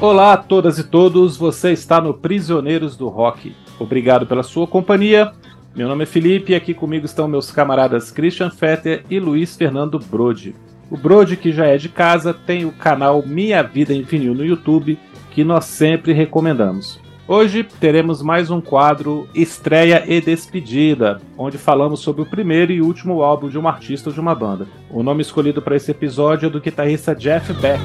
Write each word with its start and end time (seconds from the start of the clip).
Olá 0.00 0.32
a 0.32 0.36
todas 0.38 0.78
e 0.78 0.84
todos, 0.84 1.36
você 1.36 1.72
está 1.72 2.00
no 2.00 2.14
Prisioneiros 2.14 2.96
do 2.96 3.08
Rock. 3.08 3.54
Obrigado 3.78 4.26
pela 4.26 4.42
sua 4.42 4.66
companhia. 4.66 5.30
Meu 5.76 5.86
nome 5.86 6.04
é 6.04 6.06
Felipe 6.06 6.52
e 6.52 6.54
aqui 6.54 6.72
comigo 6.72 7.04
estão 7.04 7.28
meus 7.28 7.50
camaradas 7.50 8.10
Christian 8.10 8.50
Fetter 8.50 9.04
e 9.10 9.20
Luiz 9.20 9.54
Fernando 9.54 9.98
Brode. 9.98 10.56
O 10.90 10.96
Brode, 10.96 11.36
que 11.36 11.52
já 11.52 11.66
é 11.66 11.76
de 11.76 11.90
casa, 11.90 12.32
tem 12.32 12.64
o 12.64 12.72
canal 12.72 13.22
Minha 13.26 13.62
Vida 13.62 13.92
em 13.92 14.00
Vinil 14.00 14.34
no 14.34 14.42
YouTube, 14.42 14.98
que 15.32 15.44
nós 15.44 15.66
sempre 15.66 16.14
recomendamos. 16.14 16.98
Hoje 17.28 17.62
teremos 17.62 18.22
mais 18.22 18.50
um 18.50 18.58
quadro 18.58 19.28
Estreia 19.34 20.02
e 20.08 20.18
Despedida, 20.18 21.20
onde 21.36 21.58
falamos 21.58 22.00
sobre 22.00 22.22
o 22.22 22.26
primeiro 22.26 22.72
e 22.72 22.80
último 22.80 23.22
álbum 23.22 23.50
de 23.50 23.58
um 23.58 23.68
artista 23.68 24.08
ou 24.08 24.14
de 24.14 24.20
uma 24.20 24.34
banda. 24.34 24.66
O 24.90 25.02
nome 25.02 25.20
escolhido 25.20 25.60
para 25.60 25.76
esse 25.76 25.90
episódio 25.90 26.46
é 26.46 26.50
do 26.50 26.58
guitarrista 26.58 27.14
Jeff 27.14 27.52
Beck. 27.52 27.82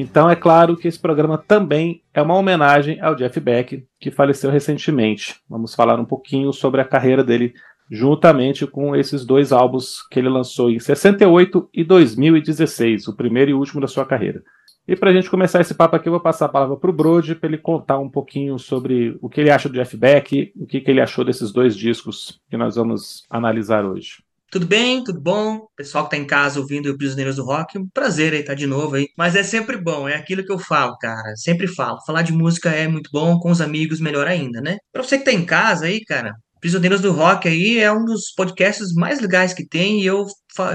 Então 0.00 0.30
é 0.30 0.34
claro 0.34 0.78
que 0.78 0.88
esse 0.88 0.98
programa 0.98 1.36
também 1.36 2.02
é 2.14 2.22
uma 2.22 2.34
homenagem 2.34 2.98
ao 3.02 3.14
Jeff 3.14 3.38
Beck, 3.38 3.84
que 4.00 4.10
faleceu 4.10 4.50
recentemente. 4.50 5.36
Vamos 5.46 5.74
falar 5.74 6.00
um 6.00 6.06
pouquinho 6.06 6.54
sobre 6.54 6.80
a 6.80 6.86
carreira 6.86 7.22
dele 7.22 7.52
juntamente 7.90 8.66
com 8.66 8.96
esses 8.96 9.26
dois 9.26 9.52
álbuns 9.52 10.02
que 10.10 10.18
ele 10.18 10.30
lançou 10.30 10.70
em 10.70 10.78
68 10.78 11.68
e 11.74 11.84
2016, 11.84 13.08
o 13.08 13.16
primeiro 13.16 13.50
e 13.50 13.54
último 13.54 13.80
da 13.80 13.88
sua 13.88 14.06
carreira. 14.06 14.42
E 14.88 14.96
para 14.96 15.10
a 15.10 15.12
gente 15.12 15.28
começar 15.28 15.60
esse 15.60 15.74
papo 15.74 15.96
aqui, 15.96 16.08
eu 16.08 16.12
vou 16.12 16.20
passar 16.20 16.46
a 16.46 16.48
palavra 16.48 16.76
para 16.76 16.88
o 16.88 16.94
Brode 16.94 17.34
para 17.34 17.48
ele 17.48 17.58
contar 17.58 17.98
um 17.98 18.08
pouquinho 18.08 18.58
sobre 18.58 19.18
o 19.20 19.28
que 19.28 19.40
ele 19.40 19.50
acha 19.50 19.68
do 19.68 19.74
Jeff 19.74 19.94
Beck, 19.98 20.50
o 20.56 20.66
que, 20.66 20.80
que 20.80 20.90
ele 20.90 21.00
achou 21.00 21.26
desses 21.26 21.52
dois 21.52 21.76
discos 21.76 22.40
que 22.48 22.56
nós 22.56 22.76
vamos 22.76 23.26
analisar 23.28 23.84
hoje. 23.84 24.22
Tudo 24.50 24.66
bem? 24.66 25.04
Tudo 25.04 25.20
bom? 25.20 25.68
Pessoal 25.76 26.04
que 26.04 26.10
tá 26.10 26.16
em 26.16 26.26
casa 26.26 26.58
ouvindo 26.58 26.90
o 26.90 26.98
Prisioneiros 26.98 27.36
do 27.36 27.44
Rock, 27.44 27.78
um 27.78 27.88
prazer 27.88 28.32
aí 28.32 28.40
estar 28.40 28.52
tá 28.52 28.56
de 28.56 28.66
novo 28.66 28.96
aí. 28.96 29.06
Mas 29.16 29.36
é 29.36 29.44
sempre 29.44 29.76
bom, 29.76 30.08
é 30.08 30.16
aquilo 30.16 30.44
que 30.44 30.52
eu 30.52 30.58
falo, 30.58 30.96
cara. 30.98 31.36
Sempre 31.36 31.68
falo. 31.68 32.00
Falar 32.04 32.22
de 32.22 32.32
música 32.32 32.68
é 32.70 32.88
muito 32.88 33.10
bom, 33.12 33.38
com 33.38 33.50
os 33.50 33.60
amigos 33.60 34.00
melhor 34.00 34.26
ainda, 34.26 34.60
né? 34.60 34.78
Pra 34.92 35.04
você 35.04 35.18
que 35.18 35.24
tá 35.24 35.32
em 35.32 35.46
casa 35.46 35.86
aí, 35.86 36.00
cara, 36.04 36.34
Prisioneiros 36.60 37.00
do 37.00 37.12
Rock 37.12 37.48
aí 37.48 37.78
é 37.78 37.92
um 37.92 38.04
dos 38.04 38.32
podcasts 38.34 38.92
mais 38.94 39.20
legais 39.20 39.54
que 39.54 39.66
tem 39.66 40.02
e 40.02 40.06
eu 40.06 40.26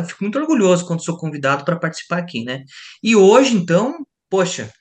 fico 0.08 0.24
muito 0.24 0.40
orgulhoso 0.40 0.86
quando 0.86 1.04
sou 1.04 1.18
convidado 1.18 1.66
para 1.66 1.76
participar 1.78 2.20
aqui, 2.20 2.46
né? 2.46 2.64
E 3.04 3.14
hoje, 3.16 3.56
então, 3.56 3.94
poxa, 4.30 4.72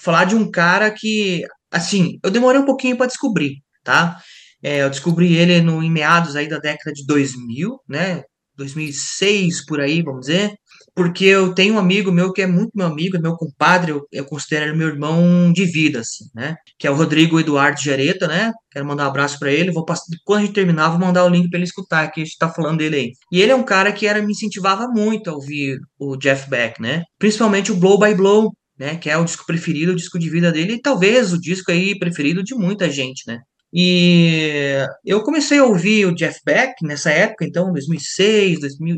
falar 0.00 0.24
de 0.26 0.36
um 0.36 0.50
cara 0.50 0.90
que, 0.92 1.42
assim, 1.72 2.18
eu 2.24 2.30
demorei 2.30 2.60
um 2.60 2.66
pouquinho 2.66 2.96
para 2.96 3.06
descobrir, 3.06 3.62
tá? 3.84 4.18
É, 4.62 4.82
eu 4.82 4.90
descobri 4.90 5.36
ele 5.36 5.60
no, 5.60 5.82
em 5.82 5.90
meados 5.90 6.34
aí 6.36 6.48
da 6.48 6.58
década 6.58 6.92
de 6.92 7.06
2000, 7.06 7.80
né? 7.88 8.22
2006 8.58 9.64
por 9.64 9.80
aí, 9.80 10.02
vamos 10.02 10.26
dizer, 10.26 10.52
porque 10.94 11.24
eu 11.24 11.54
tenho 11.54 11.74
um 11.74 11.78
amigo 11.78 12.10
meu 12.10 12.32
que 12.32 12.42
é 12.42 12.46
muito 12.46 12.72
meu 12.74 12.86
amigo, 12.86 13.16
é 13.16 13.20
meu 13.20 13.36
compadre, 13.36 13.92
eu, 13.92 14.06
eu 14.10 14.24
considero 14.24 14.66
ele 14.66 14.76
meu 14.76 14.88
irmão 14.88 15.52
de 15.52 15.64
vida, 15.64 16.00
assim, 16.00 16.24
né? 16.34 16.56
Que 16.78 16.86
é 16.86 16.90
o 16.90 16.94
Rodrigo 16.94 17.38
Eduardo 17.38 17.80
Jareta, 17.80 18.26
né? 18.26 18.52
Quero 18.70 18.84
mandar 18.84 19.04
um 19.04 19.10
abraço 19.10 19.38
para 19.38 19.52
ele. 19.52 19.70
Vou 19.70 19.84
passar, 19.84 20.04
quando 20.24 20.40
a 20.40 20.44
gente 20.44 20.54
terminar, 20.54 20.90
vou 20.90 20.98
mandar 20.98 21.24
o 21.24 21.28
link 21.28 21.48
para 21.48 21.58
ele 21.58 21.66
escutar, 21.66 22.10
que 22.10 22.20
a 22.20 22.24
gente 22.24 22.36
tá 22.36 22.48
falando 22.48 22.78
dele 22.78 22.96
aí. 22.96 23.12
E 23.32 23.40
ele 23.40 23.52
é 23.52 23.56
um 23.56 23.62
cara 23.62 23.92
que 23.92 24.06
era 24.06 24.20
me 24.20 24.32
incentivava 24.32 24.88
muito 24.88 25.30
a 25.30 25.34
ouvir 25.34 25.78
o 25.98 26.16
Jeff 26.16 26.50
Beck, 26.50 26.80
né? 26.82 27.02
Principalmente 27.18 27.70
o 27.70 27.76
Blow 27.76 27.98
by 27.98 28.14
Blow, 28.14 28.52
né, 28.78 28.96
que 28.96 29.10
é 29.10 29.16
o 29.16 29.24
disco 29.24 29.44
preferido, 29.46 29.92
o 29.92 29.96
disco 29.96 30.18
de 30.18 30.30
vida 30.30 30.52
dele, 30.52 30.74
e 30.74 30.80
talvez 30.80 31.32
o 31.32 31.40
disco 31.40 31.72
aí 31.72 31.98
preferido 31.98 32.42
de 32.44 32.54
muita 32.54 32.88
gente, 32.88 33.24
né? 33.26 33.40
E 33.72 34.86
eu 35.04 35.22
comecei 35.22 35.58
a 35.58 35.64
ouvir 35.64 36.06
o 36.06 36.14
Jeff 36.14 36.40
Beck 36.44 36.74
nessa 36.82 37.10
época, 37.10 37.44
então, 37.44 37.72
2006, 37.72 38.60
2000, 38.60 38.96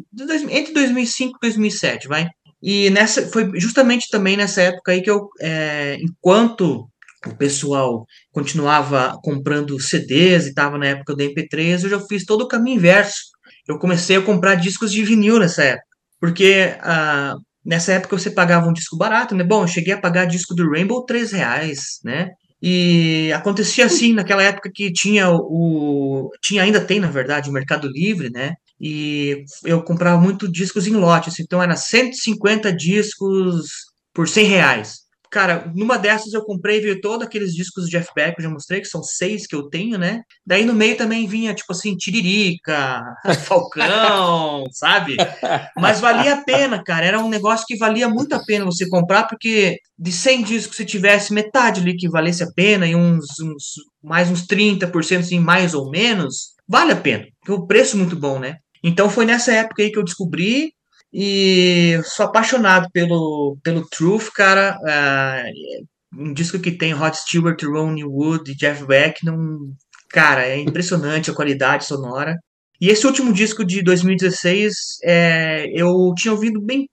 entre 0.50 0.72
2005 0.72 1.36
e 1.36 1.40
2007, 1.40 2.08
vai. 2.08 2.28
E 2.62 2.90
nessa 2.90 3.26
foi 3.28 3.50
justamente 3.58 4.08
também 4.10 4.36
nessa 4.36 4.62
época 4.62 4.92
aí 4.92 5.02
que 5.02 5.10
eu, 5.10 5.28
é, 5.40 5.96
enquanto 6.00 6.86
o 7.26 7.36
pessoal 7.36 8.06
continuava 8.32 9.18
comprando 9.22 9.78
CDs 9.80 10.46
e 10.46 10.48
estava 10.50 10.78
na 10.78 10.86
época 10.86 11.14
do 11.14 11.22
MP3, 11.22 11.82
eu 11.82 11.90
já 11.90 12.00
fiz 12.00 12.24
todo 12.24 12.42
o 12.42 12.48
caminho 12.48 12.76
inverso. 12.76 13.30
Eu 13.68 13.78
comecei 13.78 14.16
a 14.16 14.22
comprar 14.22 14.54
discos 14.54 14.92
de 14.92 15.02
vinil 15.04 15.38
nessa 15.38 15.62
época, 15.62 15.86
porque 16.18 16.76
ah, 16.80 17.34
nessa 17.64 17.92
época 17.92 18.18
você 18.18 18.30
pagava 18.30 18.68
um 18.68 18.72
disco 18.72 18.96
barato, 18.96 19.34
né? 19.34 19.44
Bom, 19.44 19.64
eu 19.64 19.68
cheguei 19.68 19.94
a 19.94 20.00
pagar 20.00 20.24
disco 20.26 20.54
do 20.54 20.68
Rainbow 20.70 21.04
três 21.04 21.32
reais, 21.32 21.98
né? 22.04 22.30
E 22.62 23.32
acontecia 23.32 23.86
assim 23.86 24.12
naquela 24.12 24.42
época 24.42 24.70
que 24.74 24.92
tinha 24.92 25.30
o. 25.30 26.30
Tinha, 26.42 26.62
ainda 26.62 26.80
tem, 26.84 27.00
na 27.00 27.10
verdade, 27.10 27.48
o 27.50 27.52
Mercado 27.52 27.88
Livre, 27.88 28.30
né? 28.30 28.54
E 28.80 29.44
eu 29.64 29.82
comprava 29.82 30.20
muito 30.20 30.50
discos 30.50 30.86
em 30.86 30.94
lotes, 30.94 31.38
então 31.40 31.62
era 31.62 31.76
150 31.76 32.72
discos 32.74 33.70
por 34.14 34.28
100 34.28 34.46
reais. 34.46 34.99
Cara, 35.30 35.70
numa 35.76 35.96
dessas 35.96 36.32
eu 36.32 36.44
comprei, 36.44 36.80
veio 36.80 37.00
todos 37.00 37.24
aqueles 37.24 37.54
discos 37.54 37.84
do 37.84 37.90
Jeff 37.90 38.08
Beck, 38.14 38.34
eu 38.36 38.42
já 38.42 38.50
mostrei, 38.50 38.80
que 38.80 38.88
são 38.88 39.00
seis 39.02 39.46
que 39.46 39.54
eu 39.54 39.68
tenho, 39.68 39.96
né? 39.96 40.22
Daí 40.44 40.64
no 40.64 40.74
meio 40.74 40.96
também 40.96 41.26
vinha, 41.26 41.54
tipo 41.54 41.72
assim, 41.72 41.96
Tiririca, 41.96 43.00
Falcão, 43.44 44.64
sabe? 44.72 45.16
Mas 45.76 46.00
valia 46.00 46.34
a 46.34 46.44
pena, 46.44 46.82
cara. 46.82 47.06
Era 47.06 47.20
um 47.20 47.28
negócio 47.28 47.64
que 47.66 47.76
valia 47.76 48.08
muito 48.08 48.34
a 48.34 48.44
pena 48.44 48.64
você 48.64 48.88
comprar, 48.88 49.28
porque 49.28 49.78
de 49.96 50.10
100 50.10 50.42
discos, 50.42 50.76
se 50.76 50.84
tivesse 50.84 51.32
metade 51.32 51.80
ali 51.80 51.96
que 51.96 52.08
valesse 52.08 52.42
a 52.42 52.50
pena 52.50 52.86
e 52.86 52.96
uns, 52.96 53.38
uns 53.40 53.74
mais 54.02 54.28
uns 54.30 54.46
30% 54.46 55.20
assim, 55.20 55.38
mais 55.38 55.74
ou 55.74 55.90
menos, 55.90 56.54
vale 56.66 56.92
a 56.92 56.96
pena. 56.96 57.24
Porque 57.38 57.52
o 57.52 57.66
preço 57.66 57.94
é 57.94 57.98
muito 57.98 58.16
bom, 58.16 58.40
né? 58.40 58.56
Então 58.82 59.08
foi 59.08 59.24
nessa 59.24 59.52
época 59.52 59.82
aí 59.82 59.92
que 59.92 59.98
eu 59.98 60.04
descobri 60.04 60.72
e 61.12 62.00
sou 62.04 62.26
apaixonado 62.26 62.88
pelo, 62.92 63.58
pelo 63.62 63.86
Truth, 63.88 64.30
cara. 64.34 64.78
Uh, 64.82 66.20
um 66.20 66.32
disco 66.32 66.58
que 66.58 66.72
tem 66.72 66.92
Rod 66.92 67.14
Stewart, 67.14 67.62
Ronnie 67.62 68.04
Wood 68.04 68.50
e 68.50 68.56
Jeff 68.56 68.84
Beck. 68.86 69.24
Não, 69.24 69.58
cara, 70.08 70.46
é 70.46 70.58
impressionante 70.58 71.30
a 71.30 71.34
qualidade 71.34 71.84
sonora. 71.84 72.36
E 72.80 72.88
esse 72.88 73.06
último 73.06 73.32
disco 73.32 73.64
de 73.64 73.82
2016, 73.82 74.74
é, 75.04 75.66
eu 75.74 76.14
tinha 76.16 76.32
ouvido 76.32 76.60
bem, 76.60 76.88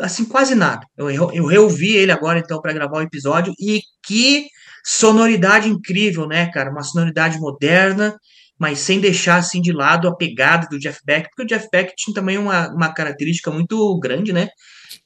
assim, 0.00 0.24
quase 0.24 0.54
nada. 0.54 0.84
Eu, 0.96 1.10
eu 1.32 1.46
reouvi 1.46 1.96
ele 1.96 2.10
agora, 2.10 2.38
então, 2.38 2.60
para 2.60 2.72
gravar 2.72 2.98
o 2.98 3.02
episódio. 3.02 3.52
E 3.58 3.80
que 4.02 4.46
sonoridade 4.84 5.68
incrível, 5.68 6.26
né, 6.26 6.50
cara? 6.50 6.70
Uma 6.70 6.82
sonoridade 6.82 7.38
moderna 7.38 8.16
mas 8.60 8.78
sem 8.78 9.00
deixar 9.00 9.36
assim 9.36 9.62
de 9.62 9.72
lado 9.72 10.06
a 10.06 10.14
pegada 10.14 10.68
do 10.70 10.78
Jeff 10.78 11.00
Beck, 11.02 11.30
porque 11.30 11.42
o 11.42 11.46
Jeff 11.46 11.66
Beck 11.72 11.94
tinha 11.96 12.14
também 12.14 12.36
uma, 12.36 12.68
uma 12.68 12.92
característica 12.92 13.50
muito 13.50 13.98
grande, 13.98 14.34
né? 14.34 14.50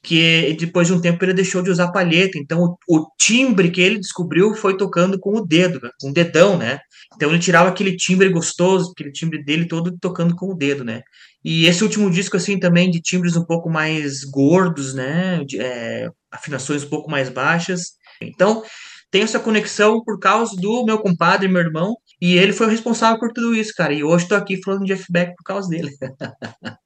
Que 0.03 0.53
depois 0.59 0.87
de 0.87 0.93
um 0.93 0.99
tempo 0.99 1.23
ele 1.23 1.33
deixou 1.33 1.61
de 1.61 1.69
usar 1.69 1.93
palheta, 1.93 2.37
então 2.37 2.75
o, 2.87 2.99
o 2.99 3.07
timbre 3.17 3.71
que 3.71 3.79
ele 3.79 3.97
descobriu 3.97 4.53
foi 4.53 4.75
tocando 4.75 5.17
com 5.17 5.37
o 5.37 5.45
dedo, 5.45 5.79
com 6.01 6.09
o 6.09 6.13
dedão, 6.13 6.57
né? 6.57 6.79
Então 7.15 7.29
ele 7.29 7.39
tirava 7.39 7.69
aquele 7.69 7.95
timbre 7.95 8.27
gostoso, 8.27 8.91
aquele 8.91 9.13
timbre 9.13 9.41
dele 9.41 9.65
todo 9.69 9.97
tocando 10.01 10.35
com 10.35 10.51
o 10.51 10.55
dedo, 10.55 10.83
né? 10.83 11.01
E 11.41 11.65
esse 11.65 11.81
último 11.81 12.11
disco, 12.11 12.35
assim, 12.35 12.59
também 12.59 12.91
de 12.91 12.99
timbres 12.99 13.37
um 13.37 13.45
pouco 13.45 13.69
mais 13.69 14.25
gordos, 14.25 14.93
né? 14.93 15.45
De, 15.45 15.61
é, 15.61 16.09
afinações 16.29 16.83
um 16.83 16.89
pouco 16.89 17.09
mais 17.09 17.29
baixas. 17.29 17.91
Então, 18.21 18.63
tem 19.09 19.21
essa 19.21 19.39
conexão 19.39 20.03
por 20.03 20.19
causa 20.19 20.57
do 20.57 20.83
meu 20.83 20.99
compadre, 20.99 21.47
meu 21.47 21.61
irmão, 21.61 21.95
e 22.21 22.37
ele 22.37 22.53
foi 22.53 22.67
o 22.67 22.69
responsável 22.69 23.19
por 23.19 23.31
tudo 23.31 23.55
isso, 23.55 23.73
cara. 23.75 23.93
E 23.93 24.03
hoje 24.03 24.23
estou 24.23 24.37
aqui 24.37 24.61
falando 24.63 24.85
de 24.85 24.93
Jeff 24.93 25.05
Beck 25.09 25.35
por 25.35 25.43
causa 25.43 25.69
dele. 25.69 25.91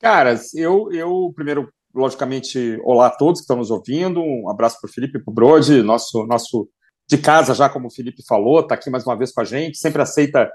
Caras, 0.00 0.52
eu, 0.54 0.92
eu 0.92 1.32
primeiro, 1.34 1.68
logicamente, 1.94 2.78
olá 2.84 3.06
a 3.06 3.16
todos 3.16 3.40
que 3.40 3.44
estão 3.44 3.56
nos 3.56 3.70
ouvindo. 3.70 4.20
Um 4.20 4.50
abraço 4.50 4.78
para 4.80 4.88
o 4.88 4.92
Felipe 4.92 5.18
para 5.18 5.30
o 5.30 5.34
Brode, 5.34 5.82
nosso, 5.82 6.26
nosso 6.26 6.68
de 7.08 7.18
casa, 7.18 7.54
já 7.54 7.68
como 7.68 7.88
o 7.88 7.90
Felipe 7.90 8.22
falou, 8.26 8.60
está 8.60 8.74
aqui 8.74 8.90
mais 8.90 9.04
uma 9.06 9.16
vez 9.16 9.30
com 9.32 9.40
a 9.40 9.44
gente, 9.44 9.78
sempre 9.78 10.00
aceita 10.00 10.50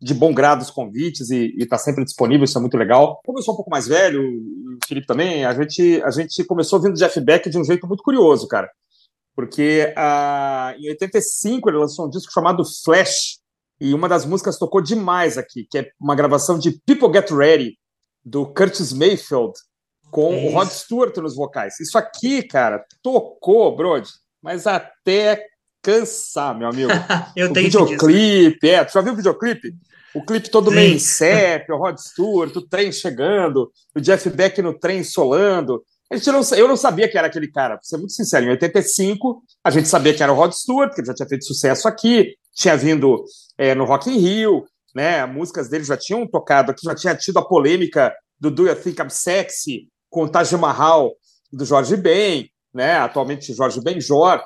de 0.00 0.12
bom 0.12 0.32
grado 0.32 0.60
os 0.60 0.70
convites 0.70 1.30
e 1.30 1.54
está 1.58 1.78
sempre 1.78 2.04
disponível, 2.04 2.44
isso 2.44 2.58
é 2.58 2.60
muito 2.60 2.76
legal. 2.76 3.18
Como 3.24 3.38
eu 3.38 3.42
sou 3.42 3.54
um 3.54 3.56
pouco 3.56 3.70
mais 3.70 3.86
velho, 3.86 4.22
o 4.22 4.78
Felipe 4.86 5.06
também, 5.06 5.44
a 5.44 5.54
gente, 5.54 6.02
a 6.02 6.10
gente 6.10 6.44
começou 6.44 6.78
ouvindo 6.78 6.98
Jeff 6.98 7.18
Beck 7.20 7.48
de 7.48 7.58
um 7.58 7.64
jeito 7.64 7.86
muito 7.86 8.02
curioso, 8.02 8.46
cara. 8.46 8.70
Porque 9.34 9.92
ah, 9.96 10.74
em 10.78 10.88
85 10.90 11.70
ele 11.70 11.78
lançou 11.78 12.06
um 12.06 12.10
disco 12.10 12.32
chamado 12.32 12.62
Flash, 12.84 13.38
e 13.80 13.92
uma 13.92 14.08
das 14.08 14.24
músicas 14.24 14.58
tocou 14.58 14.80
demais 14.80 15.36
aqui, 15.36 15.66
que 15.70 15.78
é 15.78 15.90
uma 16.00 16.14
gravação 16.14 16.58
de 16.58 16.80
People 16.86 17.12
Get 17.12 17.30
Ready, 17.30 17.78
do 18.24 18.46
Curtis 18.46 18.92
Mayfield, 18.92 19.52
com 20.10 20.32
é 20.32 20.46
o 20.46 20.50
Rod 20.52 20.68
Stewart 20.68 21.16
nos 21.18 21.36
vocais. 21.36 21.78
Isso 21.80 21.98
aqui, 21.98 22.42
cara, 22.42 22.84
tocou, 23.02 23.76
Brody. 23.76 24.08
mas 24.42 24.66
até 24.66 25.44
cansar, 25.82 26.56
meu 26.58 26.68
amigo. 26.68 26.90
Eu 27.36 27.50
o 27.50 27.52
tenho 27.52 27.66
videoclipe, 27.66 28.68
é, 28.68 28.84
tu 28.84 28.92
já 28.92 29.00
viu 29.00 29.12
o 29.12 29.16
videoclipe? 29.16 29.74
O 30.14 30.24
clipe 30.24 30.50
todo 30.50 30.70
Sim. 30.70 30.76
meio 30.76 30.98
CEP, 30.98 31.70
o 31.70 31.76
Rod 31.76 31.98
Stewart, 31.98 32.56
o 32.56 32.66
trem 32.66 32.90
chegando, 32.90 33.70
o 33.94 34.00
Jeff 34.00 34.28
Beck 34.30 34.62
no 34.62 34.78
trem 34.78 35.04
solando. 35.04 35.84
A 36.10 36.16
gente 36.16 36.30
não, 36.30 36.40
eu 36.56 36.66
não 36.66 36.76
sabia 36.76 37.08
que 37.08 37.18
era 37.18 37.26
aquele 37.26 37.48
cara, 37.48 37.74
pra 37.74 37.84
ser 37.84 37.98
muito 37.98 38.12
sincero. 38.12 38.46
Em 38.46 38.50
85, 38.50 39.42
a 39.62 39.70
gente 39.70 39.88
sabia 39.88 40.14
que 40.14 40.22
era 40.22 40.32
o 40.32 40.36
Rod 40.36 40.52
Stewart, 40.52 40.94
que 40.94 41.00
ele 41.00 41.06
já 41.06 41.14
tinha 41.14 41.28
feito 41.28 41.44
sucesso 41.44 41.86
aqui, 41.86 42.34
tinha 42.56 42.76
vindo 42.76 43.22
é, 43.58 43.74
no 43.74 43.84
Rock 43.84 44.10
in 44.10 44.18
Rio, 44.18 44.64
né? 44.94 45.24
Músicas 45.26 45.68
dele 45.68 45.84
já 45.84 45.96
tinham 45.96 46.26
tocado 46.26 46.70
aqui, 46.70 46.82
já 46.84 46.94
tinha 46.94 47.14
tido 47.14 47.38
a 47.38 47.46
polêmica 47.46 48.12
do 48.40 48.50
Do 48.50 48.66
You 48.66 48.74
Think 48.74 49.02
I'm 49.02 49.10
Sexy 49.10 49.88
com 50.08 50.24
o 50.24 50.28
Taj 50.28 50.56
Mahal 50.56 51.12
do 51.52 51.64
Jorge 51.64 51.96
Ben, 51.96 52.50
né? 52.72 52.96
Atualmente 52.96 53.52
Jorge 53.52 53.80
Benjor. 53.82 54.42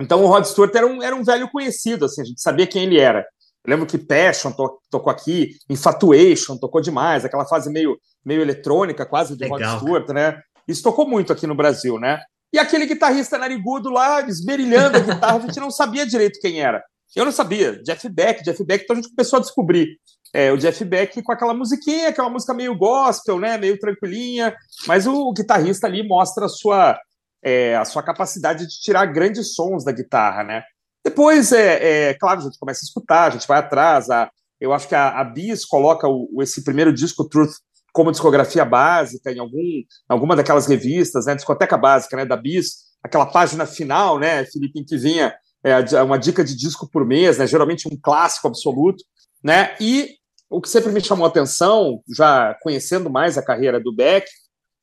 Então 0.00 0.24
o 0.24 0.26
Rod 0.26 0.44
Stewart 0.44 0.74
era 0.74 0.86
um, 0.86 1.02
era 1.02 1.14
um 1.14 1.22
velho 1.22 1.48
conhecido, 1.50 2.06
assim, 2.06 2.22
a 2.22 2.24
gente 2.24 2.40
sabia 2.40 2.66
quem 2.66 2.84
ele 2.84 2.98
era. 2.98 3.20
Eu 3.64 3.70
lembro 3.70 3.86
que 3.86 3.98
Passion 3.98 4.50
to, 4.50 4.80
tocou 4.90 5.12
aqui, 5.12 5.50
Infatuation 5.68 6.56
tocou 6.56 6.80
demais, 6.80 7.24
aquela 7.24 7.46
fase 7.46 7.70
meio, 7.70 7.96
meio 8.24 8.40
eletrônica 8.40 9.04
quase 9.04 9.36
do 9.36 9.42
Legal. 9.42 9.58
Rod 9.58 9.78
Stewart, 9.78 10.08
né? 10.08 10.40
Isso 10.66 10.82
tocou 10.82 11.06
muito 11.06 11.32
aqui 11.32 11.46
no 11.46 11.54
Brasil, 11.54 11.98
né? 11.98 12.18
E 12.52 12.58
aquele 12.58 12.86
guitarrista 12.86 13.38
narigudo 13.38 13.90
lá, 13.90 14.22
esmerilhando 14.22 14.96
a 14.96 15.00
guitarra, 15.00 15.36
a 15.36 15.40
gente 15.40 15.60
não 15.60 15.70
sabia 15.70 16.06
direito 16.06 16.40
quem 16.40 16.60
era. 16.60 16.82
Eu 17.14 17.24
não 17.24 17.32
sabia. 17.32 17.82
Jeff 17.82 18.08
Beck, 18.08 18.42
Jeff 18.42 18.64
Beck, 18.64 18.84
então 18.84 18.96
a 18.96 19.00
gente 19.00 19.14
começou 19.14 19.38
a 19.38 19.42
descobrir 19.42 19.98
é, 20.32 20.50
o 20.50 20.56
Jeff 20.56 20.82
Beck 20.84 21.22
com 21.22 21.32
aquela 21.32 21.52
musiquinha, 21.52 22.08
aquela 22.08 22.30
música 22.30 22.54
meio 22.54 22.76
gospel, 22.76 23.38
né? 23.38 23.58
Meio 23.58 23.78
tranquilinha, 23.78 24.54
mas 24.86 25.06
o, 25.06 25.28
o 25.28 25.32
guitarrista 25.32 25.86
ali 25.86 26.06
mostra 26.06 26.46
a 26.46 26.48
sua, 26.48 26.98
é, 27.42 27.76
a 27.76 27.84
sua 27.84 28.02
capacidade 28.02 28.66
de 28.66 28.80
tirar 28.80 29.06
grandes 29.06 29.54
sons 29.54 29.84
da 29.84 29.92
guitarra, 29.92 30.42
né? 30.42 30.62
Depois, 31.04 31.52
é, 31.52 32.10
é, 32.10 32.14
claro, 32.14 32.40
a 32.40 32.42
gente 32.44 32.58
começa 32.58 32.80
a 32.82 32.86
escutar, 32.86 33.26
a 33.26 33.30
gente 33.30 33.46
vai 33.46 33.58
atrás. 33.58 34.08
A, 34.08 34.30
eu 34.60 34.72
acho 34.72 34.88
que 34.88 34.94
a, 34.94 35.20
a 35.20 35.24
Bis 35.24 35.64
coloca 35.64 36.08
o, 36.08 36.40
esse 36.40 36.64
primeiro 36.64 36.92
disco, 36.92 37.28
Truth, 37.28 37.52
como 37.92 38.10
discografia 38.10 38.64
básica 38.64 39.30
em 39.30 39.38
algum, 39.38 39.82
alguma 40.08 40.34
daquelas 40.34 40.66
revistas, 40.66 41.26
né? 41.26 41.34
Discoteca 41.34 41.76
básica, 41.76 42.16
né? 42.16 42.24
Da 42.24 42.36
Bis, 42.36 42.92
aquela 43.02 43.26
página 43.26 43.66
final, 43.66 44.18
né, 44.18 44.44
Felipe, 44.46 44.80
em 44.80 44.84
que 44.84 44.96
vinha 44.96 45.34
é, 45.62 46.02
uma 46.02 46.18
dica 46.18 46.44
de 46.44 46.56
disco 46.56 46.88
por 46.90 47.06
mês, 47.06 47.38
né? 47.38 47.46
Geralmente 47.46 47.88
um 47.88 47.98
clássico 48.00 48.48
absoluto, 48.48 49.04
né? 49.42 49.76
E 49.80 50.16
o 50.50 50.60
que 50.60 50.68
sempre 50.68 50.92
me 50.92 51.00
chamou 51.00 51.24
a 51.24 51.28
atenção, 51.28 52.02
já 52.14 52.54
conhecendo 52.62 53.08
mais 53.08 53.38
a 53.38 53.42
carreira 53.42 53.80
do 53.80 53.94
Beck, 53.94 54.26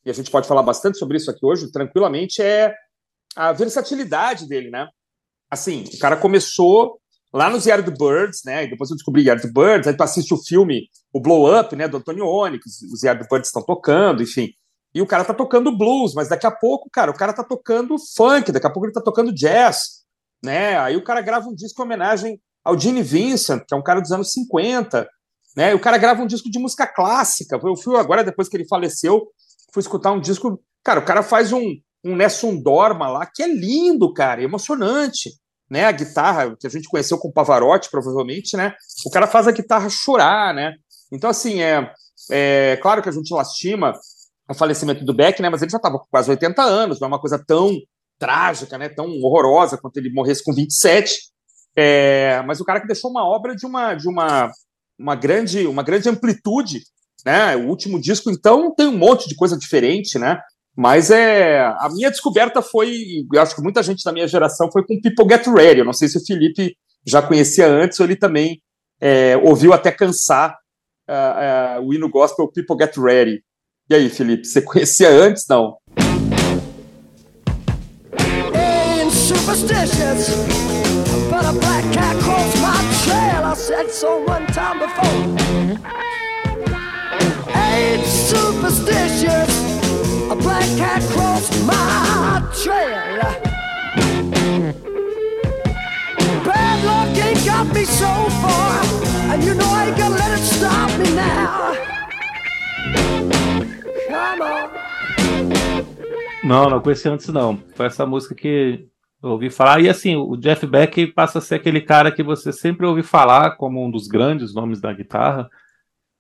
e 0.06 0.10
a 0.10 0.14
gente 0.14 0.32
pode 0.32 0.48
falar 0.48 0.64
bastante 0.64 0.98
sobre 0.98 1.18
isso 1.18 1.30
aqui 1.30 1.46
hoje, 1.46 1.72
tranquilamente, 1.72 2.42
é 2.42 2.74
a 3.36 3.52
versatilidade 3.52 4.48
dele, 4.48 4.70
né? 4.70 4.88
Assim, 5.52 5.84
o 5.94 6.00
cara 6.00 6.18
começou 6.18 7.00
lá 7.34 7.50
nos 7.50 7.66
Yardbirds, 7.66 8.42
né? 8.46 8.64
E 8.64 8.70
depois 8.70 8.90
eu 8.90 8.96
descobri 8.96 9.24
Yardbirds, 9.24 9.88
aí 9.88 9.96
tu 9.96 10.04
assiste 10.04 10.34
o 10.34 10.38
filme, 10.38 10.90
o 11.14 11.20
Blow 11.20 11.60
Up, 11.60 11.76
né, 11.76 11.88
do 11.88 11.98
Antônio 11.98 12.26
Onyx, 12.26 12.82
os 12.92 13.04
Yardbirds 13.04 13.50
estão 13.50 13.64
tocando, 13.64 14.24
enfim. 14.24 14.50
E 14.94 15.02
o 15.02 15.06
cara 15.06 15.24
tá 15.24 15.34
tocando 15.34 15.76
blues, 15.76 16.14
mas 16.16 16.30
daqui 16.30 16.48
a 16.48 16.52
pouco, 16.52 16.90
cara, 16.90 17.12
o 17.12 17.16
cara 17.16 17.32
tá 17.34 17.44
tocando 17.44 17.96
funk, 18.16 18.52
daqui 18.52 18.66
a 18.66 18.72
pouco 18.72 18.88
ele 18.88 18.94
tá 18.94 19.02
tocando 19.02 19.32
jazz, 19.32 19.99
né? 20.44 20.78
Aí 20.80 20.96
o 20.96 21.04
cara 21.04 21.22
grava 21.22 21.48
um 21.48 21.56
disco 21.56 21.82
em 21.82 21.86
homenagem 21.86 22.42
ao 22.64 22.80
Gene 22.80 23.02
Vincent, 23.02 23.64
que 23.68 23.74
é 23.74 23.78
um 23.78 23.84
cara 23.84 24.02
dos 24.02 24.12
anos 24.12 24.32
50, 24.32 25.08
né? 25.56 25.72
E 25.72 25.74
o 25.74 25.80
cara 25.80 25.98
grava 25.98 26.22
um 26.22 26.28
disco 26.28 26.50
de 26.50 26.60
música 26.60 26.88
clássica. 26.88 27.60
Eu 27.64 27.76
fui 27.76 27.98
agora, 27.98 28.24
depois 28.24 28.48
que 28.48 28.58
ele 28.58 28.68
faleceu, 28.68 29.28
fui 29.74 29.82
escutar 29.82 30.12
um 30.12 30.20
disco. 30.20 30.62
Cara, 30.84 31.00
o 31.00 31.06
cara 31.06 31.24
faz 31.24 31.52
um, 31.52 31.76
um 32.04 32.16
Nessun 32.16 32.62
Dorma 32.62 33.08
lá, 33.08 33.26
que 33.26 33.44
é 33.44 33.48
lindo, 33.48 34.14
cara, 34.14 34.42
emocionante. 34.42 35.32
Né, 35.70 35.86
a 35.86 35.92
guitarra 35.92 36.56
que 36.60 36.66
a 36.66 36.70
gente 36.70 36.90
conheceu 36.90 37.16
com 37.20 37.32
Pavarotti, 37.32 37.92
provavelmente, 37.92 38.58
né? 38.58 38.74
O 39.06 39.12
cara 39.12 39.28
faz 39.28 39.48
a 39.48 39.52
guitarra 39.52 39.88
chorar, 39.88 40.52
né? 40.52 40.74
Então, 41.12 41.30
assim, 41.30 41.62
é, 41.62 41.94
é 42.32 42.76
claro 42.82 43.04
que 43.04 43.10
a 43.10 43.12
gente 43.12 43.32
lastima 43.32 43.94
o 44.50 44.54
falecimento 44.56 45.06
do 45.06 45.14
Beck, 45.14 45.40
né? 45.44 45.50
Mas 45.50 45.62
ele 45.62 45.70
já 45.70 45.78
estava 45.78 46.00
com 46.00 46.08
quase 46.10 46.32
80 46.32 46.60
anos, 46.64 47.00
não 47.00 47.06
é 47.06 47.10
uma 47.10 47.22
coisa 47.22 47.38
tão 47.46 47.78
trágica, 48.20 48.78
né? 48.78 48.90
Tão 48.90 49.08
horrorosa 49.22 49.78
quanto 49.78 49.98
ele 49.98 50.12
morresse 50.12 50.44
com 50.44 50.54
27. 50.54 51.18
É, 51.76 52.42
mas 52.46 52.60
o 52.60 52.66
cara 52.66 52.82
que 52.82 52.88
deixou 52.88 53.10
uma 53.10 53.26
obra 53.26 53.56
de 53.56 53.66
uma 53.66 53.96
de 53.96 54.08
uma, 54.08 54.52
uma 55.00 55.16
grande 55.16 55.66
uma 55.66 55.82
grande 55.82 56.10
amplitude, 56.10 56.82
né? 57.26 57.56
O 57.56 57.68
último 57.68 58.00
disco, 58.00 58.30
então, 58.30 58.74
tem 58.76 58.88
um 58.88 58.98
monte 58.98 59.28
de 59.28 59.36
coisa 59.36 59.58
diferente, 59.58 60.20
né? 60.20 60.40
Mas 60.76 61.10
é 61.12 61.62
a 61.62 61.90
minha 61.94 62.10
descoberta 62.10 62.62
foi, 62.62 63.26
eu 63.34 63.42
acho 63.42 63.56
que 63.56 63.62
muita 63.62 63.84
gente 63.84 64.04
da 64.04 64.14
minha 64.14 64.28
geração 64.28 64.70
foi 64.72 64.86
com 64.86 65.00
People 65.02 65.28
Get 65.30 65.46
Ready. 65.48 65.80
Eu 65.80 65.86
não 65.86 65.94
sei 65.94 66.08
se 66.08 66.18
o 66.18 66.26
Felipe 66.26 66.76
já 67.06 67.22
conhecia 67.22 67.68
antes 67.68 68.00
ou 68.00 68.06
ele 68.06 68.16
também 68.16 68.62
é, 69.02 69.36
ouviu 69.38 69.74
até 69.74 69.92
cansar 69.92 70.56
uh, 71.10 71.82
uh, 71.82 71.86
o 71.86 71.94
hino 71.94 72.10
gospel 72.10 72.48
People 72.52 72.78
Get 72.80 72.96
Ready. 72.98 73.44
E 73.90 73.96
aí, 73.96 74.10
Felipe, 74.10 74.46
você 74.46 74.62
conhecia 74.62 75.10
antes? 75.10 75.46
Não? 75.50 75.78
Superstitious, 79.30 80.36
but 81.30 81.46
a 81.46 81.54
black 81.54 81.86
cat 81.94 82.16
crossed 82.24 82.58
my 82.64 82.80
trail. 83.06 83.44
I 83.46 83.54
said 83.54 83.92
so 83.92 84.24
one 84.26 84.48
time 84.48 84.80
before. 84.80 85.20
Ain't 87.54 88.06
superstitious. 88.06 89.52
A 90.32 90.36
black 90.36 90.68
cat 90.82 91.04
crossed 91.14 91.54
my 91.64 92.42
trail. 92.64 93.22
Bad 96.44 96.78
luck 96.90 97.16
ain't 97.24 97.46
got 97.46 97.68
me 97.72 97.86
so 97.86 98.12
far, 98.42 98.82
and 99.32 99.44
you 99.44 99.54
know 99.54 99.70
I 99.70 99.90
ain't 99.90 99.98
gonna 99.98 100.16
let 100.16 100.32
it 100.40 100.44
stop 100.44 100.90
me 100.98 101.08
now. 101.14 101.76
Come 104.10 104.42
on. 104.42 104.70
Não, 106.44 106.70
não 106.70 106.82
conheci 106.82 107.08
antes 107.08 107.28
não. 107.28 107.60
Foi 107.76 107.86
essa 107.86 108.08
música 108.08 108.34
que 108.34 108.90
eu 109.22 109.32
ouvi 109.32 109.50
falar. 109.50 109.82
E 109.82 109.90
assim, 109.90 110.16
o 110.16 110.36
Jeff 110.38 110.66
Beck 110.66 111.08
passa 111.08 111.40
a 111.40 111.42
ser 111.42 111.56
aquele 111.56 111.82
cara 111.82 112.12
que 112.12 112.24
você 112.24 112.52
sempre 112.54 112.86
ouve 112.86 113.04
falar 113.04 113.52
como 113.58 113.86
um 113.86 113.92
dos 113.92 114.08
grandes 114.08 114.54
nomes 114.54 114.80
da 114.80 114.94
guitarra. 114.94 115.50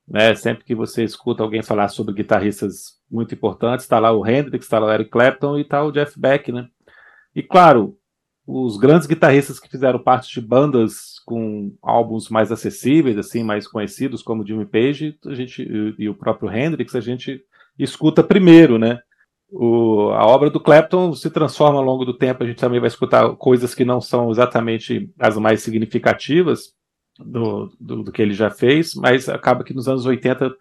Né? 0.07 0.33
Sempre 0.35 0.65
que 0.65 0.75
você 0.75 1.03
escuta 1.03 1.43
alguém 1.43 1.61
falar 1.61 1.87
sobre 1.89 2.13
guitarristas 2.13 2.99
muito 3.09 3.33
importantes. 3.33 3.85
Está 3.85 3.99
lá 3.99 4.11
o 4.11 4.27
Hendrix, 4.27 4.65
está 4.65 4.79
lá 4.79 4.87
o 4.87 4.91
Eric 4.91 5.09
Clapton 5.09 5.57
e 5.57 5.61
está 5.61 5.83
o 5.83 5.91
Jeff 5.91 6.19
Beck, 6.19 6.51
né? 6.51 6.67
E 7.35 7.43
claro, 7.43 7.95
os 8.45 8.77
grandes 8.77 9.05
guitarristas 9.05 9.59
que 9.59 9.69
fizeram 9.69 9.99
parte 9.99 10.33
de 10.33 10.45
bandas 10.45 11.19
com 11.23 11.71
álbuns 11.83 12.29
mais 12.29 12.51
acessíveis, 12.51 13.17
assim, 13.17 13.43
mais 13.43 13.67
conhecidos, 13.67 14.23
como 14.23 14.45
Jimmy 14.45 14.65
Page, 14.65 15.17
a 15.27 15.35
gente 15.35 15.61
e, 15.61 16.03
e 16.03 16.09
o 16.09 16.15
próprio 16.15 16.51
Hendrix, 16.51 16.95
a 16.95 16.99
gente 16.99 17.43
escuta 17.77 18.23
primeiro, 18.23 18.79
né? 18.79 18.99
O, 19.51 20.11
a 20.11 20.25
obra 20.25 20.49
do 20.49 20.59
Clapton 20.59 21.13
se 21.13 21.29
transforma 21.29 21.79
ao 21.79 21.85
longo 21.85 22.05
do 22.05 22.13
tempo, 22.13 22.43
a 22.43 22.47
gente 22.47 22.59
também 22.59 22.79
vai 22.79 22.87
escutar 22.87 23.35
coisas 23.35 23.73
que 23.73 23.83
não 23.83 23.99
são 23.99 24.29
exatamente 24.29 25.11
as 25.19 25.37
mais 25.37 25.61
significativas 25.61 26.73
do, 27.17 27.71
do, 27.79 28.03
do 28.03 28.11
que 28.11 28.21
ele 28.21 28.33
já 28.33 28.49
fez, 28.49 28.93
mas 28.93 29.27
acaba 29.27 29.63
que 29.63 29.73
nos 29.73 29.87
anos 29.87 30.05
80 30.05 30.51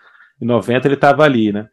e 0.41 0.45
90 0.45 0.89
ele 0.89 0.95
estava 0.95 1.23
ali, 1.23 1.53
né? 1.53 1.69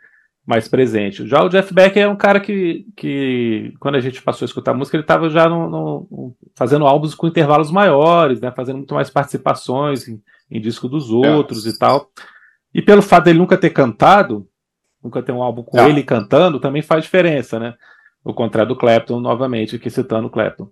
mais 0.45 0.67
presente. 0.67 1.27
Já 1.27 1.43
o 1.43 1.49
Jeff 1.49 1.73
Beck 1.73 1.97
é 1.97 2.07
um 2.07 2.15
cara 2.15 2.39
que, 2.39 2.85
que 2.95 3.73
quando 3.79 3.95
a 3.95 3.99
gente 3.99 4.21
passou 4.21 4.45
a 4.45 4.47
escutar 4.47 4.73
música, 4.75 4.95
ele 4.95 5.03
estava 5.03 5.27
já 5.29 5.49
no, 5.49 5.69
no, 5.69 6.35
fazendo 6.55 6.85
álbuns 6.85 7.15
com 7.15 7.27
intervalos 7.27 7.71
maiores, 7.71 8.39
né, 8.39 8.51
fazendo 8.51 8.77
muito 8.77 8.93
mais 8.93 9.09
participações 9.09 10.07
em, 10.07 10.21
em 10.51 10.61
disco 10.61 10.87
dos 10.87 11.09
outros 11.09 11.65
é. 11.65 11.69
e 11.69 11.77
tal. 11.77 12.11
E 12.73 12.81
pelo 12.81 13.01
fato 13.01 13.25
dele 13.25 13.39
nunca 13.39 13.57
ter 13.57 13.71
cantado, 13.71 14.47
nunca 15.05 15.21
ter 15.21 15.31
um 15.31 15.41
álbum 15.41 15.63
com 15.63 15.79
é. 15.79 15.89
ele 15.89 16.03
cantando, 16.03 16.59
também 16.59 16.81
faz 16.81 17.03
diferença, 17.03 17.59
né? 17.59 17.75
O 18.23 18.33
contrário 18.33 18.69
do 18.69 18.75
Clapton, 18.75 19.19
novamente, 19.19 19.75
aqui 19.75 19.89
citando 19.89 20.27
o 20.27 20.31
Clapton. 20.31 20.69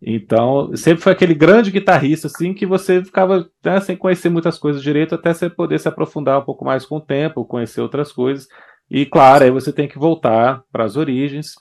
Então, 0.00 0.74
sempre 0.76 1.02
foi 1.02 1.12
aquele 1.12 1.34
grande 1.34 1.70
guitarrista, 1.70 2.26
assim, 2.26 2.52
que 2.52 2.66
você 2.66 3.02
ficava 3.02 3.48
né, 3.64 3.80
sem 3.80 3.96
conhecer 3.96 4.28
muitas 4.28 4.58
coisas 4.58 4.82
direito, 4.82 5.14
até 5.14 5.32
você 5.32 5.48
poder 5.48 5.78
se 5.80 5.88
aprofundar 5.88 6.40
um 6.40 6.44
pouco 6.44 6.64
mais 6.64 6.84
com 6.84 6.96
o 6.96 7.00
tempo, 7.00 7.44
conhecer 7.44 7.80
outras 7.80 8.12
coisas. 8.12 8.46
E 8.90 9.06
claro, 9.06 9.44
aí 9.44 9.50
você 9.50 9.72
tem 9.72 9.88
que 9.88 9.98
voltar 9.98 10.62
para 10.70 10.84
as 10.84 10.96
origens 10.96 11.54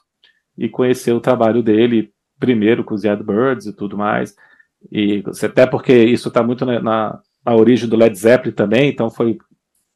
e 0.58 0.68
conhecer 0.68 1.14
o 1.14 1.22
trabalho 1.22 1.64
dele 1.64 2.12
primeiro 2.38 2.84
com 2.84 2.94
os 2.94 3.04
Yardbirds 3.04 3.66
e 3.66 3.74
tudo 3.74 3.98
mais. 3.98 4.36
E 4.92 5.24
até 5.42 5.66
porque 5.66 5.94
isso 5.94 6.28
está 6.28 6.44
muito 6.44 6.66
na, 6.66 6.82
na, 6.82 7.20
na, 7.46 7.56
origem 7.56 7.88
do 7.88 7.96
Led 7.96 8.14
Zeppelin 8.18 8.54
também, 8.54 8.90
então 8.90 9.10
foi 9.10 9.38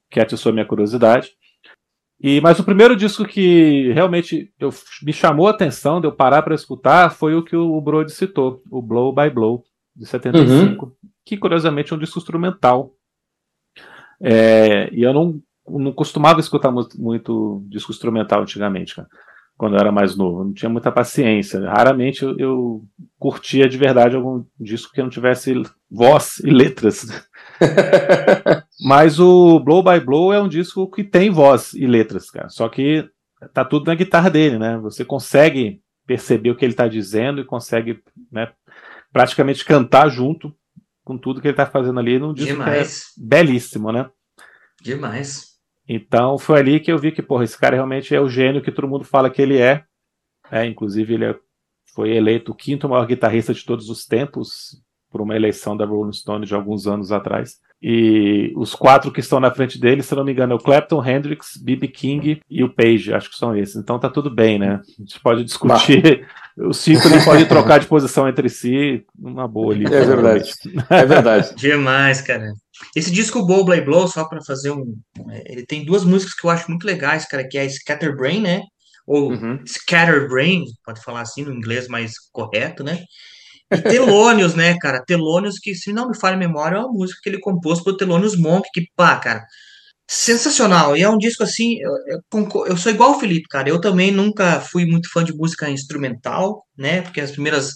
que 0.10 0.20
atiçou 0.20 0.52
a 0.52 0.54
minha 0.54 0.66
curiosidade. 0.66 1.32
E 2.20 2.42
mas 2.42 2.60
o 2.60 2.64
primeiro 2.64 2.96
disco 2.96 3.26
que 3.26 3.92
realmente 3.94 4.52
eu, 4.60 4.70
me 5.04 5.14
chamou 5.14 5.48
a 5.48 5.52
atenção 5.52 6.02
de 6.02 6.08
eu 6.08 6.12
parar 6.12 6.42
para 6.42 6.56
escutar 6.56 7.12
foi 7.12 7.36
o 7.36 7.44
que 7.44 7.56
o 7.56 7.80
Brody 7.80 8.12
citou, 8.12 8.62
o 8.72 8.82
Blow 8.82 9.14
by 9.14 9.30
Blow 9.30 9.64
de 9.96 10.06
75, 10.06 10.86
uhum. 10.86 10.92
que 11.26 11.38
curiosamente 11.38 11.94
é 11.94 11.96
um 11.96 12.00
disco 12.00 12.20
instrumental. 12.20 12.94
É, 14.20 14.90
e 14.92 15.04
eu 15.04 15.14
não 15.14 15.42
não 15.70 15.92
costumava 15.92 16.40
escutar 16.40 16.72
muito, 16.72 17.00
muito 17.00 17.62
disco 17.68 17.92
instrumental 17.92 18.42
antigamente, 18.42 18.96
cara. 18.96 19.08
Quando 19.58 19.76
eu 19.76 19.80
era 19.80 19.92
mais 19.92 20.16
novo. 20.16 20.42
Eu 20.42 20.46
não 20.46 20.54
tinha 20.54 20.70
muita 20.70 20.92
paciência. 20.92 21.60
Raramente 21.68 22.24
eu, 22.24 22.38
eu, 22.38 22.86
curtia 23.20 23.68
de 23.68 23.78
verdade 23.78 24.16
algum 24.16 24.46
disco 24.60 24.94
que 24.94 25.02
não 25.02 25.10
tivesse 25.10 25.54
voz 25.90 26.40
e 26.40 26.52
letras. 26.52 27.08
Mas 28.86 29.20
o 29.20 29.60
Blow 29.60 29.84
by 29.84 30.00
Blow 30.00 30.32
é 30.32 30.40
um 30.40 30.48
disco 30.48 30.90
que 30.90 31.04
tem 31.04 31.32
voz 31.32 31.74
e 31.74 31.88
letras, 31.88 32.30
cara. 32.30 32.50
Só 32.50 32.70
que 32.70 33.10
tá 33.54 33.66
tudo 33.66 33.88
na 33.88 33.96
guitarra 33.96 34.30
dele, 34.30 34.60
né? 34.60 34.78
Você 34.78 35.04
consegue 35.04 35.82
perceber 36.06 36.52
o 36.52 36.56
que 36.56 36.64
ele 36.64 36.74
está 36.74 36.88
dizendo 36.88 37.42
e 37.42 37.46
consegue 37.46 38.00
né, 38.32 38.52
praticamente 39.12 39.66
cantar 39.66 40.08
junto 40.10 40.56
com 41.04 41.18
tudo 41.18 41.42
que 41.42 41.48
ele 41.48 41.54
está 41.54 41.66
fazendo 41.66 42.00
ali 42.00 42.20
num 42.20 42.34
disco 42.34 42.64
que 42.64 42.70
é 42.70 42.84
belíssimo, 43.18 43.92
né? 43.92 44.10
Demais. 44.82 45.57
Então 45.88 46.38
foi 46.38 46.60
ali 46.60 46.80
que 46.80 46.92
eu 46.92 46.98
vi 46.98 47.12
que, 47.12 47.22
porra, 47.22 47.44
esse 47.44 47.58
cara 47.58 47.76
realmente 47.76 48.14
é 48.14 48.20
o 48.20 48.28
gênio 48.28 48.62
que 48.62 48.72
todo 48.72 48.88
mundo 48.88 49.06
fala 49.06 49.30
que 49.30 49.42
ele 49.42 49.58
é. 49.58 49.84
é 50.52 50.66
inclusive, 50.66 51.14
ele 51.14 51.26
é, 51.26 51.36
foi 51.94 52.12
eleito 52.16 52.52
o 52.52 52.56
quinto 52.56 52.90
maior 52.90 53.06
guitarrista 53.06 53.54
de 53.54 53.64
todos 53.64 53.90
os 53.90 54.06
tempos 54.06 54.82
por 55.10 55.22
uma 55.22 55.36
eleição 55.36 55.76
da 55.78 55.86
Rolling 55.86 56.12
Stone 56.12 56.46
de 56.46 56.54
alguns 56.54 56.88
anos 56.88 57.12
atrás. 57.12 57.56
E 57.82 58.52
os 58.56 58.74
quatro 58.74 59.12
que 59.12 59.20
estão 59.20 59.40
na 59.40 59.52
frente 59.52 59.80
dele, 59.80 60.02
se 60.02 60.16
não 60.16 60.24
me 60.24 60.32
engano, 60.32 60.54
é 60.54 60.56
o 60.56 60.60
Clapton, 60.60 61.06
Hendrix, 61.06 61.58
B.B. 61.58 61.88
King 61.88 62.42
e 62.50 62.64
o 62.64 62.74
Page, 62.74 63.14
acho 63.14 63.30
que 63.30 63.38
são 63.38 63.56
esses. 63.56 63.76
Então 63.76 64.00
tá 64.00 64.10
tudo 64.10 64.32
bem, 64.32 64.58
né? 64.58 64.82
A 64.82 65.02
gente 65.02 65.20
pode 65.20 65.44
discutir. 65.44 66.28
Os 66.58 66.78
cinco 66.78 67.08
ele 67.08 67.24
pode 67.24 67.46
trocar 67.46 67.80
de 67.80 67.86
posição 67.86 68.28
entre 68.28 68.50
si, 68.50 69.06
uma 69.16 69.48
boa 69.48 69.76
ali. 69.76 69.86
É 69.86 70.04
verdade. 70.04 70.54
É 70.90 71.06
verdade. 71.06 71.54
Demais, 71.56 72.20
cara. 72.22 72.52
Esse 72.96 73.12
disco 73.12 73.46
Blow 73.46 73.66
Blay 73.66 73.82
Blow, 73.82 74.08
só 74.08 74.26
para 74.26 74.44
fazer 74.44 74.72
um. 74.72 74.96
É, 75.30 75.52
ele 75.52 75.66
tem 75.66 75.86
duas 75.86 76.04
músicas 76.04 76.36
que 76.36 76.46
eu 76.46 76.50
acho 76.52 76.70
muito 76.70 76.86
legais, 76.86 77.26
cara, 77.26 77.48
que 77.48 77.58
é 77.58 77.68
Scatterbrain, 77.68 78.42
né? 78.42 78.62
Ou 79.06 79.32
uhum. 79.32 79.60
Scatterbrain, 79.66 80.64
pode 80.84 81.02
falar 81.02 81.22
assim 81.22 81.44
no 81.44 81.54
inglês 81.54 81.88
mais 81.88 82.14
correto, 82.32 82.84
né? 82.84 83.04
E 83.72 83.82
Telônios, 83.82 84.54
né, 84.54 84.78
cara? 84.80 85.04
Telônios, 85.06 85.60
que 85.60 85.76
se 85.76 85.92
não 85.92 86.10
me 86.10 86.18
falha 86.18 86.36
a 86.36 86.40
memória, 86.40 86.78
é 86.78 86.80
uma 86.80 86.92
música 86.92 87.20
que 87.22 87.30
ele 87.30 87.40
compôs 87.40 87.82
pro 87.82 87.98
Telônios 87.98 88.38
Monk, 88.38 88.68
que, 88.74 88.88
pá, 88.96 89.18
cara, 89.18 89.46
sensacional. 90.10 90.96
E 90.96 91.04
é 91.04 91.10
um 91.10 91.18
disco 91.18 91.44
assim, 91.44 91.78
eu, 91.80 91.92
eu, 92.08 92.66
eu, 92.68 92.78
sou 92.78 92.92
igual 92.92 93.12
o 93.12 93.20
Felipe, 93.20 93.48
cara. 93.50 93.70
Eu 93.70 93.82
também 93.82 94.12
nunca 94.12 94.62
fui 94.62 94.86
muito 94.86 95.12
fã 95.12 95.24
de 95.24 95.34
música 95.34 95.70
instrumental, 95.70 96.66
né? 96.78 97.02
Porque 97.02 97.20
as 97.20 97.32
primeiras 97.32 97.74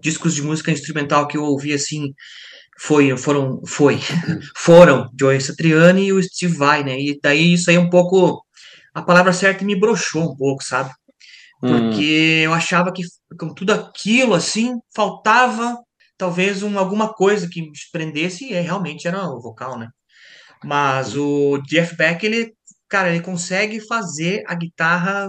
discos 0.00 0.34
de 0.34 0.42
música 0.42 0.70
instrumental 0.70 1.28
que 1.28 1.36
eu 1.36 1.44
ouvi 1.44 1.74
assim 1.74 2.12
foi, 2.78 3.16
foram, 3.16 3.60
foi, 3.66 3.98
foram 4.56 5.10
Joey 5.18 5.40
Satriani 5.40 6.06
e 6.06 6.12
o 6.12 6.22
Steve 6.22 6.56
Vai, 6.56 6.84
né? 6.84 6.98
E 6.98 7.18
daí 7.22 7.54
isso 7.54 7.70
aí 7.70 7.78
um 7.78 7.90
pouco, 7.90 8.44
a 8.92 9.02
palavra 9.02 9.32
certa 9.32 9.64
me 9.64 9.78
broxou 9.78 10.32
um 10.32 10.36
pouco, 10.36 10.62
sabe? 10.62 10.90
Porque 11.60 12.40
hum. 12.40 12.44
eu 12.44 12.52
achava 12.52 12.92
que 12.92 13.02
com 13.38 13.54
tudo 13.54 13.72
aquilo, 13.72 14.34
assim, 14.34 14.78
faltava 14.94 15.78
talvez 16.16 16.62
um, 16.62 16.78
alguma 16.78 17.12
coisa 17.12 17.48
que 17.48 17.62
me 17.62 17.72
prendesse, 17.92 18.44
e 18.44 18.60
realmente 18.60 19.06
era 19.06 19.28
o 19.28 19.40
vocal, 19.40 19.78
né? 19.78 19.88
Mas 20.62 21.16
o 21.16 21.58
Jeff 21.66 21.96
Beck, 21.96 22.24
ele, 22.24 22.54
cara, 22.88 23.10
ele 23.10 23.22
consegue 23.22 23.80
fazer 23.80 24.42
a 24.46 24.54
guitarra. 24.54 25.28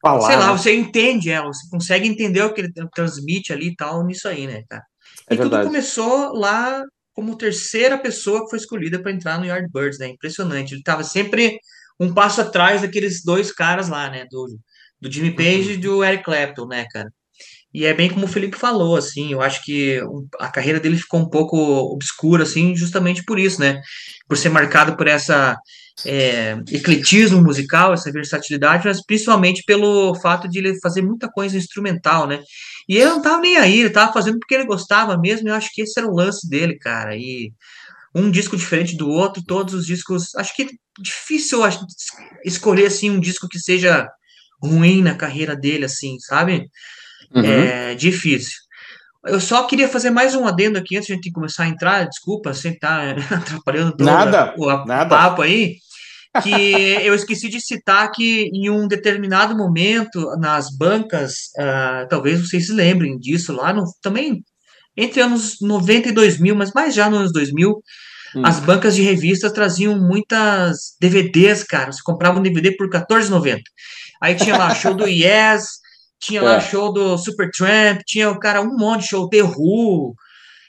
Falar, 0.00 0.26
sei 0.26 0.36
lá, 0.36 0.46
né? 0.48 0.52
você 0.52 0.74
entende 0.74 1.30
ela, 1.30 1.46
você 1.46 1.68
consegue 1.70 2.06
entender 2.06 2.42
o 2.42 2.52
que 2.52 2.60
ele 2.60 2.72
transmite 2.94 3.52
ali 3.52 3.68
e 3.68 3.76
tal, 3.76 4.04
nisso 4.04 4.28
aí, 4.28 4.46
né, 4.46 4.62
cara? 4.68 4.84
É 5.30 5.34
e 5.34 5.36
verdade. 5.36 5.62
tudo 5.62 5.72
começou 5.72 6.34
lá 6.34 6.82
como 7.12 7.36
terceira 7.36 7.98
pessoa 7.98 8.44
que 8.44 8.50
foi 8.50 8.58
escolhida 8.58 9.00
para 9.00 9.12
entrar 9.12 9.38
no 9.38 9.46
Yardbirds, 9.46 9.98
né? 9.98 10.08
Impressionante. 10.08 10.72
Ele 10.72 10.80
estava 10.80 11.02
sempre 11.02 11.58
um 11.98 12.12
passo 12.14 12.40
atrás 12.40 12.82
daqueles 12.82 13.22
dois 13.24 13.52
caras 13.52 13.88
lá, 13.88 14.08
né? 14.08 14.24
Do 14.30 14.58
do 15.00 15.10
Jimmy 15.10 15.34
Page 15.34 15.68
uhum. 15.68 15.74
e 15.74 15.76
do 15.76 16.04
Eric 16.04 16.24
Clapton, 16.24 16.66
né, 16.66 16.86
cara? 16.90 17.10
E 17.72 17.84
é 17.84 17.92
bem 17.92 18.08
como 18.08 18.24
o 18.24 18.28
Felipe 18.28 18.56
falou, 18.56 18.96
assim, 18.96 19.32
eu 19.32 19.42
acho 19.42 19.62
que 19.62 20.00
a 20.40 20.48
carreira 20.48 20.80
dele 20.80 20.96
ficou 20.96 21.20
um 21.20 21.28
pouco 21.28 21.56
obscura, 21.56 22.42
assim, 22.42 22.74
justamente 22.74 23.22
por 23.24 23.38
isso, 23.38 23.60
né? 23.60 23.80
Por 24.26 24.38
ser 24.38 24.48
marcado 24.48 24.96
por 24.96 25.06
essa 25.06 25.54
é, 26.04 26.56
ecletismo 26.72 27.42
musical, 27.42 27.92
essa 27.92 28.10
versatilidade, 28.10 28.86
mas 28.86 29.04
principalmente 29.04 29.62
pelo 29.66 30.14
fato 30.14 30.48
de 30.48 30.58
ele 30.58 30.80
fazer 30.80 31.02
muita 31.02 31.28
coisa 31.30 31.58
instrumental, 31.58 32.26
né? 32.26 32.40
E 32.88 32.96
ele 32.96 33.10
não 33.10 33.20
tava 33.20 33.40
nem 33.40 33.56
aí, 33.56 33.80
ele 33.80 33.90
tava 33.90 34.12
fazendo 34.12 34.38
porque 34.38 34.54
ele 34.54 34.64
gostava 34.64 35.18
mesmo, 35.18 35.46
e 35.46 35.50
eu 35.50 35.54
acho 35.54 35.70
que 35.72 35.82
esse 35.82 35.98
era 35.98 36.08
o 36.08 36.14
lance 36.14 36.48
dele, 36.48 36.78
cara. 36.78 37.14
E 37.14 37.52
um 38.14 38.30
disco 38.30 38.56
diferente 38.56 38.96
do 38.96 39.08
outro, 39.08 39.44
todos 39.44 39.74
os 39.74 39.86
discos. 39.86 40.34
Acho 40.34 40.54
que 40.54 40.62
é 40.62 40.68
difícil 40.98 41.62
acho, 41.62 41.84
escolher 42.44 42.86
assim 42.86 43.10
um 43.10 43.20
disco 43.20 43.48
que 43.48 43.58
seja 43.58 44.08
ruim 44.62 45.02
na 45.02 45.14
carreira 45.14 45.54
dele, 45.54 45.84
assim, 45.84 46.18
sabe? 46.20 46.68
Uhum. 47.34 47.44
É 47.44 47.94
difícil. 47.94 48.56
Eu 49.26 49.40
só 49.40 49.64
queria 49.64 49.88
fazer 49.88 50.10
mais 50.10 50.34
um 50.34 50.46
adendo 50.46 50.78
aqui 50.78 50.96
antes 50.96 51.06
de 51.06 51.12
a 51.12 51.16
gente 51.16 51.30
começar 51.30 51.64
a 51.64 51.68
entrar. 51.68 52.08
Desculpa, 52.08 52.54
sem 52.54 52.72
estar 52.72 53.14
tá 53.14 53.36
atrapalhando 53.36 53.96
todo 53.96 54.06
nada, 54.06 54.54
o, 54.56 54.68
a, 54.68 54.86
nada. 54.86 55.10
papo 55.10 55.42
aí. 55.42 55.76
Que 56.42 56.50
eu 57.02 57.14
esqueci 57.14 57.48
de 57.48 57.60
citar 57.60 58.10
que 58.10 58.50
em 58.52 58.68
um 58.70 58.86
determinado 58.86 59.56
momento 59.56 60.36
nas 60.38 60.68
bancas, 60.76 61.50
uh, 61.58 62.06
talvez 62.08 62.40
vocês 62.40 62.66
se 62.66 62.72
lembrem 62.72 63.18
disso 63.18 63.52
lá 63.52 63.72
no 63.72 63.84
também 64.02 64.42
entre 64.96 65.20
anos 65.20 65.56
90 65.60 66.08
e 66.08 66.12
2000, 66.12 66.56
mas 66.56 66.72
mais 66.72 66.94
já 66.94 67.08
nos 67.08 67.20
anos 67.20 67.32
2000, 67.32 67.70
hum. 67.70 68.42
as 68.44 68.58
bancas 68.58 68.96
de 68.96 69.02
revistas 69.02 69.52
traziam 69.52 69.96
muitas 69.98 70.96
DVDs, 71.00 71.62
cara. 71.62 71.92
Você 71.92 72.00
comprava 72.04 72.38
um 72.38 72.42
DVD 72.42 72.76
por 72.76 72.92
R$14,90. 72.92 73.60
Aí 74.20 74.34
tinha 74.34 74.58
lá 74.58 74.74
show 74.74 74.94
do 74.94 75.06
Yes, 75.06 75.78
tinha 76.20 76.42
lá 76.42 76.56
é. 76.56 76.60
show 76.60 76.92
do 76.92 77.16
Supertramp, 77.16 78.00
tinha 78.04 78.36
cara 78.38 78.60
um 78.60 78.76
monte 78.76 79.02
de 79.02 79.08
show 79.08 79.28
The 79.28 79.42
Who. 79.42 80.14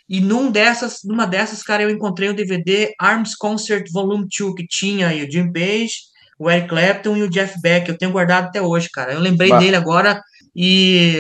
E 0.09 0.19
num 0.19 0.51
dessas, 0.51 0.99
numa 1.03 1.25
dessas, 1.27 1.61
cara, 1.61 1.83
eu 1.83 1.89
encontrei 1.89 2.29
o 2.29 2.31
um 2.31 2.35
DVD 2.35 2.93
Arms 2.99 3.35
Concert 3.35 3.85
Volume 3.93 4.25
2 4.27 4.55
que 4.55 4.67
tinha 4.67 5.09
aí 5.09 5.23
o 5.23 5.31
Jim 5.31 5.51
Page, 5.51 6.09
o 6.39 6.49
Eric 6.49 6.69
Clapton 6.69 7.15
e 7.17 7.23
o 7.23 7.29
Jeff 7.29 7.61
Beck. 7.61 7.87
Eu 7.87 7.97
tenho 7.97 8.11
guardado 8.11 8.45
até 8.45 8.61
hoje, 8.61 8.89
cara. 8.91 9.13
Eu 9.13 9.19
lembrei 9.19 9.49
bah. 9.49 9.59
dele 9.59 9.75
agora 9.75 10.19
e 10.55 11.17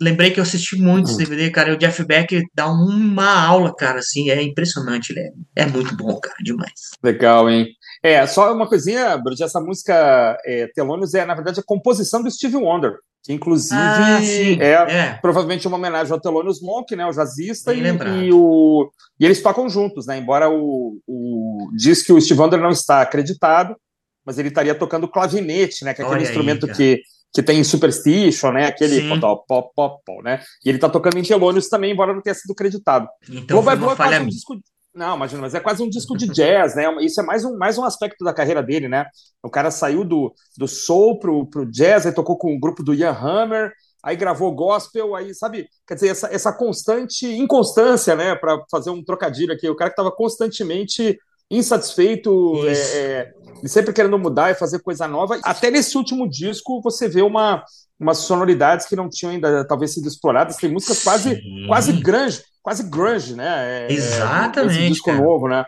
lembrei 0.00 0.30
que 0.30 0.40
eu 0.40 0.42
assisti 0.42 0.76
muito 0.76 1.10
esse 1.10 1.18
DVD, 1.18 1.48
hum. 1.48 1.52
cara. 1.52 1.70
E 1.70 1.72
o 1.74 1.78
Jeff 1.78 2.02
Beck 2.04 2.40
dá 2.54 2.66
uma 2.66 3.44
aula, 3.44 3.74
cara, 3.74 3.98
assim, 3.98 4.30
é 4.30 4.42
impressionante, 4.42 5.10
ele 5.10 5.20
é, 5.20 5.62
é 5.62 5.66
muito 5.66 5.94
bom, 5.96 6.18
cara, 6.18 6.36
demais. 6.42 6.90
Legal, 7.02 7.50
hein? 7.50 7.68
É, 8.02 8.26
só 8.26 8.52
uma 8.54 8.66
coisinha, 8.66 9.16
Bruce, 9.18 9.42
essa 9.42 9.60
música 9.60 10.36
é, 10.46 10.66
Telônios 10.74 11.12
é, 11.12 11.26
na 11.26 11.34
verdade, 11.34 11.60
a 11.60 11.64
composição 11.64 12.22
do 12.22 12.30
Steve 12.30 12.56
Wonder, 12.56 12.94
que 13.22 13.32
inclusive 13.32 13.78
ah, 13.78 14.20
é, 14.22 14.72
é, 14.72 15.18
provavelmente 15.20 15.66
uma 15.68 15.76
homenagem 15.76 16.12
ao 16.12 16.20
Thelonious 16.20 16.60
Monk, 16.62 16.94
né, 16.96 17.06
o 17.06 17.12
jazzista, 17.12 17.74
e, 17.74 17.80
e, 17.80 18.32
o, 18.32 18.90
e 19.18 19.24
eles 19.24 19.42
tocam 19.42 19.68
juntos, 19.68 20.06
né, 20.06 20.18
embora 20.18 20.48
o, 20.48 20.98
o 21.06 21.70
diz 21.76 22.02
que 22.02 22.12
o 22.12 22.20
Steve 22.20 22.40
Wonder 22.40 22.60
não 22.60 22.70
está 22.70 23.02
acreditado, 23.02 23.76
mas 24.24 24.38
ele 24.38 24.48
estaria 24.48 24.74
tocando 24.74 25.08
clavinete, 25.08 25.84
né, 25.84 25.92
que 25.92 26.00
é 26.00 26.04
aquele 26.04 26.20
Olha 26.20 26.28
instrumento 26.28 26.66
aí, 26.66 26.72
que 26.74 27.02
que 27.32 27.42
tem 27.42 27.62
Superstition, 27.62 28.52
né? 28.52 28.66
Aquele 28.66 29.08
pop, 29.20 29.44
pop, 29.46 29.72
pop, 29.74 30.22
né? 30.22 30.42
E 30.64 30.68
ele 30.68 30.78
tá 30.78 30.88
tocando 30.88 31.16
em 31.16 31.22
Thelonious 31.22 31.68
também, 31.68 31.92
embora 31.92 32.12
não 32.12 32.20
tenha 32.20 32.34
sido 32.34 32.52
acreditado. 32.52 33.08
Então, 33.28 33.62
Blow 33.62 33.74
by 33.74 33.78
Blow 33.78 33.94
é 33.94 34.20
um 34.20 34.26
disco, 34.26 34.60
não, 35.00 35.16
imagina, 35.16 35.40
mas 35.40 35.54
é 35.54 35.60
quase 35.60 35.82
um 35.82 35.88
disco 35.88 36.14
de 36.14 36.26
jazz, 36.26 36.74
né? 36.74 36.84
Isso 37.00 37.22
é 37.22 37.24
mais 37.24 37.42
um, 37.42 37.56
mais 37.56 37.78
um 37.78 37.84
aspecto 37.84 38.22
da 38.22 38.34
carreira 38.34 38.62
dele, 38.62 38.86
né? 38.86 39.06
O 39.42 39.48
cara 39.48 39.70
saiu 39.70 40.04
do, 40.04 40.34
do 40.58 40.68
soul 40.68 41.18
pro, 41.18 41.46
pro 41.46 41.64
jazz, 41.64 42.04
aí 42.04 42.12
tocou 42.12 42.36
com 42.36 42.54
o 42.54 42.60
grupo 42.60 42.82
do 42.82 42.92
Ian 42.92 43.12
Hammer, 43.12 43.72
aí 44.02 44.14
gravou 44.14 44.54
gospel, 44.54 45.16
aí, 45.16 45.34
sabe? 45.34 45.70
Quer 45.88 45.94
dizer, 45.94 46.08
essa, 46.08 46.28
essa 46.30 46.52
constante 46.52 47.26
inconstância, 47.26 48.14
né? 48.14 48.34
Para 48.34 48.62
fazer 48.70 48.90
um 48.90 49.02
trocadilho 49.02 49.54
aqui, 49.54 49.70
o 49.70 49.74
cara 49.74 49.88
que 49.88 49.94
estava 49.94 50.14
constantemente 50.14 51.18
insatisfeito, 51.50 52.62
é, 52.66 52.72
é, 52.72 53.32
sempre 53.64 53.94
querendo 53.94 54.18
mudar 54.18 54.50
e 54.50 54.54
fazer 54.54 54.80
coisa 54.80 55.08
nova. 55.08 55.40
Até 55.42 55.70
nesse 55.70 55.96
último 55.96 56.28
disco 56.28 56.82
você 56.82 57.08
vê 57.08 57.22
uma, 57.22 57.64
umas 57.98 58.18
sonoridades 58.18 58.84
que 58.86 58.94
não 58.94 59.08
tinham 59.08 59.32
ainda 59.32 59.66
talvez 59.66 59.94
sido 59.94 60.06
exploradas. 60.06 60.56
Tem 60.56 60.70
músicas 60.70 61.02
quase, 61.02 61.40
quase 61.66 61.92
grunge, 61.94 62.42
quase 62.62 62.84
grunge, 62.84 63.34
né? 63.34 63.46
É, 63.46 63.86
é 63.88 63.92
Exatamente. 63.92 64.78
esse 64.78 64.88
disco 64.88 65.10
cara. 65.10 65.22
novo, 65.22 65.48
né? 65.48 65.64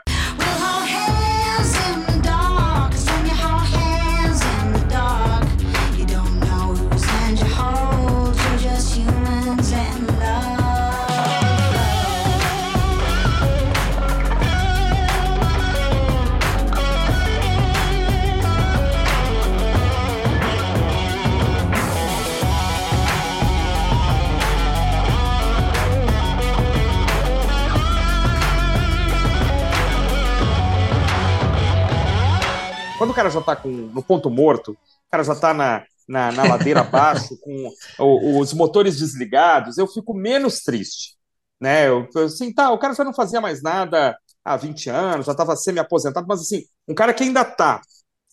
Quando 33.03 33.11
o 33.11 33.15
cara 33.15 33.31
já 33.31 33.41
tá 33.41 33.57
com, 33.57 33.69
no 33.69 34.01
ponto 34.01 34.31
morto, 34.31 34.71
o 34.71 35.11
cara 35.11 35.25
já 35.25 35.35
tá 35.35 35.53
na, 35.53 35.85
na, 36.07 36.31
na 36.31 36.45
ladeira 36.45 36.83
abaixo, 36.87 37.37
com 37.41 37.69
o, 37.99 38.39
os 38.39 38.53
motores 38.53 38.99
desligados, 38.99 39.77
eu 39.77 39.89
fico 39.89 40.15
menos 40.15 40.61
triste. 40.61 41.17
Né? 41.61 41.89
Eu, 41.89 42.09
assim, 42.25 42.55
tá, 42.55 42.71
o 42.71 42.79
cara 42.79 42.95
já 42.95 43.03
não 43.03 43.13
fazia 43.13 43.41
mais 43.41 43.61
nada 43.61 44.17
há 44.45 44.57
20 44.57 44.89
anos, 44.89 45.27
já 45.27 45.33
estava 45.33 45.57
semi-aposentado, 45.57 46.29
mas 46.29 46.43
assim, 46.43 46.63
um 46.87 46.95
cara 46.95 47.13
que 47.13 47.25
ainda 47.25 47.43
está, 47.43 47.81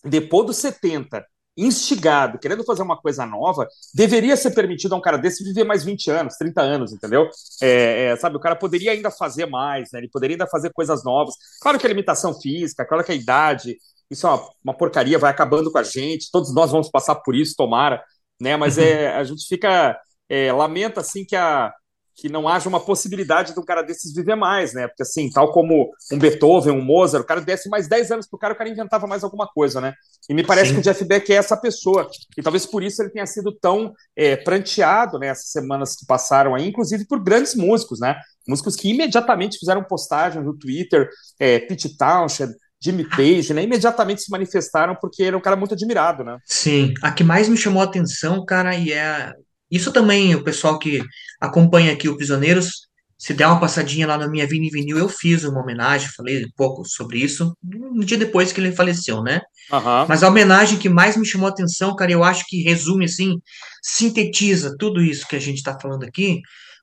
depois 0.04 0.46
dos 0.46 0.58
70, 0.58 1.26
instigado, 1.56 2.38
querendo 2.38 2.62
fazer 2.62 2.82
uma 2.82 2.96
coisa 2.96 3.26
nova, 3.26 3.66
deveria 3.92 4.36
ser 4.36 4.52
permitido 4.52 4.94
a 4.94 4.98
um 4.98 5.00
cara 5.00 5.18
desse 5.18 5.42
viver 5.42 5.64
mais 5.64 5.82
20 5.82 6.12
anos, 6.12 6.36
30 6.36 6.62
anos, 6.62 6.92
entendeu? 6.92 7.28
É, 7.60 8.04
é, 8.04 8.16
sabe, 8.16 8.36
o 8.36 8.40
cara 8.40 8.54
poderia 8.54 8.92
ainda 8.92 9.10
fazer 9.10 9.46
mais, 9.46 9.90
né? 9.92 9.98
Ele 9.98 10.08
poderia 10.08 10.34
ainda 10.34 10.46
fazer 10.46 10.70
coisas 10.72 11.02
novas. 11.02 11.34
Claro 11.60 11.76
que 11.76 11.84
a 11.86 11.88
limitação 11.88 12.40
física, 12.40 12.84
claro 12.86 13.02
que 13.02 13.10
a 13.10 13.16
idade, 13.16 13.76
isso 14.10 14.26
é 14.26 14.30
uma, 14.30 14.48
uma 14.64 14.76
porcaria, 14.76 15.18
vai 15.18 15.30
acabando 15.30 15.70
com 15.70 15.78
a 15.78 15.82
gente, 15.82 16.30
todos 16.30 16.52
nós 16.54 16.70
vamos 16.70 16.90
passar 16.90 17.16
por 17.16 17.34
isso, 17.34 17.54
tomara, 17.56 18.02
né? 18.40 18.56
Mas 18.56 18.78
é, 18.78 19.14
a 19.14 19.22
gente 19.24 19.46
fica, 19.46 19.98
é, 20.28 20.52
lamenta, 20.52 21.00
assim, 21.00 21.24
que 21.24 21.36
a, 21.36 21.72
que 22.20 22.28
não 22.28 22.46
haja 22.46 22.68
uma 22.68 22.80
possibilidade 22.80 23.54
de 23.54 23.60
um 23.60 23.64
cara 23.64 23.82
desses 23.82 24.14
viver 24.14 24.34
mais, 24.34 24.74
né? 24.74 24.86
Porque, 24.88 25.02
assim, 25.02 25.30
tal 25.30 25.50
como 25.52 25.90
um 26.12 26.18
Beethoven, 26.18 26.72
um 26.72 26.84
Mozart, 26.84 27.24
o 27.24 27.26
cara 27.26 27.40
desse 27.40 27.68
mais 27.70 27.88
10 27.88 28.10
anos 28.10 28.28
pro 28.28 28.38
cara, 28.38 28.52
o 28.52 28.56
cara 28.56 28.68
inventava 28.68 29.06
mais 29.06 29.24
alguma 29.24 29.46
coisa, 29.48 29.80
né? 29.80 29.94
E 30.28 30.34
me 30.34 30.44
parece 30.44 30.68
Sim. 30.68 30.74
que 30.74 30.80
o 30.80 30.82
Jeff 30.82 31.02
Beck 31.04 31.32
é 31.32 31.36
essa 31.36 31.56
pessoa. 31.56 32.10
E 32.36 32.42
talvez 32.42 32.66
por 32.66 32.82
isso 32.82 33.02
ele 33.02 33.10
tenha 33.10 33.26
sido 33.26 33.52
tão 33.52 33.94
é, 34.14 34.36
pranteado 34.36 35.18
nessas 35.18 35.54
né, 35.54 35.60
semanas 35.62 35.96
que 35.96 36.04
passaram 36.04 36.54
aí, 36.54 36.68
inclusive 36.68 37.06
por 37.06 37.22
grandes 37.22 37.54
músicos, 37.54 38.00
né? 38.00 38.16
Músicos 38.46 38.76
que 38.76 38.90
imediatamente 38.90 39.58
fizeram 39.58 39.82
postagem 39.82 40.42
no 40.42 40.56
Twitter, 40.56 41.08
é, 41.38 41.58
Pete 41.60 41.96
Townshend, 41.96 42.52
Jimmy 42.82 43.04
Page, 43.08 43.52
né? 43.52 43.62
Imediatamente 43.62 44.22
se 44.22 44.30
manifestaram 44.30 44.96
porque 45.00 45.22
era 45.22 45.36
um 45.36 45.40
cara 45.40 45.56
muito 45.56 45.74
admirado, 45.74 46.24
né? 46.24 46.38
Sim. 46.44 46.94
A 47.02 47.12
que 47.12 47.22
mais 47.22 47.48
me 47.48 47.56
chamou 47.56 47.82
a 47.82 47.84
atenção, 47.84 48.44
cara, 48.44 48.74
e 48.74 48.92
é 48.92 49.32
isso 49.70 49.92
também, 49.92 50.34
o 50.34 50.42
pessoal 50.42 50.78
que 50.78 51.00
acompanha 51.40 51.92
aqui 51.92 52.08
o 52.08 52.16
Prisioneiros, 52.16 52.88
se 53.16 53.34
der 53.34 53.46
uma 53.46 53.60
passadinha 53.60 54.06
lá 54.06 54.16
na 54.16 54.26
minha 54.26 54.46
Vini 54.46 54.70
Vinil, 54.70 54.98
eu 54.98 55.08
fiz 55.08 55.44
uma 55.44 55.60
homenagem, 55.60 56.08
falei 56.08 56.42
um 56.42 56.50
pouco 56.56 56.84
sobre 56.86 57.18
isso, 57.18 57.54
um 57.62 58.00
dia 58.00 58.16
depois 58.16 58.50
que 58.50 58.60
ele 58.60 58.72
faleceu, 58.72 59.22
né? 59.22 59.42
Uhum. 59.70 60.06
Mas 60.08 60.22
a 60.22 60.28
homenagem 60.28 60.78
que 60.78 60.88
mais 60.88 61.16
me 61.16 61.26
chamou 61.26 61.46
a 61.46 61.50
atenção, 61.50 61.94
cara, 61.94 62.10
eu 62.10 62.24
acho 62.24 62.44
que 62.48 62.62
resume, 62.62 63.04
assim, 63.04 63.38
sintetiza 63.82 64.74
tudo 64.78 65.02
isso 65.02 65.28
que 65.28 65.36
a 65.36 65.40
gente 65.40 65.62
tá 65.62 65.78
falando 65.78 66.02
aqui, 66.02 66.40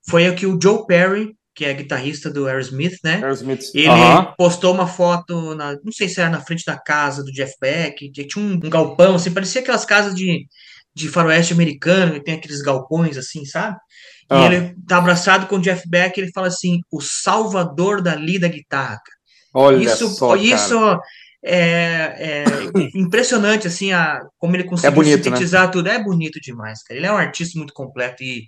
foi 0.08 0.28
a 0.28 0.34
que 0.34 0.46
o 0.46 0.60
Joe 0.62 0.86
Perry, 0.86 1.36
que 1.58 1.66
é 1.66 1.74
guitarrista 1.74 2.30
do 2.30 2.46
Aerosmith, 2.46 3.00
né? 3.04 3.16
Aerosmith. 3.16 3.72
Ele 3.74 3.90
uhum. 3.90 4.32
postou 4.38 4.72
uma 4.72 4.86
foto, 4.86 5.56
na, 5.56 5.74
não 5.84 5.92
sei 5.92 6.08
se 6.08 6.22
era 6.22 6.30
na 6.30 6.40
frente 6.40 6.64
da 6.64 6.78
casa 6.78 7.24
do 7.24 7.32
Jeff 7.32 7.56
Beck, 7.60 8.12
tinha 8.12 8.46
um, 8.46 8.54
um 8.54 8.70
galpão, 8.70 9.16
assim, 9.16 9.32
parecia 9.32 9.62
aquelas 9.62 9.84
casas 9.84 10.14
de 10.14 10.46
de 10.98 11.10
faroeste 11.10 11.54
americano, 11.54 12.14
que 12.14 12.24
tem 12.24 12.34
aqueles 12.34 12.60
galpões 12.60 13.18
assim, 13.18 13.46
sabe? 13.46 13.78
E 14.32 14.34
ah. 14.34 14.46
ele 14.46 14.76
tá 14.88 14.98
abraçado 14.98 15.46
com 15.46 15.58
o 15.58 15.62
Jeff 15.62 15.88
Beck, 15.88 16.18
ele 16.18 16.32
fala 16.34 16.48
assim, 16.48 16.82
o 16.92 17.00
salvador 17.00 18.02
da 18.02 18.16
lida 18.16 18.48
guitarra. 18.48 19.00
Olha 19.54 19.78
isso, 19.78 20.10
só, 20.10 20.36
isso 20.36 20.76
é, 21.46 22.42
é 22.42 22.44
impressionante, 22.98 23.68
assim, 23.68 23.92
a, 23.94 24.22
como 24.40 24.56
ele 24.56 24.64
conseguiu 24.64 24.92
é 24.92 24.96
bonito, 24.96 25.18
né? 25.18 25.24
sintetizar 25.24 25.68
né? 25.68 25.72
tudo. 25.72 25.88
É 25.88 26.04
bonito 26.04 26.42
demais, 26.42 26.82
cara. 26.82 27.00
Ele 27.00 27.06
é 27.06 27.12
um 27.12 27.18
artista 27.18 27.60
muito 27.60 27.74
completo 27.74 28.24
e 28.24 28.48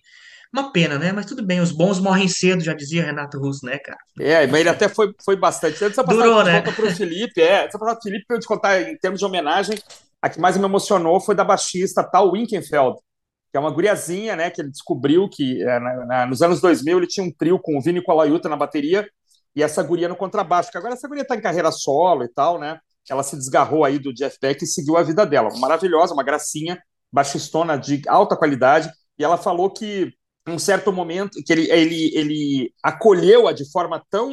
uma 0.51 0.71
pena, 0.71 0.97
né? 0.97 1.11
Mas 1.11 1.25
tudo 1.25 1.45
bem, 1.45 1.59
os 1.59 1.71
bons 1.71 1.99
morrem 1.99 2.27
cedo, 2.27 2.63
já 2.63 2.73
dizia 2.73 3.05
Renato 3.05 3.39
Russo, 3.39 3.65
né, 3.65 3.77
cara? 3.77 3.99
É, 4.19 4.47
mas 4.47 4.61
ele 4.61 4.69
até 4.69 4.89
foi, 4.89 5.13
foi 5.23 5.35
bastante. 5.35 5.83
Antes 5.83 6.03
Durou, 6.03 6.43
né? 6.43 6.61
para 6.61 6.71
o 6.71 6.95
Felipe, 6.95 7.41
é. 7.41 7.63
Antes 7.63 7.73
de 7.73 7.79
passar 7.79 7.99
Felipe, 8.01 8.25
para 8.27 8.37
eu 8.37 8.41
te 8.41 8.47
contar, 8.47 8.81
em 8.81 8.97
termos 8.97 9.19
de 9.19 9.25
homenagem, 9.25 9.77
a 10.21 10.29
que 10.29 10.39
mais 10.39 10.57
me 10.57 10.65
emocionou 10.65 11.19
foi 11.19 11.35
da 11.35 11.43
baixista 11.43 12.03
Tal 12.03 12.31
Winkenfeld, 12.31 12.97
que 13.51 13.57
é 13.57 13.59
uma 13.59 13.71
guriazinha, 13.71 14.35
né, 14.35 14.49
que 14.49 14.61
ele 14.61 14.69
descobriu 14.69 15.29
que 15.29 15.61
é, 15.63 15.79
na, 15.79 16.05
na, 16.05 16.25
nos 16.25 16.41
anos 16.41 16.61
2000 16.61 16.97
ele 16.97 17.07
tinha 17.07 17.25
um 17.25 17.31
trio 17.31 17.59
com 17.59 17.77
o 17.77 17.81
Vini 17.81 18.03
Colaiuta 18.03 18.49
na 18.49 18.55
bateria 18.55 19.07
e 19.55 19.63
essa 19.63 19.81
guria 19.81 20.07
no 20.07 20.15
contrabaixo, 20.15 20.71
que 20.71 20.77
agora 20.77 20.93
essa 20.93 21.07
guria 21.07 21.23
está 21.23 21.35
em 21.35 21.41
carreira 21.41 21.71
solo 21.71 22.23
e 22.23 22.29
tal, 22.29 22.59
né, 22.59 22.79
ela 23.09 23.23
se 23.23 23.35
desgarrou 23.35 23.83
aí 23.83 23.97
do 23.97 24.13
Jeff 24.13 24.37
Beck 24.39 24.61
e 24.61 24.67
seguiu 24.67 24.97
a 24.97 25.03
vida 25.03 25.25
dela, 25.25 25.49
maravilhosa, 25.57 26.13
uma 26.13 26.23
gracinha, 26.23 26.79
baixistona 27.11 27.75
de 27.75 28.01
alta 28.07 28.37
qualidade, 28.37 28.91
e 29.17 29.23
ela 29.23 29.37
falou 29.37 29.71
que 29.71 30.13
um 30.49 30.59
certo 30.59 30.91
momento 30.91 31.41
que 31.45 31.51
ele, 31.53 31.69
ele, 31.71 32.11
ele 32.15 32.73
acolheu-a 32.83 33.53
de 33.53 33.69
forma 33.71 34.03
tão 34.09 34.31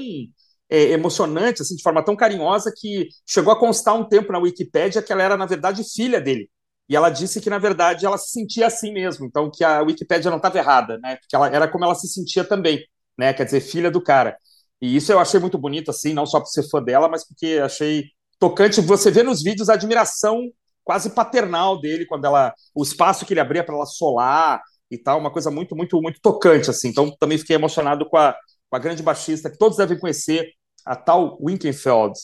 é, 0.69 0.91
emocionante, 0.91 1.63
assim, 1.63 1.77
de 1.77 1.83
forma 1.83 2.05
tão 2.05 2.17
carinhosa, 2.17 2.73
que 2.75 3.09
chegou 3.27 3.53
a 3.53 3.59
constar 3.59 3.95
um 3.95 4.05
tempo 4.05 4.33
na 4.33 4.39
Wikipédia 4.39 5.03
que 5.03 5.13
ela 5.13 5.23
era, 5.23 5.37
na 5.37 5.47
verdade, 5.47 5.85
filha 5.85 6.21
dele. 6.21 6.51
E 6.89 6.95
ela 6.97 7.11
disse 7.11 7.41
que, 7.41 7.51
na 7.51 7.59
verdade, 7.59 8.07
ela 8.07 8.19
se 8.19 8.31
sentia 8.31 8.67
assim 8.67 8.93
mesmo, 8.93 9.27
então 9.27 9.51
que 9.51 9.65
a 9.65 9.81
Wikipédia 9.83 10.31
não 10.31 10.37
estava 10.39 10.59
errada, 10.59 10.99
né? 10.99 11.17
Porque 11.17 11.35
ela 11.35 11.49
era 11.49 11.69
como 11.69 11.85
ela 11.85 11.95
se 11.95 12.09
sentia 12.09 12.45
também, 12.45 12.85
né? 13.19 13.33
Quer 13.33 13.45
dizer, 13.45 13.61
filha 13.61 13.91
do 13.91 14.01
cara. 14.03 14.37
E 14.81 14.95
isso 14.97 15.11
eu 15.13 15.19
achei 15.19 15.41
muito 15.41 15.59
bonito, 15.59 15.91
assim, 15.91 16.13
não 16.13 16.27
só 16.27 16.39
por 16.41 16.49
ser 16.49 16.69
fã 16.69 16.83
dela, 16.83 17.09
mas 17.09 17.27
porque 17.27 17.61
achei 17.63 18.05
tocante 18.39 18.81
você 18.81 19.11
vê 19.11 19.23
nos 19.23 19.43
vídeos 19.43 19.69
a 19.69 19.75
admiração 19.75 20.41
quase 20.85 21.11
paternal 21.11 21.81
dele 21.81 22.07
quando 22.07 22.27
ela 22.27 22.55
o 22.75 22.83
espaço 22.83 23.25
que 23.27 23.33
ele 23.33 23.41
abria 23.41 23.65
para 23.65 23.75
ela 23.75 23.87
solar 23.87 24.63
e 24.91 24.99
tal, 24.99 25.19
uma 25.19 25.31
coisa 25.31 25.51
muito 25.51 25.75
muito 25.75 26.01
muito 26.01 26.21
tocante 26.21 26.71
assim. 26.71 26.89
Então 26.89 27.11
também 27.19 27.39
fiquei 27.39 27.57
emocionado 27.57 28.07
com 28.07 28.17
a 28.17 28.37
uma 28.71 28.81
grande 28.81 29.03
baixista 29.03 29.51
que 29.51 29.59
todos 29.59 29.79
devem 29.79 29.99
conhecer, 29.99 30.53
a 30.85 30.95
tal 30.95 31.39
Winkenfeld. 31.41 32.15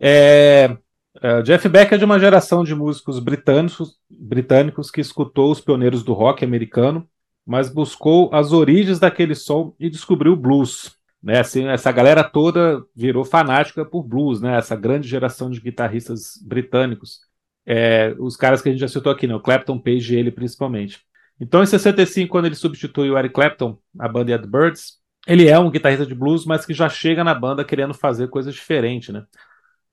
É, 0.00 0.76
é, 1.20 1.42
Jeff 1.42 1.68
Beck 1.68 1.92
é 1.92 1.98
de 1.98 2.04
uma 2.04 2.18
geração 2.18 2.62
de 2.62 2.74
músicos 2.74 3.18
britânicos, 3.18 3.98
britânicos 4.08 4.90
que 4.90 5.00
escutou 5.00 5.50
os 5.50 5.60
pioneiros 5.60 6.02
do 6.02 6.12
rock 6.12 6.44
americano, 6.44 7.08
mas 7.44 7.68
buscou 7.68 8.30
as 8.32 8.52
origens 8.52 8.98
daquele 8.98 9.34
som 9.34 9.74
e 9.78 9.90
descobriu 9.90 10.32
o 10.32 10.36
blues. 10.36 10.96
Né, 11.20 11.40
assim, 11.40 11.66
essa 11.66 11.90
galera 11.90 12.22
toda 12.22 12.80
virou 12.94 13.24
fanática 13.24 13.84
por 13.84 14.04
blues, 14.04 14.40
né, 14.40 14.56
essa 14.56 14.76
grande 14.76 15.08
geração 15.08 15.50
de 15.50 15.60
guitarristas 15.60 16.40
britânicos. 16.40 17.20
É, 17.66 18.14
os 18.20 18.36
caras 18.36 18.62
que 18.62 18.68
a 18.68 18.72
gente 18.72 18.80
já 18.80 18.86
citou 18.86 19.10
aqui, 19.10 19.26
né, 19.26 19.34
o 19.34 19.40
Clapton, 19.40 19.80
Page 19.80 20.14
e 20.14 20.18
ele 20.18 20.30
principalmente. 20.30 21.00
Então, 21.40 21.62
em 21.62 21.66
65, 21.66 22.30
quando 22.30 22.46
ele 22.46 22.54
substitui 22.54 23.10
o 23.10 23.18
Eric 23.18 23.34
Clapton, 23.34 23.78
a 23.98 24.08
banda 24.08 24.32
Yardbirds, 24.32 24.98
ele 25.26 25.48
é 25.48 25.58
um 25.58 25.70
guitarrista 25.70 26.06
de 26.06 26.14
blues, 26.14 26.44
mas 26.44 26.64
que 26.64 26.74
já 26.74 26.88
chega 26.88 27.22
na 27.22 27.34
banda 27.34 27.64
querendo 27.64 27.94
fazer 27.94 28.28
coisas 28.28 28.54
diferentes, 28.54 29.10
né? 29.10 29.24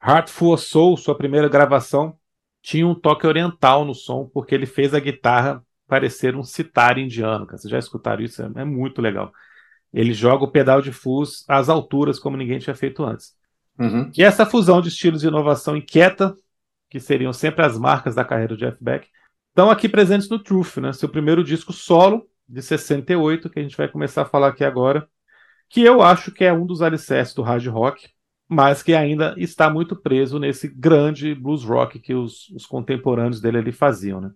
Heartful 0.02 0.54
of 0.54 0.64
Soul, 0.64 0.98
sua 0.98 1.16
primeira 1.16 1.50
gravação, 1.50 2.18
tinha 2.62 2.88
um 2.88 2.96
toque 2.96 3.28
oriental 3.28 3.86
no 3.86 3.94
som, 3.94 4.30
porque 4.34 4.56
ele 4.56 4.66
fez 4.66 4.94
a 4.94 5.00
guitarra 5.00 5.64
parecer 5.88 6.36
um 6.36 6.44
sitar 6.44 6.98
indiano. 6.98 7.46
Cara. 7.46 7.58
Vocês 7.58 7.72
já 7.72 7.78
escutaram 7.78 8.24
isso? 8.24 8.42
É, 8.42 8.62
é 8.62 8.66
muito 8.66 9.02
legal. 9.02 9.32
Ele 9.94 10.14
joga 10.14 10.44
o 10.44 10.52
pedal 10.52 10.82
de 10.82 10.92
fuzz 10.92 11.46
às 11.48 11.70
alturas, 11.70 12.20
como 12.20 12.38
ninguém 12.38 12.60
tinha 12.60 12.76
feito 12.76 13.04
antes. 13.04 13.36
Uhum. 13.78 14.12
E 14.18 14.24
essa 14.24 14.46
fusão 14.46 14.82
de 14.82 14.90
estilos 14.90 15.22
de 15.22 15.28
inovação 15.28 15.76
inquieta, 15.76 16.36
que 16.90 17.00
seriam 17.00 17.34
sempre 17.34 17.66
as 17.66 17.78
marcas 17.78 18.16
da 18.16 18.26
carreira 18.26 18.56
do 18.56 18.58
Jeff 18.58 18.78
Beck, 18.82 19.08
estão 19.56 19.72
aqui 19.72 19.88
presentes 19.88 20.28
no 20.28 20.38
Truth, 20.38 20.78
né? 20.78 20.92
seu 20.92 21.08
primeiro 21.08 21.42
disco 21.42 21.72
solo, 21.72 22.30
de 22.46 22.62
68, 22.62 23.50
que 23.50 23.58
a 23.58 23.62
gente 23.62 23.78
vai 23.78 23.88
começar 23.88 24.24
a 24.24 24.26
falar 24.26 24.50
aqui 24.50 24.66
agora 24.66 25.10
que 25.70 25.82
eu 25.82 26.02
acho 26.02 26.32
que 26.32 26.44
é 26.44 26.54
um 26.54 26.66
dos 26.66 26.82
alicerces 26.82 27.34
do 27.34 27.42
hard 27.42 27.66
rock, 27.68 28.10
mas 28.48 28.84
que 28.84 28.94
ainda 28.94 29.34
está 29.38 29.70
muito 29.70 29.96
preso 29.96 30.38
nesse 30.38 30.68
grande 30.68 31.34
blues 31.34 31.64
rock 31.64 32.00
que 32.00 32.14
os, 32.14 32.50
os 32.50 32.66
contemporâneos 32.66 33.42
dele 33.42 33.58
ali 33.58 33.72
faziam, 33.72 34.22
né? 34.22 34.32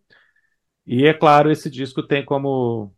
E 0.87 1.05
é 1.05 1.13
claro, 1.13 1.51
esse 1.51 1.69
disco 1.69 2.01
tem 2.01 2.25
como 2.25 2.95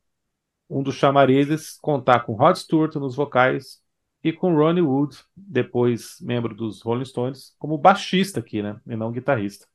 um 0.69 0.81
dos 0.81 0.95
chamarizes 0.95 1.77
contar 1.81 2.21
com 2.21 2.33
Rod 2.33 2.55
Stewart 2.55 2.95
nos 2.95 3.15
vocais 3.15 3.81
e 4.23 4.31
com 4.31 4.55
Ronnie 4.55 4.83
Wood, 4.83 5.17
depois 5.35 6.17
membro 6.21 6.55
dos 6.55 6.81
Rolling 6.81 7.03
Stones, 7.03 7.55
como 7.59 7.77
baixista 7.77 8.39
aqui, 8.39 8.61
né? 8.61 8.79
E 8.87 8.95
não 8.95 9.11
guitarrista. 9.11 9.70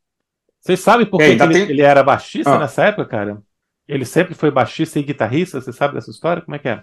Vocês 0.66 0.80
sabem 0.80 1.06
por 1.06 1.18
que, 1.18 1.24
ele, 1.24 1.48
tem... 1.48 1.62
ele, 1.70 1.80
era 1.80 2.02
baixista 2.02 2.56
ah. 2.56 2.58
nessa 2.58 2.86
época, 2.86 3.06
cara? 3.06 3.40
Ele 3.86 4.04
sempre 4.04 4.34
foi 4.34 4.50
baixista 4.50 4.98
e 4.98 5.02
guitarrista? 5.04 5.60
Você 5.60 5.72
sabe 5.72 5.94
dessa 5.94 6.10
história? 6.10 6.42
Como 6.42 6.56
é 6.56 6.58
que 6.58 6.68
é? 6.68 6.82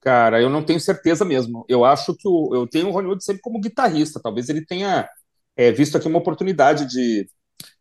Cara, 0.00 0.42
eu 0.42 0.50
não 0.50 0.64
tenho 0.64 0.80
certeza 0.80 1.24
mesmo. 1.24 1.64
Eu 1.68 1.84
acho 1.84 2.16
que 2.16 2.26
o, 2.26 2.52
eu 2.52 2.66
tenho 2.66 2.88
o 2.88 2.90
Ronnie 2.90 3.10
Wood 3.10 3.22
sempre 3.22 3.40
como 3.40 3.60
guitarrista. 3.60 4.20
Talvez 4.20 4.48
ele 4.48 4.66
tenha 4.66 5.08
é, 5.56 5.70
visto 5.70 5.96
aqui 5.96 6.08
uma 6.08 6.18
oportunidade 6.18 6.84
de 6.86 7.28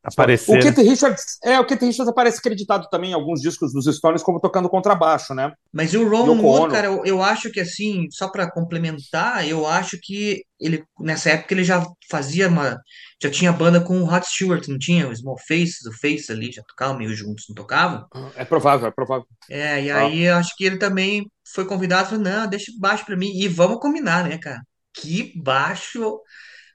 aparecer. 0.04 0.58
O 0.58 0.62
Keith 0.62 0.78
Richards, 0.78 1.38
é, 1.44 1.60
o 1.60 1.66
Keith 1.66 1.82
Richards 1.82 2.10
aparece 2.10 2.40
acreditado 2.40 2.88
também 2.90 3.12
em 3.12 3.14
alguns 3.14 3.42
discos 3.42 3.74
dos 3.74 3.86
Stones 3.96 4.24
como 4.24 4.40
tocando 4.40 4.70
contrabaixo, 4.70 5.34
né? 5.34 5.52
Mas 5.72 5.94
o 5.94 6.08
Ron 6.08 6.42
Wood, 6.42 6.74
cara, 6.74 6.88
eu, 6.88 7.06
eu, 7.06 7.22
acho 7.24 7.52
que 7.52 7.60
assim, 7.60 8.08
só 8.12 8.30
para 8.30 8.50
complementar, 8.52 9.48
eu 9.48 9.68
acho 9.68 9.98
que 10.02 10.44
ele 10.60 10.84
nessa 11.00 11.32
época 11.32 11.54
ele 11.54 11.64
já 11.64 11.86
fazia 12.10 12.48
uma 12.48 12.78
já 13.22 13.30
tinha 13.30 13.52
banda 13.52 13.80
com 13.80 14.02
o 14.02 14.06
Rod 14.06 14.24
Stewart, 14.24 14.68
não 14.68 14.80
tinha? 14.80 15.08
O 15.08 15.16
Small 15.16 15.38
Faces, 15.38 15.86
o 15.86 15.94
Face 15.94 16.32
ali, 16.32 16.52
já 16.52 16.64
tocavam 16.64 16.98
meio 16.98 17.14
juntos, 17.14 17.46
não 17.48 17.56
tocavam? 17.56 18.08
É 18.36 18.44
provável, 18.44 18.88
é 18.88 18.92
provável. 18.92 19.28
É, 19.48 19.84
e 19.84 19.92
aí 19.92 20.28
ah. 20.28 20.32
eu 20.32 20.36
acho 20.38 20.56
que 20.58 20.66
ele 20.66 20.78
também 20.78 21.30
foi 21.54 21.66
convidado, 21.66 22.10
falou, 22.10 22.24
não, 22.24 22.48
deixa 22.48 22.72
baixo 22.80 23.06
para 23.06 23.16
mim, 23.16 23.32
e 23.36 23.48
vamos 23.48 23.80
combinar, 23.80 24.28
né, 24.28 24.40
cara? 24.40 24.62
Que 24.94 25.34
baixo 25.40 26.20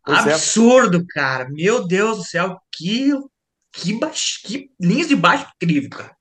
pois 0.06 0.26
é. 0.26 0.32
absurdo, 0.32 0.98
é. 0.98 1.04
cara, 1.08 1.48
meu 1.50 1.86
Deus 1.86 2.18
do 2.18 2.24
céu, 2.24 2.58
que, 2.72 3.12
que, 3.72 3.92
baixo, 3.92 4.40
que 4.44 4.70
linhas 4.80 5.08
de 5.08 5.16
baixo 5.16 5.46
incrível, 5.60 5.90
cara. 5.90 6.16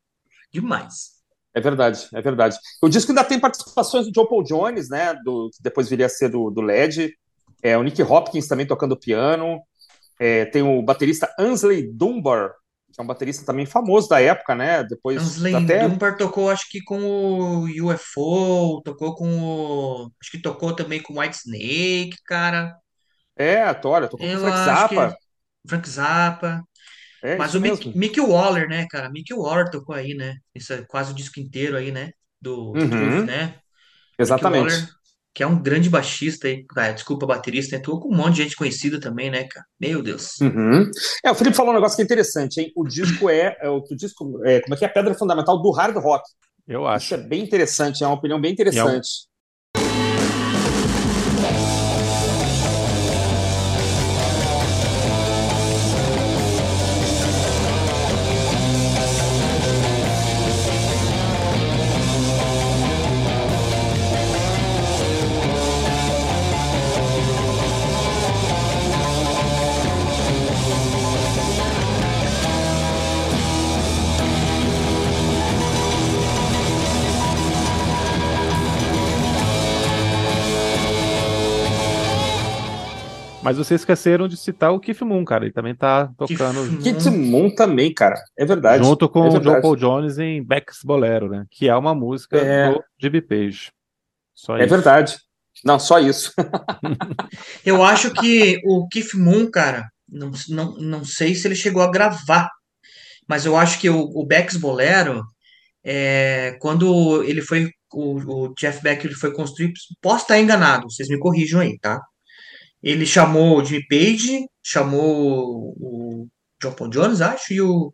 demais. 0.51 1.15
É 1.53 1.61
verdade, 1.61 2.07
é 2.13 2.21
verdade. 2.21 2.57
O 2.81 2.89
disco 2.89 3.11
ainda 3.11 3.23
tem 3.23 3.39
participações 3.39 4.05
do 4.05 4.11
John 4.11 4.25
Paul 4.25 4.43
Jones, 4.43 4.89
né? 4.89 5.13
Do, 5.23 5.49
que 5.55 5.63
depois 5.63 5.87
viria 5.87 6.07
a 6.07 6.09
ser 6.09 6.27
do, 6.27 6.49
do 6.49 6.59
LED. 6.59 7.13
É, 7.63 7.77
o 7.77 7.83
Nick 7.83 8.01
Hopkins 8.03 8.47
também 8.47 8.67
tocando 8.67 8.99
piano. 8.99 9.61
É, 10.19 10.45
tem 10.45 10.61
o 10.61 10.81
baterista 10.81 11.33
Ansley 11.39 11.89
Dunbar, 11.93 12.53
que 12.91 12.99
é 12.99 13.03
um 13.03 13.07
baterista 13.07 13.45
também 13.45 13.65
famoso 13.65 14.09
da 14.09 14.19
época, 14.19 14.53
né? 14.53 14.83
Depois 14.83 15.21
Ansley 15.21 15.55
até 15.55 15.87
Dunbar 15.87 16.17
tocou, 16.17 16.49
acho 16.49 16.69
que 16.69 16.81
com 16.81 16.99
o 16.99 17.63
UFO, 17.63 18.81
tocou 18.83 19.15
com 19.15 19.39
o. 19.41 20.11
Acho 20.21 20.31
que 20.31 20.41
tocou 20.41 20.73
também 20.73 21.01
com 21.01 21.13
o 21.13 21.19
White 21.19 21.37
Snake, 21.37 22.17
cara. 22.25 22.75
É, 23.37 23.63
a 23.63 23.73
Tória, 23.73 24.07
tocou 24.09 24.27
com 24.29 24.35
o 24.35 24.37
Eu 24.37 24.39
Frank 24.39 24.57
acho 24.59 24.87
que. 24.87 24.95
Zappa. 24.95 25.17
Frank 25.67 25.89
Zappa. 25.89 26.63
É 27.21 27.35
Mas 27.37 27.49
isso 27.49 27.57
o 27.57 27.61
Mick, 27.61 27.87
mesmo. 27.87 27.99
Mick 27.99 28.19
Waller, 28.21 28.69
né, 28.69 28.87
cara? 28.89 29.09
Mick 29.09 29.33
Waller 29.33 29.69
tocou 29.71 29.95
aí, 29.95 30.13
né? 30.15 30.35
Isso 30.55 30.73
é 30.73 30.83
quase 30.85 31.11
o 31.11 31.15
disco 31.15 31.39
inteiro 31.39 31.77
aí, 31.77 31.91
né? 31.91 32.11
Do 32.41 32.73
Uhum, 32.73 33.25
né? 33.25 33.59
Mick 34.19 34.23
exatamente. 34.23 34.73
Waller, 34.73 34.89
que 35.33 35.43
é 35.43 35.47
um 35.47 35.61
grande 35.61 35.89
baixista 35.89 36.47
aí, 36.47 36.65
cara, 36.65 36.93
desculpa, 36.93 37.25
baterista, 37.27 37.77
né? 37.77 37.83
Tocou 37.83 38.01
com 38.09 38.13
um 38.15 38.17
monte 38.17 38.35
de 38.37 38.43
gente 38.43 38.55
conhecida 38.55 38.99
também, 38.99 39.29
né, 39.31 39.45
cara? 39.45 39.65
Meu 39.79 40.01
Deus. 40.03 40.35
Uhum. 40.41 40.91
É, 41.23 41.31
o 41.31 41.35
Felipe 41.35 41.55
falou 41.55 41.71
um 41.71 41.75
negócio 41.75 41.95
que 41.95 42.01
é 42.01 42.05
interessante, 42.05 42.59
hein? 42.59 42.71
O 42.75 42.83
disco 42.85 43.29
é, 43.29 43.57
é 43.61 43.69
o 43.69 43.77
o 43.77 43.95
disco, 43.95 44.43
é, 44.45 44.61
como 44.61 44.75
é 44.75 44.77
que 44.77 44.85
é 44.85 44.87
a 44.87 44.91
pedra 44.91 45.13
fundamental 45.15 45.61
do 45.61 45.71
hard 45.71 45.95
rock. 45.97 46.23
Eu 46.67 46.85
Isso 46.93 47.13
é 47.13 47.17
acho. 47.17 47.17
bem 47.17 47.43
interessante, 47.43 48.03
é 48.03 48.07
uma 48.07 48.15
opinião 48.15 48.39
bem 48.39 48.51
E 48.71 48.77
é 48.77 48.85
um- 48.85 49.01
interessante. 49.01 49.27
Mas 83.45 83.57
vocês 83.57 83.81
esqueceram 83.81 84.27
de 84.27 84.35
citar 84.35 84.71
o 84.73 84.79
Keith 84.79 85.01
Moon, 85.01 85.23
cara. 85.23 85.45
Ele 85.45 85.53
também 85.53 85.75
tá 85.75 86.11
tocando 86.17 86.81
Keith 86.81 87.05
Moon 87.05 87.53
também, 87.53 87.93
cara. 87.93 88.15
É 88.35 88.43
verdade. 88.43 88.83
junto 88.83 89.07
com 89.07 89.19
é 89.23 89.27
o 89.27 89.29
John 89.29 89.33
verdade. 89.39 89.61
Paul 89.61 89.75
Jones 89.75 90.17
em 90.17 90.43
Beck's 90.43 90.79
Bolero, 90.83 91.29
né? 91.29 91.45
Que 91.51 91.69
é 91.69 91.75
uma 91.75 91.93
música 91.93 92.37
É. 92.37 92.71
do 92.73 92.83
Jimmy 92.99 93.21
Page. 93.21 93.71
Só 94.33 94.57
É 94.57 94.61
isso. 94.65 94.69
verdade. 94.73 95.15
Não, 95.63 95.77
só 95.79 95.99
isso. 95.99 96.33
Eu 97.63 97.83
acho 97.83 98.11
que 98.11 98.59
o 98.65 98.87
Keith 98.87 99.13
Moon, 99.13 99.49
cara, 99.49 99.87
não, 100.09 100.31
não, 100.49 100.75
não 100.77 101.05
sei 101.05 101.35
se 101.35 101.47
ele 101.47 101.55
chegou 101.55 101.83
a 101.83 101.91
gravar, 101.91 102.49
mas 103.27 103.45
eu 103.45 103.55
acho 103.55 103.79
que 103.79 103.89
o, 103.89 103.99
o 104.01 104.25
Beck's 104.25 104.57
Bolero, 104.57 105.23
é, 105.83 106.57
quando 106.59 107.23
ele 107.23 107.41
foi, 107.41 107.69
o, 107.93 108.45
o 108.47 108.53
Jeff 108.55 108.81
Beck 108.83 109.05
ele 109.05 109.15
foi 109.15 109.31
construir, 109.33 109.71
posso 110.01 110.23
estar 110.23 110.39
enganado, 110.39 110.89
vocês 110.91 111.07
me 111.09 111.17
corrijam 111.19 111.61
aí, 111.61 111.77
tá? 111.79 112.01
Ele 112.85 113.05
chamou 113.07 113.59
o 113.59 113.65
Jimmy 113.65 113.87
Page, 113.89 114.45
chamou 114.63 115.75
o 115.79 116.29
John 116.61 116.73
Paul 116.73 116.91
Jones, 116.91 117.21
acho, 117.21 117.53
e 117.53 117.61
o, 117.61 117.91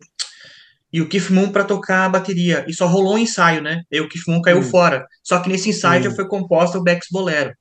e 0.92 1.00
o 1.00 1.08
Keith 1.08 1.30
Moon 1.30 1.50
para 1.50 1.64
tocar 1.64 2.04
a 2.04 2.08
bateria. 2.10 2.64
E 2.68 2.74
só 2.74 2.86
rolou 2.86 3.14
um 3.14 3.18
ensaio, 3.18 3.62
né? 3.62 3.82
E 3.90 4.00
o 4.00 4.08
Keith 4.08 4.24
Moon 4.28 4.42
caiu 4.42 4.58
Hum. 4.58 4.62
fora. 4.62 5.06
Só 5.24 5.40
que 5.40 5.48
nesse 5.48 5.70
ensaio 5.70 6.00
Hum. 6.00 6.04
já 6.04 6.14
foi 6.14 6.28
composta 6.28 6.78
o 6.78 6.84
Beck's 6.84 7.08
Bolero. 7.10 7.52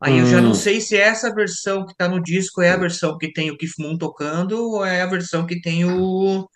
Aí 0.00 0.18
eu 0.18 0.26
já 0.26 0.38
Hum. 0.38 0.42
não 0.42 0.54
sei 0.54 0.80
se 0.80 0.96
essa 0.96 1.34
versão 1.34 1.86
que 1.86 1.94
tá 1.96 2.08
no 2.08 2.22
disco 2.22 2.62
é 2.62 2.70
a 2.72 2.76
versão 2.76 3.16
que 3.18 3.32
tem 3.32 3.50
o 3.50 3.56
Keith 3.58 3.74
Moon 3.78 3.96
tocando 3.98 4.58
ou 4.60 4.84
é 4.84 5.02
a 5.02 5.06
versão 5.06 5.46
que 5.46 5.60
tem 5.60 5.84
o. 5.86 6.48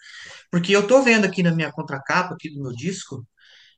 Porque 0.51 0.75
eu 0.75 0.87
tô 0.87 1.03
vendo 1.03 1.27
aqui 1.27 1.43
na 1.43 1.53
minha 1.53 1.73
contracapa 1.73 2.35
aqui 2.35 2.51
do 2.51 2.63
meu 2.63 2.73
disco 2.73 3.25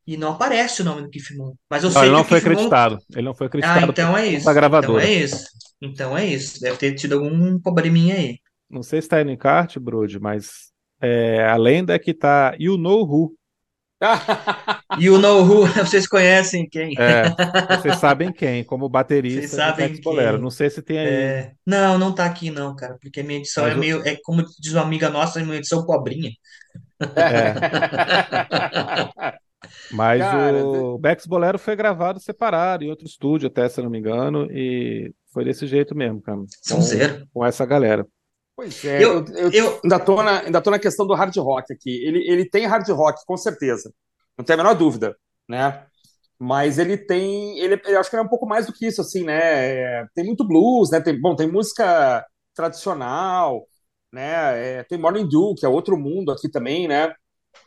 e 0.07 0.17
não 0.17 0.33
aparece 0.33 0.83
o 0.83 0.85
nome 0.85 1.03
do 1.03 1.11
Keith 1.11 1.37
Moon. 1.37 1.55
Mas 1.69 1.83
eu 1.85 1.91
Não, 1.91 1.91
sei 1.91 2.03
ele 2.03 2.11
que 2.11 2.13
não 2.13 2.21
o 2.21 2.25
foi 2.25 2.41
Keith 2.41 2.45
Moon. 2.45 2.53
acreditado. 2.53 2.99
Ele 3.13 3.23
não 3.23 3.35
foi 3.35 3.47
Ah, 3.47 3.49
acreditado 3.49 3.91
então 3.91 4.17
é 4.19 4.27
isso. 4.27 4.41
Então 4.41 4.55
gravadora. 4.55 5.05
é 5.05 5.13
isso. 5.13 5.45
Então 5.81 6.19
é 6.19 6.27
isso. 6.27 6.61
Deve 6.61 6.77
ter 6.77 6.95
tido 6.95 7.15
algum 7.15 7.59
probleminha 7.61 8.15
aí. 8.17 8.39
Não 8.69 8.83
sei 8.83 9.01
se 9.03 9.09
tá 9.09 9.17
aí 9.17 9.25
no 9.25 9.31
encarte, 9.33 9.81
Brode, 9.81 10.21
mas 10.21 10.71
é, 11.01 11.43
a 11.45 11.57
lenda 11.57 11.95
é 11.95 11.99
que 11.99 12.13
tá 12.15 12.55
You 12.59 12.77
Know 12.77 13.03
Who. 13.05 13.35
O 15.13 15.19
No 15.19 15.43
Who, 15.43 15.67
vocês 15.85 16.07
conhecem 16.09 16.69
quem? 16.69 16.95
É, 16.99 17.25
vocês 17.77 17.97
sabem 17.97 18.33
quem, 18.33 18.65
como 18.65 18.85
Vocês 18.87 18.93
baterista 18.93 19.41
do 19.49 19.55
sabem 19.57 20.01
Bolero. 20.01 20.33
quem. 20.35 20.43
Não 20.43 20.51
sei 20.51 20.71
se 20.71 20.81
tem 20.83 20.99
aí. 20.99 21.07
É, 21.07 21.53
Não, 21.67 21.99
não 21.99 22.15
tá 22.15 22.25
aqui 22.25 22.51
não, 22.51 22.75
cara, 22.75 22.97
porque 23.01 23.21
a 23.21 23.25
minha 23.25 23.39
edição 23.39 23.65
Mas 23.65 23.75
é 23.75 23.77
o- 23.77 23.81
meio, 23.81 24.09
é 24.09 24.17
como 24.23 24.43
diz 24.59 24.73
uma 24.73 24.83
amiga 24.83 25.11
nossa, 25.11 25.43
uma 25.43 25.57
edição 25.57 25.85
pobrinha. 25.85 26.31
Mas 29.91 30.21
Cara, 30.21 30.65
o 30.65 30.99
Beck's 30.99 31.27
Bolero 31.27 31.59
foi 31.59 31.77
gravado 31.77 32.21
separado 32.21 32.85
em 32.85 32.91
outro 32.91 33.07
estúdio, 33.07 33.49
até 33.49 33.69
se 33.69 33.81
eu 33.81 33.85
não 33.85 33.91
me 33.91 33.99
engano, 33.99 34.51
e 34.51 35.13
foi 35.33 35.45
desse 35.45 35.67
jeito 35.67 35.95
mesmo, 35.95 36.21
cara. 36.23 36.39
São 36.63 36.79
Com, 36.79 36.83
zero. 36.83 37.27
com 37.33 37.45
essa 37.45 37.67
galera. 37.67 38.07
Pois 38.57 38.85
é, 38.85 39.03
Eu, 39.03 39.25
eu, 39.27 39.35
eu 39.35 39.51
eu, 39.53 39.81
ainda, 39.85 39.99
tô 39.99 40.23
na, 40.23 40.41
ainda 40.41 40.61
tô 40.61 40.71
na 40.71 40.79
questão 40.79 41.07
do 41.07 41.15
hard 41.15 41.35
rock 41.37 41.73
aqui. 41.73 41.91
Ele, 42.05 42.31
ele 42.31 42.49
tem 42.49 42.67
hard 42.67 42.89
rock, 42.91 43.21
com 43.27 43.37
certeza. 43.37 43.93
Não 44.37 44.45
tem 44.45 44.55
a 44.55 44.57
menor 44.57 44.75
dúvida, 44.75 45.17
né? 45.49 45.85
Mas 46.39 46.79
ele 46.79 46.97
tem. 46.97 47.59
Ele, 47.59 47.81
eu 47.85 48.01
acho 48.01 48.09
que 48.09 48.17
ele 48.17 48.23
é 48.23 48.27
um 48.27 48.29
pouco 48.29 48.47
mais 48.47 48.67
do 48.67 48.73
que 48.73 48.87
isso, 48.87 49.01
assim, 49.01 49.25
né? 49.25 50.01
É, 50.01 50.07
tem 50.15 50.25
muito 50.25 50.47
blues, 50.47 50.91
né? 50.91 51.01
Tem, 51.01 51.19
bom, 51.21 51.37
tem 51.37 51.51
música 51.51 52.25
tradicional, 52.55 53.67
né? 54.13 54.79
É, 54.81 54.85
tem 54.85 54.99
Morning 54.99 55.29
Dew, 55.29 55.55
que 55.57 55.67
é 55.67 55.69
outro 55.69 55.99
mundo 55.99 56.33
aqui 56.33 56.51
também, 56.51 56.89
né? 56.89 57.13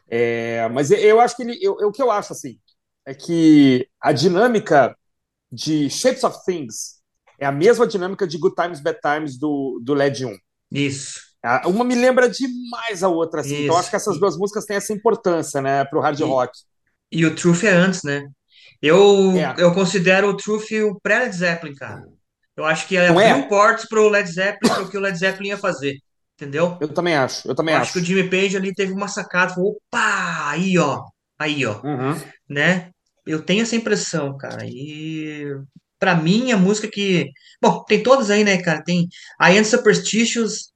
É, 0.10 0.68
mas 0.70 0.92
eu 0.92 1.20
acho 1.20 1.36
que 1.36 1.44
ele. 1.44 1.58
Eu, 1.62 1.78
eu- 1.80 1.88
o 1.90 1.92
que 1.92 2.02
eu 2.02 2.12
acho, 2.12 2.34
assim, 2.34 2.60
é 3.06 3.14
que 3.14 3.88
a 4.02 4.12
dinâmica 4.12 4.96
de 5.52 5.90
Shapes 5.90 6.24
of 6.24 6.40
Things 6.46 7.02
é 7.40 7.46
a 7.46 7.52
mesma 7.52 7.88
dinâmica 7.88 8.28
de 8.28 8.38
Good 8.38 8.56
Times, 8.56 8.80
Bad 8.82 9.00
Times 9.02 9.38
do, 9.38 9.80
do 9.84 9.94
LED 9.94 10.26
1. 10.26 10.38
isso, 10.72 11.20
Uma 11.66 11.84
me 11.84 11.96
lembra 11.96 12.30
demais 12.30 13.04
a 13.04 13.10
outra, 13.10 13.42
assim. 13.42 13.54
Então 13.64 13.76
Isso. 13.76 13.78
acho 13.80 13.90
que 13.90 13.96
essas 13.96 14.20
duas 14.20 14.38
músicas 14.38 14.66
têm 14.66 14.78
essa 14.78 14.94
importância, 14.94 15.62
né, 15.62 15.84
pro 15.86 16.00
hard 16.00 16.20
E- 16.20 16.24
rock. 16.24 16.52
e 17.12 17.26
o 17.26 17.36
Truth 17.36 17.64
é 17.64 17.70
antes, 17.72 18.04
né? 18.04 18.28
Eu, 18.82 19.32
É. 19.38 19.56
eu 19.58 19.74
considero 19.74 20.30
o 20.30 20.38
Truth 20.38 20.72
o 20.72 21.00
pré-Led 21.02 21.36
Zeppelin, 21.36 21.76
cara. 21.76 22.04
Eu 22.56 22.66
acho 22.66 22.88
que 22.88 22.96
é? 22.98 23.08
abriu 23.08 23.48
portas 23.50 23.88
pro 23.88 24.10
Led 24.10 24.30
Zeppelin, 24.32 24.74
pro 24.74 24.90
que 24.90 24.98
o 24.98 25.02
Led 25.02 25.18
Zeppelin 25.18 25.50
ia 25.50 25.58
fazer, 25.58 25.98
entendeu? 26.36 26.78
Eu 26.82 26.88
também 26.94 27.16
acho, 27.16 27.48
eu 27.48 27.56
também 27.56 27.76
acho. 27.76 27.84
acho 27.84 27.94
que 27.94 28.00
o 28.00 28.04
Jimmy 28.04 28.30
Page 28.30 28.58
ali 28.58 28.74
teve 28.74 28.92
uma 28.94 29.08
sacada, 29.08 29.54
falou, 29.54 29.72
opa, 29.92 30.50
aí 30.50 30.78
ó, 30.78 31.04
aí 31.40 31.66
ó, 31.66 31.82
Uhum. 31.84 32.20
né? 32.50 32.90
Eu 33.26 33.42
tenho 33.42 33.62
essa 33.64 33.76
impressão, 33.76 34.38
cara. 34.38 34.66
E 34.66 35.46
pra 36.00 36.16
mim 36.16 36.52
a 36.52 36.58
música 36.58 36.90
que, 36.92 37.30
bom, 37.62 37.84
tem 37.86 38.04
todas 38.04 38.30
aí, 38.30 38.44
né, 38.44 38.62
cara? 38.62 38.84
Tem 38.84 39.08
I 39.42 39.58
Am 39.58 39.64
Superstitious. 39.64 40.72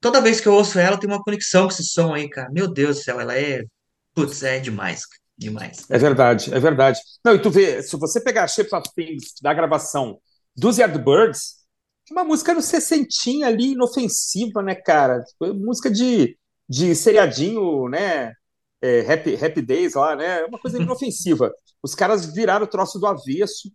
Toda 0.00 0.20
vez 0.20 0.40
que 0.40 0.48
eu 0.48 0.54
ouço 0.54 0.78
ela, 0.80 0.98
tem 0.98 1.08
uma 1.08 1.22
conexão 1.22 1.66
com 1.66 1.72
esse 1.72 1.84
som 1.84 2.12
aí, 2.12 2.28
cara. 2.28 2.50
Meu 2.50 2.66
Deus 2.72 2.96
do 2.98 3.02
céu, 3.04 3.20
ela 3.20 3.38
é, 3.38 3.62
putz, 4.14 4.42
é 4.42 4.58
demais, 4.58 5.06
cara. 5.06 5.20
demais. 5.38 5.84
É 5.88 5.96
verdade, 5.98 6.52
é 6.52 6.58
verdade. 6.58 6.98
Não, 7.24 7.34
e 7.36 7.38
tu 7.40 7.50
vê, 7.50 7.80
se 7.84 7.96
você 7.96 8.20
pegar 8.20 8.48
Shapes 8.48 8.72
of 8.72 8.88
Things 8.96 9.34
da 9.40 9.54
gravação 9.54 10.18
dos 10.56 10.78
Yardbirds, 10.78 11.61
uma 12.12 12.24
música 12.24 12.54
no 12.54 12.62
sessentinha 12.62 13.48
ali, 13.48 13.72
inofensiva, 13.72 14.62
né, 14.62 14.74
cara? 14.74 15.22
Tipo, 15.24 15.54
música 15.54 15.90
de, 15.90 16.36
de 16.68 16.94
seriadinho, 16.94 17.88
né? 17.88 18.32
É, 18.80 19.12
happy, 19.12 19.34
happy 19.36 19.62
Days 19.62 19.94
lá, 19.94 20.14
né? 20.14 20.40
É 20.40 20.46
uma 20.46 20.58
coisa 20.58 20.78
inofensiva. 20.80 21.52
Os 21.82 21.94
caras 21.94 22.26
viraram 22.26 22.64
o 22.64 22.68
troço 22.68 22.98
do 22.98 23.06
avesso, 23.06 23.70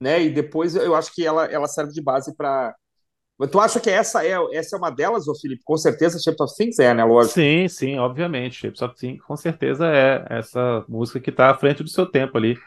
né? 0.00 0.22
E 0.22 0.30
depois 0.30 0.74
eu 0.74 0.94
acho 0.94 1.14
que 1.14 1.26
ela, 1.26 1.44
ela 1.46 1.66
serve 1.66 1.92
de 1.92 2.02
base 2.02 2.34
para. 2.34 2.74
Tu 3.50 3.58
acha 3.58 3.80
que 3.80 3.88
essa 3.88 4.24
é, 4.24 4.36
essa 4.52 4.76
é 4.76 4.78
uma 4.78 4.90
delas, 4.90 5.26
ô 5.26 5.34
Felipe? 5.34 5.62
Com 5.64 5.76
certeza, 5.76 6.18
Shapes 6.18 6.40
of 6.40 6.54
Things 6.54 6.78
é, 6.78 6.92
né? 6.92 7.02
Lógico. 7.04 7.34
Sim, 7.34 7.68
sim, 7.68 7.98
obviamente. 7.98 8.56
Shapes 8.56 8.82
of 8.82 8.94
Things, 8.94 9.22
com 9.22 9.34
certeza 9.34 9.86
é 9.86 10.26
essa 10.28 10.84
música 10.86 11.18
que 11.18 11.30
está 11.30 11.50
à 11.50 11.56
frente 11.56 11.82
do 11.82 11.88
seu 11.88 12.04
tempo 12.04 12.36
ali, 12.36 12.58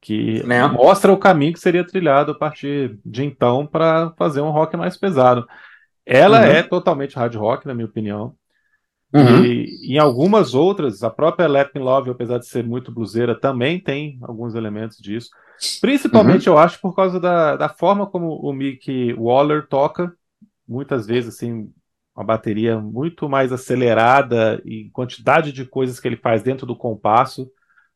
que 0.00 0.42
Né? 0.46 0.66
mostra 0.66 1.12
o 1.12 1.18
caminho 1.18 1.52
que 1.52 1.60
seria 1.60 1.86
trilhado 1.86 2.32
a 2.32 2.34
partir 2.34 2.98
de 3.04 3.24
então 3.24 3.66
para 3.66 4.12
fazer 4.16 4.40
um 4.40 4.50
rock 4.50 4.76
mais 4.76 4.96
pesado. 4.96 5.46
Ela 6.06 6.38
Uhum. 6.40 6.44
é 6.46 6.62
totalmente 6.62 7.16
hard 7.16 7.34
rock, 7.34 7.66
na 7.66 7.74
minha 7.74 7.86
opinião. 7.86 8.34
Uhum. 9.12 9.44
E 9.44 9.94
em 9.94 9.98
algumas 9.98 10.54
outras, 10.54 11.02
a 11.02 11.10
própria 11.10 11.48
Me 11.48 11.80
Love, 11.80 12.10
apesar 12.10 12.38
de 12.38 12.46
ser 12.46 12.64
muito 12.64 12.92
bluseira, 12.92 13.38
também 13.38 13.80
tem 13.80 14.18
alguns 14.22 14.54
elementos 14.54 14.98
disso. 14.98 15.30
Principalmente, 15.80 16.48
Uhum. 16.48 16.54
eu 16.54 16.58
acho, 16.58 16.80
por 16.80 16.94
causa 16.94 17.18
da, 17.18 17.56
da 17.56 17.68
forma 17.68 18.06
como 18.06 18.28
o 18.36 18.52
Mick 18.52 19.14
Waller 19.14 19.66
toca, 19.66 20.12
muitas 20.66 21.06
vezes, 21.06 21.34
assim, 21.34 21.70
uma 22.14 22.24
bateria 22.24 22.78
muito 22.78 23.28
mais 23.28 23.52
acelerada 23.52 24.60
e 24.64 24.90
quantidade 24.90 25.52
de 25.52 25.64
coisas 25.64 25.98
que 25.98 26.06
ele 26.06 26.16
faz 26.16 26.42
dentro 26.42 26.66
do 26.66 26.76
compasso 26.76 27.50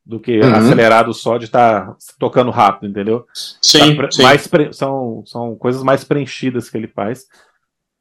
do 0.05 0.19
que 0.19 0.41
uhum. 0.41 0.55
acelerado 0.55 1.15
só 1.15 1.39
de 1.39 1.45
estar 1.45 1.87
tá 1.87 1.97
tocando 2.19 2.51
rápido, 2.51 2.91
entendeu? 2.91 3.25
Sim, 3.61 3.97
tá, 3.97 4.11
sim. 4.11 4.23
Mais 4.23 4.47
pre... 4.47 4.73
são, 4.73 5.23
são 5.25 5.55
coisas 5.55 5.83
mais 5.83 6.05
preenchidas 6.05 6.69
que 6.69 6.77
ele 6.77 6.89
faz. 6.89 7.27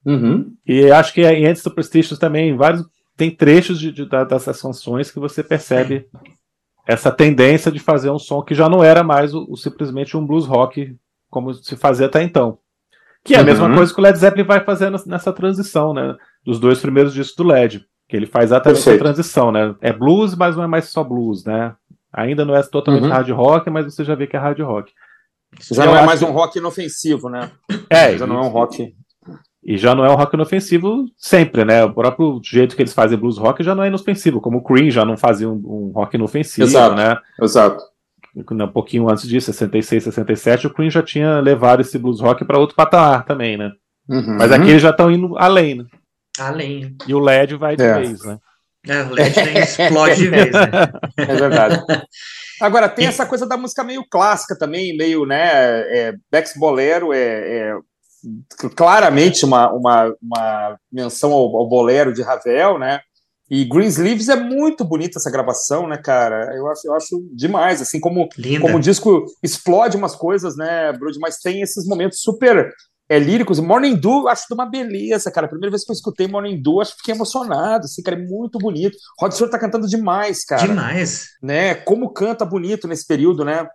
Uhum. 0.05 0.53
E 0.65 0.91
acho 0.91 1.13
que 1.13 1.21
em 1.21 1.45
Antes 1.45 1.61
Superstitious 1.61 2.19
também, 2.19 2.55
vários, 2.55 2.83
tem 3.15 3.29
trechos 3.29 3.79
de, 3.79 3.91
de, 3.91 4.05
dessas 4.05 4.59
canções 4.61 5.11
que 5.11 5.19
você 5.19 5.43
percebe 5.43 6.07
essa 6.87 7.11
tendência 7.11 7.71
de 7.71 7.79
fazer 7.79 8.09
um 8.09 8.17
som 8.17 8.41
que 8.41 8.55
já 8.55 8.67
não 8.67 8.83
era 8.83 9.03
mais 9.03 9.33
o, 9.33 9.45
o 9.47 9.55
simplesmente 9.55 10.17
um 10.17 10.25
blues 10.25 10.47
rock 10.47 10.95
como 11.29 11.53
se 11.53 11.75
fazia 11.75 12.07
até 12.07 12.23
então. 12.23 12.57
Que 13.23 13.35
é 13.35 13.37
a 13.37 13.41
uhum. 13.41 13.45
mesma 13.45 13.73
coisa 13.75 13.93
que 13.93 13.99
o 13.99 14.03
Led 14.03 14.17
Zeppelin 14.17 14.43
vai 14.43 14.63
fazendo 14.63 14.97
nessa 15.05 15.31
transição, 15.31 15.93
né? 15.93 16.15
Dos 16.43 16.59
dois 16.59 16.79
primeiros 16.79 17.13
discos 17.13 17.35
do 17.35 17.43
Led. 17.43 17.85
Que 18.09 18.17
ele 18.17 18.25
faz 18.25 18.45
exatamente 18.45 18.79
essa 18.79 18.97
transição, 18.97 19.51
né? 19.51 19.75
É 19.79 19.93
blues, 19.93 20.35
mas 20.35 20.55
não 20.55 20.63
é 20.63 20.67
mais 20.67 20.85
só 20.85 21.03
blues, 21.03 21.45
né? 21.45 21.75
Ainda 22.13 22.43
não 22.43 22.55
é 22.55 22.63
totalmente 22.63 23.03
uhum. 23.03 23.09
hard 23.09 23.29
rock, 23.29 23.69
mas 23.69 23.85
você 23.85 24.03
já 24.03 24.15
vê 24.15 24.27
que 24.27 24.35
é 24.35 24.39
hard 24.39 24.59
rock. 24.59 24.91
Já 25.71 25.85
não 25.85 25.95
é 25.95 26.05
mais 26.05 26.21
um 26.21 26.31
rock 26.31 26.57
inofensivo, 26.59 27.29
né? 27.29 27.51
É, 27.89 28.17
já 28.17 28.25
não 28.25 28.37
é 28.37 28.41
um 28.41 28.49
rock. 28.49 28.93
E 29.63 29.77
já 29.77 29.93
não 29.93 30.03
é 30.03 30.09
um 30.09 30.15
rock 30.15 30.35
inofensivo 30.35 31.05
sempre, 31.17 31.63
né? 31.63 31.83
O 31.83 31.93
próprio 31.93 32.41
jeito 32.43 32.75
que 32.75 32.81
eles 32.81 32.93
fazem 32.93 33.17
blues 33.17 33.37
rock 33.37 33.63
já 33.63 33.75
não 33.75 33.83
é 33.83 33.87
inofensivo, 33.87 34.41
como 34.41 34.57
o 34.57 34.63
Cream 34.63 34.89
já 34.89 35.05
não 35.05 35.15
fazia 35.15 35.49
um, 35.49 35.53
um 35.53 35.91
rock 35.93 36.15
inofensivo, 36.15 36.67
exato, 36.67 36.95
né? 36.95 37.15
Exato. 37.39 37.83
Um 38.35 38.67
pouquinho 38.67 39.09
antes 39.09 39.27
disso, 39.27 39.51
66, 39.51 40.05
67, 40.05 40.67
o 40.67 40.73
Cream 40.73 40.89
já 40.89 41.03
tinha 41.03 41.39
levado 41.39 41.81
esse 41.81 41.97
blues 41.99 42.21
rock 42.21 42.43
para 42.45 42.57
outro 42.57 42.75
patamar 42.75 43.25
também, 43.25 43.57
né? 43.57 43.71
Uhum. 44.09 44.37
Mas 44.37 44.51
aqui 44.51 44.69
eles 44.69 44.81
já 44.81 44.89
estão 44.89 45.11
indo 45.11 45.37
além, 45.37 45.75
né? 45.75 45.85
Além. 46.39 46.95
E 47.07 47.13
o 47.13 47.19
LED 47.19 47.55
vai 47.55 47.75
de 47.75 47.83
é. 47.83 47.99
vez, 47.99 48.23
né? 48.23 48.39
É, 48.87 49.03
o 49.03 49.09
LED 49.11 49.39
explode 49.59 50.15
de 50.15 50.29
vez, 50.29 50.51
né? 50.51 50.69
É 51.17 51.35
verdade. 51.35 51.83
Agora, 52.61 52.89
tem 52.89 53.07
essa 53.07 53.25
coisa 53.25 53.45
da 53.45 53.57
música 53.57 53.83
meio 53.83 54.05
clássica 54.09 54.57
também, 54.57 54.95
meio, 54.95 55.25
né? 55.25 55.81
É, 55.97 56.13
Bex 56.31 56.53
Bolero 56.57 57.13
é, 57.13 57.19
é 57.19 57.75
claramente 58.75 59.45
uma, 59.45 59.71
uma, 59.71 60.15
uma 60.21 60.77
menção 60.91 61.31
ao, 61.31 61.57
ao, 61.57 61.67
bolero 61.67 62.13
de 62.13 62.21
Ravel, 62.21 62.77
né? 62.77 62.99
E 63.49 63.65
Greensleeves 63.65 64.29
é 64.29 64.35
muito 64.35 64.85
bonita 64.85 65.19
essa 65.19 65.29
gravação, 65.29 65.87
né, 65.87 65.97
cara? 65.97 66.55
Eu 66.55 66.69
acho, 66.69 66.87
eu 66.87 66.95
acho 66.95 67.29
demais, 67.33 67.81
assim, 67.81 67.99
como, 67.99 68.29
como 68.61 68.77
o 68.77 68.79
disco 68.79 69.25
explode 69.43 69.97
umas 69.97 70.15
coisas, 70.15 70.55
né, 70.55 70.93
Brody? 70.93 71.19
Mas 71.19 71.37
tem 71.37 71.61
esses 71.61 71.85
momentos 71.85 72.21
super 72.21 72.71
é, 73.11 73.19
líricos. 73.19 73.59
Morning 73.59 73.97
Dew, 73.97 74.29
acho 74.29 74.47
de 74.47 74.53
uma 74.53 74.65
beleza, 74.65 75.29
cara. 75.29 75.45
A 75.45 75.49
primeira 75.49 75.69
vez 75.69 75.83
que 75.83 75.91
eu 75.91 75.93
escutei 75.93 76.29
Morning 76.29 76.61
Dew, 76.61 76.79
acho 76.79 76.91
que 76.93 76.99
fiquei 76.99 77.13
emocionado, 77.13 77.83
assim, 77.83 78.01
cara, 78.01 78.17
é 78.17 78.25
muito 78.25 78.57
bonito. 78.57 78.97
Rod 79.19 79.33
Stewart 79.33 79.51
tá 79.51 79.59
cantando 79.59 79.85
demais, 79.85 80.45
cara. 80.45 80.65
Demais. 80.65 81.25
Né? 81.43 81.75
Como 81.75 82.13
canta 82.13 82.45
bonito 82.45 82.87
nesse 82.87 83.05
período, 83.05 83.43
né? 83.43 83.67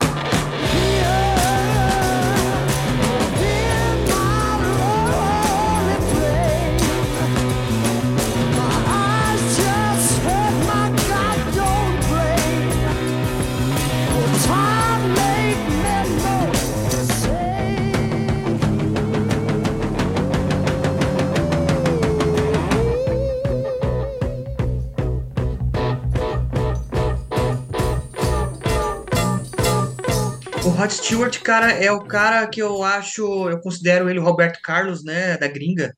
Rod 30.87 30.93
Stewart, 30.93 31.43
cara, 31.43 31.73
é 31.73 31.91
o 31.91 32.05
cara 32.05 32.47
que 32.47 32.63
eu 32.63 32.85
acho, 32.85 33.51
eu 33.51 33.61
considero 33.61 34.09
ele 34.09 34.21
o 34.21 34.25
Roberto 34.25 34.61
Carlos, 34.63 35.03
né, 35.03 35.37
da 35.37 35.49
gringa. 35.49 35.93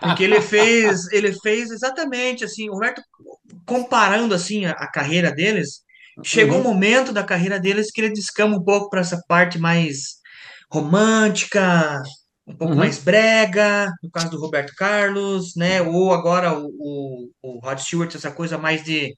Porque 0.00 0.24
ele 0.24 0.40
fez, 0.40 1.06
ele 1.12 1.32
fez 1.32 1.70
exatamente 1.70 2.44
assim, 2.44 2.68
o 2.68 2.72
Roberto 2.72 3.00
comparando 3.64 4.34
assim 4.34 4.66
a, 4.66 4.72
a 4.72 4.90
carreira 4.90 5.30
deles, 5.30 5.82
chegou 6.24 6.56
uhum. 6.56 6.62
um 6.62 6.64
momento 6.64 7.12
da 7.12 7.22
carreira 7.22 7.60
deles 7.60 7.90
que 7.92 8.00
ele 8.00 8.12
descama 8.12 8.56
um 8.56 8.64
pouco 8.64 8.90
para 8.90 9.00
essa 9.00 9.22
parte 9.28 9.58
mais 9.58 10.16
romântica, 10.72 12.02
um 12.46 12.56
pouco 12.56 12.72
uhum. 12.72 12.80
mais 12.80 12.98
brega, 12.98 13.92
no 14.02 14.10
caso 14.10 14.30
do 14.30 14.40
Roberto 14.40 14.72
Carlos, 14.76 15.54
né? 15.54 15.82
Ou 15.82 16.12
agora 16.12 16.58
o, 16.58 16.66
o, 16.66 17.30
o 17.42 17.58
Rod 17.60 17.78
Stewart, 17.78 18.12
essa 18.14 18.30
coisa 18.32 18.58
mais 18.58 18.82
de 18.82 19.14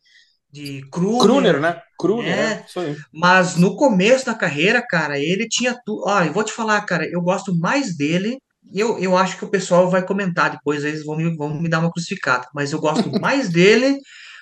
de 0.51 0.83
Kruner, 0.91 1.21
Kruner 1.21 1.61
né? 1.61 1.81
Kruner, 1.99 2.37
né? 2.37 2.53
É. 2.53 2.97
Mas 3.13 3.57
no 3.57 3.77
começo 3.77 4.27
da 4.27 4.35
carreira, 4.35 4.83
cara, 4.83 5.19
ele 5.19 5.49
tinha 5.49 5.79
tudo. 5.85 6.05
Ó, 6.07 6.23
eu 6.23 6.33
vou 6.33 6.45
te 6.45 6.53
falar, 6.53 6.81
cara, 6.83 7.07
eu 7.07 7.21
gosto 7.21 7.55
mais 7.55 7.97
dele. 7.97 8.39
Eu, 8.75 8.99
eu 8.99 9.17
acho 9.17 9.39
que 9.39 9.45
o 9.45 9.51
pessoal 9.51 9.89
vai 9.89 10.05
comentar 10.05 10.51
depois, 10.51 10.85
eles 10.85 11.05
vão 11.05 11.17
me, 11.17 11.35
vão 11.37 11.61
me 11.61 11.69
dar 11.69 11.81
uma 11.81 11.91
crucificada. 11.91 12.47
Mas 12.55 12.73
eu 12.73 12.81
gosto 12.81 13.11
mais 13.21 13.49
dele 13.49 13.99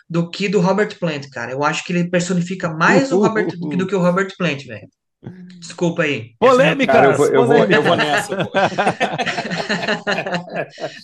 do 0.09 0.31
que 0.31 0.49
do 0.49 0.61
Robert 0.61 0.99
Plant, 0.99 1.29
cara. 1.31 1.53
Eu 1.53 1.65
acho 1.65 1.85
que 1.85 1.93
ele 1.93 2.09
personifica 2.09 2.69
mais 2.69 3.11
o 3.13 3.21
Robert 3.21 3.49
do 3.59 3.69
que, 3.69 3.77
do 3.77 3.87
que 3.87 3.95
o 3.95 4.01
Robert 4.01 4.33
Plant, 4.37 4.65
velho. 4.65 4.89
Desculpa 5.59 6.03
aí. 6.03 6.35
Polêmica! 6.39 6.93
Cara, 6.93 7.07
eu, 7.09 7.17
vou, 7.17 7.27
eu, 7.27 7.47
vou, 7.47 7.57
eu 7.65 7.83
vou 7.83 7.97
nessa. 7.97 8.37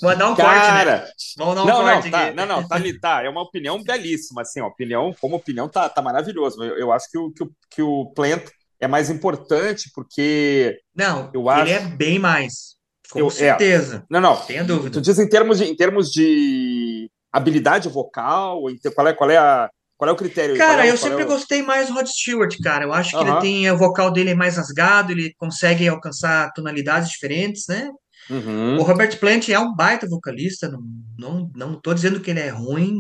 vou 0.01 0.17
dar 0.17 0.31
um 0.31 0.37
cara, 0.37 0.99
corte, 0.99 1.07
né? 1.07 1.13
Vamos 1.39 1.55
dar 1.55 1.63
um 1.63 1.67
não, 1.67 1.83
corte 1.83 2.05
não, 2.05 2.11
tá, 2.11 2.33
não, 2.33 2.47
não, 2.47 2.69
tá, 2.69 2.79
tá, 3.01 3.25
é 3.25 3.29
uma 3.29 3.43
opinião 3.43 3.83
belíssima, 3.83 4.43
assim, 4.43 4.61
a 4.61 4.67
opinião, 4.67 5.15
como 5.21 5.37
opinião, 5.37 5.69
tá, 5.69 5.89
tá 5.89 6.01
maravilhoso. 6.01 6.63
Eu, 6.63 6.77
eu 6.79 6.93
acho 6.93 7.11
que 7.11 7.19
o, 7.19 7.33
que, 7.33 7.43
o, 7.43 7.51
que 7.71 7.83
o 7.83 8.07
Plant 8.15 8.45
é 8.81 8.87
mais 8.87 9.11
importante 9.11 9.91
porque... 9.95 10.79
Não, 10.95 11.31
eu 11.35 11.49
acho... 11.49 11.63
ele 11.63 11.73
é 11.73 11.81
bem 11.81 12.19
mais, 12.19 12.77
com 13.11 13.19
eu, 13.19 13.29
é. 13.29 13.31
certeza. 13.31 13.97
É, 13.97 14.03
não, 14.09 14.21
não. 14.21 14.37
Tenha 14.37 14.63
dúvida. 14.63 14.91
Tu 14.91 15.01
diz 15.01 15.19
em 15.19 15.29
termos 15.29 15.59
de, 15.59 15.65
em 15.65 15.75
termos 15.75 16.11
de 16.11 17.11
habilidade 17.33 17.89
vocal, 17.89 18.63
qual 18.95 19.09
é, 19.09 19.13
qual 19.15 19.31
é 19.31 19.39
a 19.39 19.71
qual 20.03 20.09
é 20.09 20.13
o 20.13 20.17
critério? 20.17 20.57
Cara, 20.57 20.85
é, 20.85 20.91
eu 20.91 20.97
sempre 20.97 21.23
é 21.23 21.25
o... 21.25 21.29
gostei 21.29 21.63
mais 21.63 21.87
do 21.87 21.95
Rod 21.95 22.09
Stewart, 22.09 22.57
cara. 22.61 22.85
Eu 22.87 22.93
acho 22.93 23.17
que 23.17 23.25
ele 23.25 23.41
tem 23.41 23.71
o 23.71 23.79
vocal 23.79 24.11
dele 24.11 24.31
é 24.31 24.35
mais 24.35 24.57
rasgado, 24.57 25.13
ele 25.13 25.33
consegue 25.39 25.87
alcançar 25.87 26.53
tonalidades 26.55 27.09
diferentes, 27.09 27.69
né? 27.69 27.89
Uhum. 28.29 28.79
O 28.81 28.83
Robert 28.83 29.17
Plant 29.21 29.49
é 29.49 29.59
um 29.61 29.73
baita 29.73 30.09
vocalista, 30.09 30.69
não, 30.69 30.83
não, 31.17 31.51
não 31.55 31.81
tô 31.81 31.95
dizendo 31.95 32.19
que 32.19 32.33
ele 32.33 32.41
é 32.41 32.49
ruim, 32.49 32.99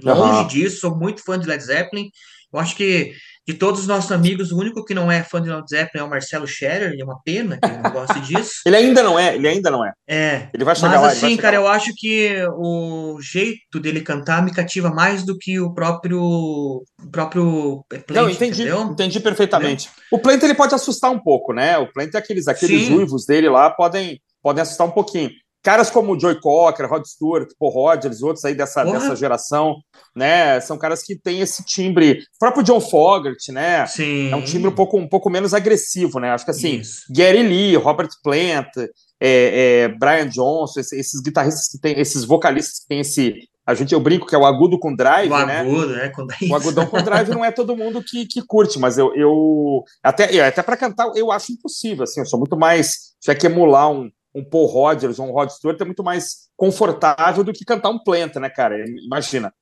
longe 0.00 0.40
uhum. 0.40 0.46
disso, 0.46 0.82
sou 0.82 0.96
muito 0.96 1.20
fã 1.24 1.36
de 1.36 1.48
Led 1.48 1.64
Zeppelin. 1.64 2.10
Eu 2.56 2.60
acho 2.60 2.74
que 2.74 3.12
de 3.46 3.54
todos 3.54 3.82
os 3.82 3.86
nossos 3.86 4.10
amigos, 4.10 4.50
o 4.50 4.58
único 4.58 4.84
que 4.84 4.92
não 4.92 5.10
é 5.10 5.22
fã 5.22 5.40
de 5.40 5.48
Led 5.48 5.62
Zeppelin 5.70 6.02
é 6.02 6.06
o 6.06 6.10
Marcelo 6.10 6.48
Scherer, 6.48 6.94
e 6.94 7.00
é 7.00 7.04
uma 7.04 7.20
pena 7.24 7.56
que 7.62 7.68
ele 7.68 7.78
não 7.78 7.92
goste 7.92 8.18
disso. 8.26 8.50
ele 8.66 8.74
ainda 8.74 9.04
não 9.04 9.16
é, 9.16 9.36
ele 9.36 9.46
ainda 9.46 9.70
não 9.70 9.84
é. 9.84 9.92
É. 10.08 10.48
Ele 10.52 10.64
vai 10.64 10.74
chegar 10.74 10.88
mas 10.94 11.00
lá, 11.00 11.08
assim, 11.08 11.36
cara, 11.36 11.60
lá. 11.60 11.64
eu 11.64 11.68
acho 11.70 11.92
que 11.96 12.44
o 12.58 13.20
jeito 13.22 13.78
dele 13.78 14.00
cantar 14.00 14.42
me 14.42 14.52
cativa 14.52 14.90
mais 14.90 15.22
do 15.22 15.38
que 15.38 15.60
o 15.60 15.72
próprio 15.72 16.20
o 16.20 17.10
próprio 17.12 17.84
Plant, 17.88 18.04
Não, 18.10 18.28
entendi, 18.28 18.62
entendeu? 18.62 18.82
entendi 18.82 19.20
perfeitamente. 19.20 19.86
Entendeu? 19.86 20.04
O 20.10 20.18
Plant 20.18 20.42
ele 20.42 20.54
pode 20.54 20.74
assustar 20.74 21.12
um 21.12 21.20
pouco, 21.20 21.52
né? 21.52 21.78
O 21.78 21.92
Plant 21.92 22.12
é 22.14 22.18
aqueles 22.18 22.48
aqueles 22.48 22.88
uivos 22.90 23.26
dele 23.26 23.48
lá 23.48 23.70
podem 23.70 24.20
podem 24.42 24.62
assustar 24.62 24.86
um 24.86 24.92
pouquinho 24.92 25.30
caras 25.66 25.90
como 25.90 26.14
o 26.14 26.20
Joey 26.20 26.40
Cocker, 26.40 26.88
Rod 26.88 27.04
Stewart, 27.04 27.48
Paul 27.58 27.72
Rogers, 27.72 28.22
outros 28.22 28.44
aí 28.44 28.54
dessa, 28.54 28.84
dessa 28.84 29.16
geração, 29.16 29.78
né? 30.14 30.60
São 30.60 30.78
caras 30.78 31.02
que 31.02 31.18
têm 31.18 31.40
esse 31.40 31.64
timbre. 31.64 32.20
O 32.36 32.38
próprio 32.38 32.62
John 32.62 32.80
Fogerty, 32.80 33.50
né? 33.50 33.84
Sim. 33.84 34.30
É 34.30 34.36
um 34.36 34.44
timbre 34.44 34.68
um 34.68 34.74
pouco, 34.74 34.96
um 34.96 35.08
pouco 35.08 35.28
menos 35.28 35.52
agressivo, 35.52 36.20
né? 36.20 36.30
Acho 36.30 36.44
que 36.44 36.52
assim, 36.52 36.76
Isso. 36.76 37.02
Gary 37.10 37.42
Lee, 37.42 37.74
Robert 37.74 38.10
Plant, 38.22 38.68
é, 38.78 38.86
é, 39.20 39.88
Brian 39.88 40.28
Johnson, 40.28 40.78
esses, 40.78 40.92
esses, 40.92 41.20
guitarristas 41.20 41.66
que 41.66 41.80
têm, 41.80 41.98
esses 41.98 42.24
vocalistas 42.24 42.78
que 42.78 42.86
têm 42.86 43.00
esse. 43.00 43.34
A 43.66 43.74
gente, 43.74 43.92
eu 43.92 43.98
brinco 43.98 44.28
que 44.28 44.36
é 44.36 44.38
o 44.38 44.46
agudo 44.46 44.78
com 44.78 44.94
drive, 44.94 45.32
o 45.32 45.46
né? 45.46 45.62
Agudo, 45.62 45.96
é, 45.96 46.08
com 46.10 46.22
o 46.48 46.54
agudão 46.54 46.86
com 46.86 47.02
drive 47.02 47.30
não 47.30 47.44
é 47.44 47.50
todo 47.50 47.76
mundo 47.76 48.00
que, 48.00 48.24
que 48.24 48.40
curte, 48.46 48.78
mas 48.78 48.98
eu, 48.98 49.12
eu 49.16 49.82
até, 50.00 50.40
até 50.46 50.62
para 50.62 50.76
cantar 50.76 51.10
eu 51.16 51.32
acho 51.32 51.50
impossível, 51.50 52.04
assim, 52.04 52.20
eu 52.20 52.26
sou 52.26 52.38
muito 52.38 52.56
mais, 52.56 53.16
tiver 53.20 53.34
que 53.34 53.46
emular 53.46 53.90
um, 53.90 54.08
um 54.36 54.44
Paul 54.44 54.66
Rodgers 54.66 55.18
ou 55.18 55.26
um 55.26 55.32
Rod 55.32 55.48
Stewart 55.48 55.80
é 55.80 55.84
muito 55.84 56.04
mais 56.04 56.50
confortável 56.54 57.42
do 57.42 57.52
que 57.52 57.64
cantar 57.64 57.88
um 57.88 57.98
Planta, 57.98 58.38
né, 58.38 58.50
cara? 58.50 58.76
Imagina. 59.02 59.52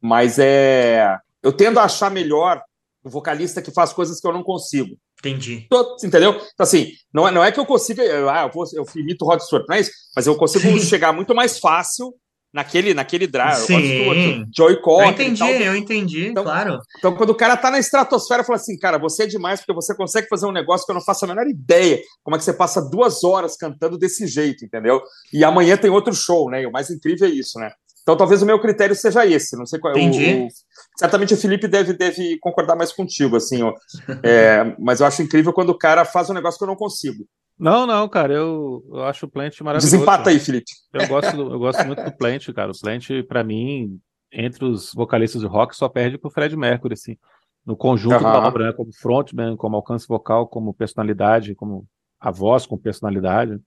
Mas 0.00 0.38
é. 0.38 1.16
Eu 1.40 1.52
tendo 1.52 1.78
a 1.78 1.84
achar 1.84 2.10
melhor 2.10 2.60
o 3.04 3.08
vocalista 3.08 3.62
que 3.62 3.70
faz 3.70 3.92
coisas 3.92 4.20
que 4.20 4.26
eu 4.26 4.32
não 4.32 4.42
consigo. 4.42 4.96
Entendi. 5.20 5.68
Entendeu? 6.02 6.32
Então, 6.32 6.64
assim, 6.64 6.92
não 7.12 7.28
é, 7.28 7.30
não 7.30 7.44
é 7.44 7.52
que 7.52 7.60
eu 7.60 7.64
consiga. 7.64 8.02
Ah, 8.30 8.42
eu, 8.42 8.50
vou, 8.50 8.64
eu 8.74 8.84
imito 8.96 9.24
o 9.24 9.28
Rod 9.28 9.40
Stewart, 9.40 9.66
não 9.68 9.76
é 9.76 9.80
isso? 9.80 9.92
Mas 10.16 10.26
eu 10.26 10.36
consigo 10.36 10.64
Sim. 10.64 10.80
chegar 10.80 11.12
muito 11.12 11.34
mais 11.34 11.58
fácil 11.58 12.12
naquele, 12.54 12.94
naquele 12.94 13.26
drive. 13.26 13.66
Sim. 13.66 14.46
Joey 14.56 14.80
Cocker. 14.80 15.06
Eu 15.06 15.10
entendi, 15.10 15.42
eu 15.42 15.76
entendi, 15.76 16.28
então, 16.28 16.44
claro. 16.44 16.78
Então, 16.98 17.16
quando 17.16 17.30
o 17.30 17.34
cara 17.34 17.56
tá 17.56 17.68
na 17.68 17.80
estratosfera, 17.80 18.44
fala 18.44 18.56
assim, 18.56 18.78
cara, 18.78 18.96
você 18.96 19.24
é 19.24 19.26
demais 19.26 19.58
porque 19.58 19.74
você 19.74 19.92
consegue 19.94 20.28
fazer 20.28 20.46
um 20.46 20.52
negócio 20.52 20.86
que 20.86 20.92
eu 20.92 20.94
não 20.94 21.02
faço 21.02 21.24
a 21.24 21.28
menor 21.28 21.48
ideia. 21.48 22.00
Como 22.22 22.36
é 22.36 22.38
que 22.38 22.44
você 22.44 22.52
passa 22.52 22.80
duas 22.80 23.24
horas 23.24 23.56
cantando 23.56 23.98
desse 23.98 24.28
jeito, 24.28 24.64
entendeu? 24.64 25.02
E 25.32 25.44
amanhã 25.44 25.76
tem 25.76 25.90
outro 25.90 26.14
show, 26.14 26.48
né? 26.48 26.62
E 26.62 26.66
o 26.66 26.70
mais 26.70 26.88
incrível 26.90 27.26
é 27.26 27.30
isso, 27.30 27.58
né? 27.58 27.72
Então 28.02 28.16
talvez 28.16 28.40
o 28.42 28.46
meu 28.46 28.60
critério 28.60 28.94
seja 28.94 29.26
esse. 29.26 29.56
Não 29.56 29.66
sei 29.66 29.80
qual 29.80 29.96
Entendi. 29.96 30.42
o, 30.42 30.46
o, 30.46 30.48
certamente 30.96 31.34
o 31.34 31.36
Felipe 31.36 31.66
deve, 31.66 31.94
deve 31.94 32.38
concordar 32.38 32.76
mais 32.76 32.92
contigo, 32.92 33.34
assim, 33.34 33.62
ó. 33.62 33.74
É, 34.22 34.76
mas 34.78 35.00
eu 35.00 35.06
acho 35.06 35.22
incrível 35.22 35.52
quando 35.52 35.70
o 35.70 35.78
cara 35.78 36.04
faz 36.04 36.30
um 36.30 36.34
negócio 36.34 36.58
que 36.58 36.64
eu 36.64 36.68
não 36.68 36.76
consigo. 36.76 37.26
Não, 37.58 37.86
não, 37.86 38.08
cara, 38.08 38.32
eu, 38.32 38.84
eu 38.88 39.04
acho 39.04 39.26
o 39.26 39.28
Plant 39.28 39.60
maravilhoso. 39.60 39.96
Desempata 39.96 40.30
aí, 40.30 40.40
Felipe. 40.40 40.72
Eu 40.92 41.06
gosto, 41.06 41.36
eu 41.36 41.58
gosto 41.58 41.84
muito 41.86 42.02
do 42.02 42.16
Plant, 42.16 42.52
cara. 42.52 42.72
O 42.72 42.78
Plant, 42.78 43.08
para 43.28 43.44
mim, 43.44 44.00
entre 44.32 44.64
os 44.64 44.92
vocalistas 44.92 45.40
de 45.40 45.46
rock, 45.46 45.76
só 45.76 45.88
perde 45.88 46.18
pro 46.18 46.30
Fred 46.30 46.56
Mercury, 46.56 46.94
assim. 46.94 47.16
No 47.64 47.76
conjunto 47.76 48.16
Aham. 48.16 48.32
da 48.32 48.48
obra, 48.48 48.66
né? 48.66 48.72
como 48.72 48.92
frontman, 48.92 49.56
como 49.56 49.76
alcance 49.76 50.06
vocal, 50.06 50.46
como 50.46 50.74
personalidade, 50.74 51.54
como 51.54 51.86
a 52.20 52.30
voz 52.30 52.66
com 52.66 52.76
personalidade. 52.76 53.58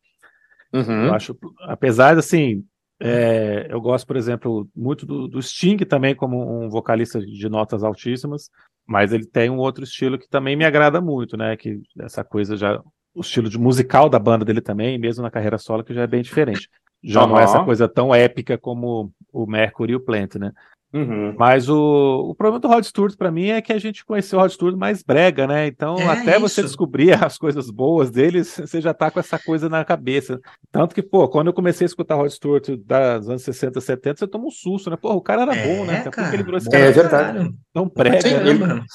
Uhum. 0.74 1.06
Eu 1.06 1.14
acho, 1.14 1.36
apesar 1.62 2.14
de, 2.14 2.20
assim, 2.20 2.66
é, 3.00 3.68
eu 3.70 3.80
gosto, 3.80 4.06
por 4.06 4.18
exemplo, 4.18 4.68
muito 4.76 5.06
do, 5.06 5.28
do 5.28 5.42
Sting 5.42 5.78
também 5.78 6.16
como 6.16 6.66
um 6.66 6.70
vocalista 6.70 7.20
de 7.20 7.50
notas 7.50 7.84
altíssimas, 7.84 8.50
mas 8.86 9.14
ele 9.14 9.26
tem 9.26 9.50
um 9.50 9.58
outro 9.58 9.84
estilo 9.84 10.18
que 10.18 10.28
também 10.28 10.56
me 10.56 10.66
agrada 10.66 11.00
muito, 11.00 11.38
né? 11.38 11.56
Que 11.56 11.80
essa 12.00 12.24
coisa 12.24 12.58
já, 12.58 12.82
o 13.18 13.22
estilo 13.22 13.50
de 13.50 13.58
musical 13.58 14.08
da 14.08 14.20
banda 14.20 14.46
dele 14.46 14.62
também, 14.62 14.98
mesmo 14.98 15.24
na 15.24 15.32
carreira 15.32 15.58
solo, 15.58 15.84
que 15.84 15.94
já 15.94 16.04
é 16.04 16.08
bem 16.08 16.22
diferente. 16.22 16.70
Já 17.04 17.26
não 17.26 17.40
é 17.40 17.44
essa 17.44 17.64
coisa 17.64 17.88
tão 17.88 18.14
épica 18.14 18.58
como 18.58 19.12
o 19.34 19.48
Mercury 19.48 19.94
e 19.94 19.96
o 19.96 20.00
Plant, 20.00 20.36
né? 20.36 20.52
Uhum. 20.98 21.36
Mas 21.38 21.70
o, 21.70 22.30
o 22.30 22.36
problema 22.36 22.60
do 22.60 22.68
Rod 22.68 22.84
Stewart 22.84 23.16
pra 23.18 23.32
mim 23.32 23.48
é 23.50 23.62
que 23.62 23.72
a 23.74 23.80
gente 23.80 24.04
conheceu 24.06 24.40
o 24.40 24.42
Rod 24.42 24.52
Stewart 24.52 24.76
mais 24.76 25.04
brega, 25.04 25.46
né? 25.48 25.68
Então, 25.68 25.96
É 25.98 26.06
até 26.08 26.40
você 26.40 26.62
isso. 26.62 26.70
descobrir 26.70 27.12
as 27.24 27.38
coisas 27.38 27.70
boas 27.70 28.10
deles, 28.12 28.56
você 28.60 28.80
já 28.82 28.94
tá 28.94 29.10
com 29.12 29.20
essa 29.20 29.38
coisa 29.40 29.70
na 29.70 29.84
cabeça. 29.86 30.40
Tanto 30.72 30.94
que, 30.96 31.02
pô, 31.02 31.28
quando 31.28 31.48
eu 31.48 31.54
comecei 31.54 31.86
a 31.86 31.90
escutar 31.90 32.16
Rod 32.16 32.30
Stewart 32.32 32.70
das 32.86 33.28
anos 33.30 33.44
60, 33.44 33.80
70, 33.82 34.20
você 34.20 34.28
toma 34.28 34.46
um 34.46 34.52
susto, 34.52 34.90
né? 34.90 34.98
Pô, 35.00 35.14
o 35.14 35.22
cara 35.22 35.44
era 35.44 35.54
bom, 35.56 35.86
né? 35.86 36.00
Até 36.00 36.10
porque 36.12 36.36
ele 36.36 36.44
virou 36.44 36.58
esse 36.58 36.68
É 36.68 36.72
cara 36.72 36.92
verdade. 36.92 37.10
Caralho. 37.34 37.54
tão 37.74 37.88
prega, 37.90 38.22
né? 38.44 38.50
ele- 38.50 38.60
Caramba. 38.60 38.86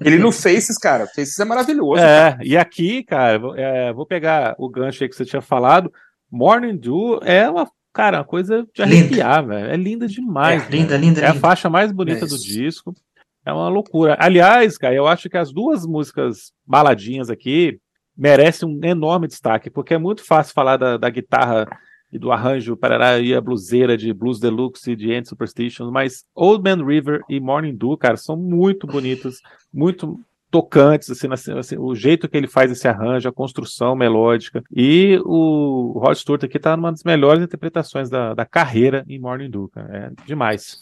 Ele 0.00 0.18
no 0.18 0.32
Faces, 0.32 0.78
cara. 0.78 1.06
Faces 1.06 1.38
é 1.38 1.44
maravilhoso. 1.44 2.00
É, 2.02 2.38
e 2.42 2.56
aqui, 2.56 3.04
cara, 3.04 3.38
vou- 3.38 3.54
é, 3.54 3.92
vou 3.92 4.06
pegar 4.06 4.54
o 4.58 4.68
gancho 4.68 5.02
aí 5.02 5.08
que 5.10 5.14
você 5.16 5.24
tinha 5.24 5.42
falado. 5.42 5.92
Morning 6.30 6.76
Dew 6.76 7.20
é 7.22 7.48
uma, 7.48 7.68
cara, 7.92 8.18
uma 8.18 8.24
coisa 8.24 8.66
de 8.74 8.82
arrepiar, 8.82 9.46
velho. 9.46 9.70
É 9.70 9.76
linda 9.76 10.06
demais. 10.06 10.66
É, 10.66 10.70
linda, 10.70 10.96
linda, 10.96 11.20
É 11.20 11.26
a 11.26 11.28
linda. 11.28 11.40
faixa 11.40 11.68
mais 11.68 11.92
bonita 11.92 12.24
É 12.24 12.28
do 12.28 12.38
disco. 12.38 12.94
É 13.44 13.52
uma 13.52 13.68
loucura. 13.68 14.16
Aliás, 14.20 14.76
cara, 14.76 14.94
eu 14.94 15.06
acho 15.06 15.28
que 15.30 15.36
as 15.36 15.52
duas 15.52 15.86
músicas 15.86 16.52
baladinhas 16.66 17.30
aqui 17.30 17.78
merecem 18.16 18.68
um 18.68 18.80
enorme 18.84 19.26
destaque, 19.26 19.70
porque 19.70 19.94
é 19.94 19.98
muito 19.98 20.24
fácil 20.24 20.52
falar 20.52 20.76
da, 20.76 20.96
da 20.96 21.08
guitarra 21.08 21.66
e 22.12 22.18
do 22.18 22.32
arranjo 22.32 22.76
parará, 22.76 23.18
e 23.18 23.34
a 23.34 23.40
bluseira 23.40 23.96
de 23.96 24.12
Blues 24.12 24.40
Deluxe 24.40 24.92
e 24.92 24.96
de 24.96 25.12
End 25.12 25.28
Superstitions, 25.28 25.90
mas 25.92 26.24
Old 26.34 26.62
Man 26.64 26.84
River 26.84 27.20
e 27.28 27.38
Morning 27.38 27.76
Dew, 27.76 27.96
cara, 27.98 28.16
são 28.16 28.34
muito 28.36 28.86
bonitas, 28.86 29.36
muito 29.72 30.18
tocantes, 30.50 31.10
assim, 31.10 31.28
assim, 31.30 31.52
assim, 31.58 31.76
o 31.78 31.94
jeito 31.94 32.28
que 32.28 32.36
ele 32.36 32.46
faz 32.46 32.70
esse 32.70 32.88
arranjo, 32.88 33.28
a 33.28 33.32
construção 33.32 33.94
melódica. 33.94 34.62
E 34.74 35.20
o 35.24 35.98
Rod 36.02 36.16
Stewart 36.16 36.44
aqui 36.44 36.58
tá 36.58 36.76
numa 36.76 36.90
das 36.90 37.04
melhores 37.04 37.42
interpretações 37.42 38.08
da, 38.08 38.34
da 38.34 38.44
carreira 38.44 39.04
em 39.08 39.18
Morning 39.18 39.50
cara. 39.72 39.96
É 39.96 40.10
demais. 40.26 40.80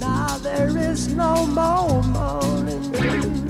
Now 0.00 0.38
there 0.42 0.92
is 0.92 1.08
no 1.08 1.46
more 1.46 2.02
morning. 2.08 3.44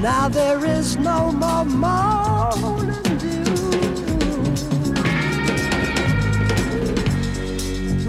Now 0.00 0.28
there 0.28 0.64
is 0.64 0.96
no 0.96 1.32
more 1.32 1.64
morning 1.64 3.05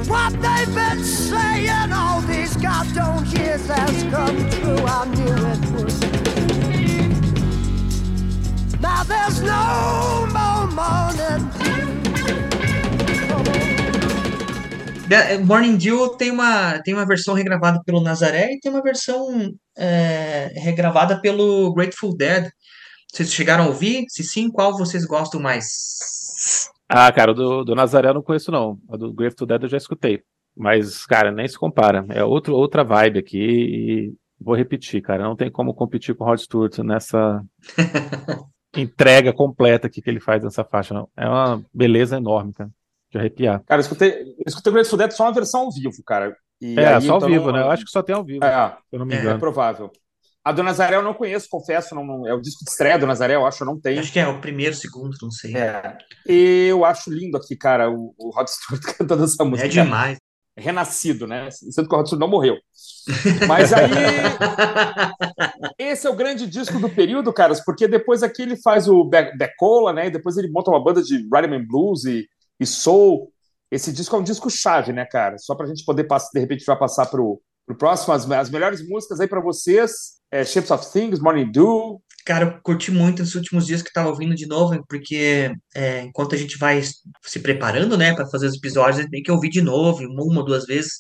What 0.07 0.33
they've 0.41 0.73
been 0.73 1.03
saying 1.03 1.91
all 1.91 2.21
these 2.21 2.55
goddamn 2.55 3.25
years 3.25 3.67
has 3.67 4.03
come 4.03 4.49
true. 4.49 4.85
I 4.85 5.05
knew 5.13 5.35
it 5.51 5.59
would. 5.71 5.93
Now 8.81 9.03
there's 9.03 9.41
no 9.41 10.27
more 10.31 10.67
morning 10.71 11.67
Morning 15.45 15.77
Dew 15.77 16.09
tem 16.17 16.31
uma, 16.31 16.79
tem 16.83 16.93
uma 16.93 17.05
versão 17.05 17.33
regravada 17.33 17.81
pelo 17.85 18.01
Nazaré 18.01 18.51
e 18.51 18.59
tem 18.59 18.71
uma 18.71 18.81
versão 18.81 19.53
é, 19.77 20.51
regravada 20.55 21.19
pelo 21.21 21.73
Grateful 21.73 22.15
Dead. 22.15 22.49
Vocês 23.11 23.33
chegaram 23.33 23.63
a 23.63 23.67
ouvir? 23.67 24.05
Se 24.09 24.23
sim, 24.23 24.49
qual 24.51 24.77
vocês 24.77 25.05
gostam 25.05 25.39
mais? 25.39 25.65
Ah, 26.89 27.11
cara, 27.11 27.31
o 27.31 27.33
do, 27.33 27.63
do 27.63 27.75
Nazaré 27.75 28.09
eu 28.09 28.13
não 28.13 28.21
conheço, 28.23 28.51
não. 28.51 28.79
A 28.89 28.95
do 28.97 29.13
Grave 29.13 29.35
to 29.35 29.45
Dead 29.45 29.63
eu 29.63 29.69
já 29.69 29.77
escutei. 29.77 30.23
Mas, 30.55 31.05
cara, 31.05 31.31
nem 31.31 31.47
se 31.47 31.57
compara. 31.57 32.05
É 32.09 32.23
outro, 32.23 32.55
outra 32.55 32.83
vibe 32.83 33.19
aqui 33.19 33.37
e 33.39 34.13
vou 34.39 34.55
repetir, 34.55 35.01
cara. 35.01 35.23
Não 35.23 35.35
tem 35.35 35.51
como 35.51 35.73
competir 35.73 36.15
com 36.15 36.23
o 36.23 36.27
Rod 36.27 36.39
Stewart 36.39 36.77
nessa 36.79 37.43
entrega 38.75 39.33
completa 39.33 39.87
aqui 39.87 40.01
que 40.01 40.09
ele 40.09 40.19
faz 40.19 40.43
nessa 40.43 40.63
faixa, 40.63 40.93
não. 40.93 41.09
É 41.15 41.27
uma 41.27 41.61
beleza 41.73 42.17
enorme, 42.17 42.53
cara. 42.53 42.69
De 43.11 43.17
arrepiar. 43.17 43.63
Cara, 43.65 43.79
eu 43.79 43.83
escutei, 43.83 44.21
eu 44.21 44.43
escutei 44.45 44.69
o 44.71 44.73
Grateful 44.73 44.97
Dead 44.97 45.11
só 45.11 45.23
uma 45.23 45.33
versão 45.33 45.61
ao 45.61 45.71
vivo, 45.71 46.03
cara. 46.05 46.35
E 46.59 46.77
É, 46.79 46.95
aí, 46.95 47.01
só 47.01 47.13
ao 47.13 47.17
então, 47.17 47.29
vivo, 47.29 47.51
né? 47.51 47.61
Eu 47.61 47.71
acho 47.71 47.85
que 47.85 47.91
só 47.91 48.01
tem 48.03 48.15
ao 48.15 48.23
vivo, 48.23 48.43
É, 48.43 48.69
se 48.69 48.77
eu 48.91 48.99
não 48.99 49.05
me 49.05 49.13
É, 49.13 49.17
é 49.17 49.21
engano. 49.21 49.39
provável. 49.39 49.91
A 50.47 50.51
do 50.53 50.63
Nazaré 50.63 50.95
eu 50.95 51.01
não 51.03 51.13
conheço, 51.13 51.47
confesso. 51.49 51.93
Não, 51.95 52.05
não- 52.05 52.27
é 52.27 52.33
o 52.33 52.39
disco 52.41 52.63
de 52.63 52.71
estreia 52.71 52.97
do 52.97 53.05
Nazaré, 53.07 53.35
eu 53.35 53.45
acho, 53.45 53.63
eu 53.63 53.67
não 53.67 53.79
tenho. 53.79 53.99
Acho 53.99 54.11
que 54.13 54.19
é 54.19 54.27
o 54.27 54.39
primeiro, 54.39 54.73
segundo, 54.75 55.15
não 55.21 55.29
sei. 55.31 55.55
É. 55.55 55.97
E 56.27 56.67
eu 56.69 56.85
acho 56.85 57.11
lindo 57.11 57.35
aqui, 57.37 57.55
cara, 57.55 57.89
o, 57.91 58.13
o 58.17 58.29
Rod 58.29 58.47
Stewart 58.47 58.81
cantando 58.97 59.23
essa 59.25 59.43
música. 59.43 59.67
É 59.67 59.69
demais. 59.69 60.17
Renascido, 60.59 61.27
né? 61.27 61.49
Sendo 61.51 61.87
que 61.87 61.93
o 61.93 61.97
Rod 61.97 62.07
Stewart 62.07 62.19
não 62.21 62.29
morreu. 62.29 62.55
Mas 63.47 63.71
aí, 63.73 63.91
esse 65.77 66.07
é 66.07 66.09
o 66.09 66.15
grande 66.15 66.47
disco 66.47 66.79
do 66.79 66.89
período, 66.89 67.33
caras, 67.33 67.63
porque 67.63 67.87
depois 67.87 68.23
aqui 68.23 68.41
ele 68.41 68.57
faz 68.57 68.87
o 68.87 69.03
Be- 69.03 69.35
Becola, 69.37 69.93
né? 69.93 70.07
E 70.07 70.11
depois 70.11 70.37
ele 70.37 70.49
monta 70.51 70.71
uma 70.71 70.83
banda 70.83 71.01
de 71.01 71.15
Rhythm 71.17 71.53
and 71.53 71.65
Blues 71.67 72.05
e, 72.05 72.27
e 72.59 72.65
Soul. 72.65 73.31
Esse 73.71 73.91
disco 73.91 74.15
é 74.15 74.19
um 74.19 74.23
disco 74.23 74.49
chave, 74.49 74.93
né, 74.93 75.05
cara? 75.05 75.37
Só 75.37 75.53
pra 75.55 75.67
gente 75.67 75.83
poder 75.85 76.07
de 76.33 76.39
repente, 76.39 76.63
vai 76.65 76.77
passar 76.79 77.05
pro, 77.07 77.41
pro 77.65 77.77
próximo. 77.77 78.13
As, 78.13 78.29
as 78.31 78.49
melhores 78.49 78.87
músicas 78.87 79.19
aí 79.19 79.27
pra 79.27 79.41
vocês: 79.41 80.16
é 80.31 80.43
Shapes 80.45 80.71
of 80.71 80.91
Things, 80.91 81.19
Morning 81.19 81.51
Dew. 81.51 82.01
Cara, 82.25 82.45
eu 82.45 82.61
curti 82.61 82.91
muito 82.91 83.21
nos 83.21 83.35
últimos 83.35 83.65
dias 83.65 83.81
que 83.81 83.91
tava 83.93 84.09
ouvindo 84.09 84.35
de 84.35 84.45
novo, 84.47 84.83
porque 84.89 85.53
é, 85.73 86.01
enquanto 86.01 86.35
a 86.35 86.37
gente 86.37 86.57
vai 86.57 86.81
se 87.23 87.39
preparando, 87.39 87.97
né, 87.97 88.13
para 88.13 88.27
fazer 88.27 88.47
os 88.47 88.55
episódios, 88.55 88.97
a 88.99 89.01
gente 89.03 89.11
tem 89.11 89.23
que 89.23 89.31
ouvir 89.31 89.49
de 89.49 89.61
novo, 89.61 90.03
uma, 90.03 90.23
uma 90.23 90.43
duas 90.43 90.65
vezes. 90.65 90.91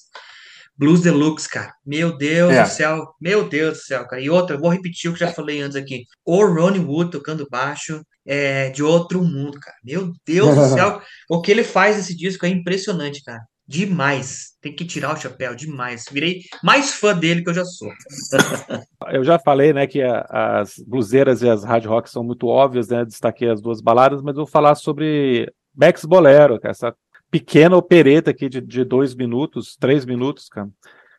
Blues 0.79 1.01
Deluxe, 1.01 1.49
cara. 1.49 1.73
Meu 1.85 2.15
Deus 2.15 2.53
É. 2.53 2.63
do 2.63 2.69
céu. 2.69 3.07
Meu 3.19 3.49
Deus 3.49 3.79
do 3.79 3.83
céu, 3.83 4.07
cara. 4.07 4.21
E 4.21 4.29
outra, 4.29 4.55
eu 4.55 4.59
vou 4.59 4.69
repetir 4.69 5.09
o 5.09 5.13
que 5.13 5.19
já 5.19 5.33
falei 5.33 5.59
antes 5.59 5.75
aqui. 5.75 6.03
O 6.23 6.45
Ronnie 6.45 6.79
Wood 6.79 7.09
tocando 7.11 7.47
baixo 7.49 8.01
é 8.25 8.69
de 8.69 8.83
outro 8.83 9.23
mundo, 9.23 9.59
cara. 9.59 9.75
Meu 9.83 10.11
Deus 10.25 10.55
do 10.55 10.67
céu. 10.75 11.01
O 11.29 11.41
que 11.41 11.49
ele 11.51 11.63
faz 11.63 11.97
nesse 11.97 12.15
disco 12.15 12.45
é 12.45 12.49
impressionante, 12.49 13.23
cara. 13.23 13.41
Demais. 13.67 14.53
Tem 14.61 14.73
que 14.73 14.85
tirar 14.85 15.13
o 15.13 15.17
chapéu, 15.17 15.53
demais. 15.53 16.05
Virei 16.09 16.41
mais 16.63 16.93
fã 16.93 17.13
dele 17.17 17.43
que 17.43 17.49
eu 17.49 17.53
já 17.53 17.65
sou. 17.65 17.89
Eu 19.11 19.23
já 19.23 19.37
falei, 19.39 19.71
né, 19.73 19.85
que 19.87 20.01
a- 20.01 20.25
as 20.61 20.75
bluseiras 20.85 21.41
e 21.41 21.49
as 21.49 21.63
hard 21.63 21.85
rock 21.85 22.09
são 22.09 22.23
muito 22.23 22.47
óbvias, 22.47 22.87
né? 22.89 23.05
Destaquei 23.05 23.49
as 23.49 23.61
duas 23.61 23.79
baladas, 23.81 24.21
mas 24.21 24.35
vou 24.35 24.45
falar 24.47 24.75
sobre 24.75 25.51
Bex 25.73 26.03
Bolero, 26.05 26.59
essa 26.63 26.93
pequena 27.31 27.77
opereta 27.77 28.31
aqui 28.31 28.49
de, 28.49 28.59
de 28.59 28.83
dois 28.83 29.13
minutos, 29.15 29.75
três 29.79 30.05
minutos, 30.05 30.47
cara. 30.49 30.67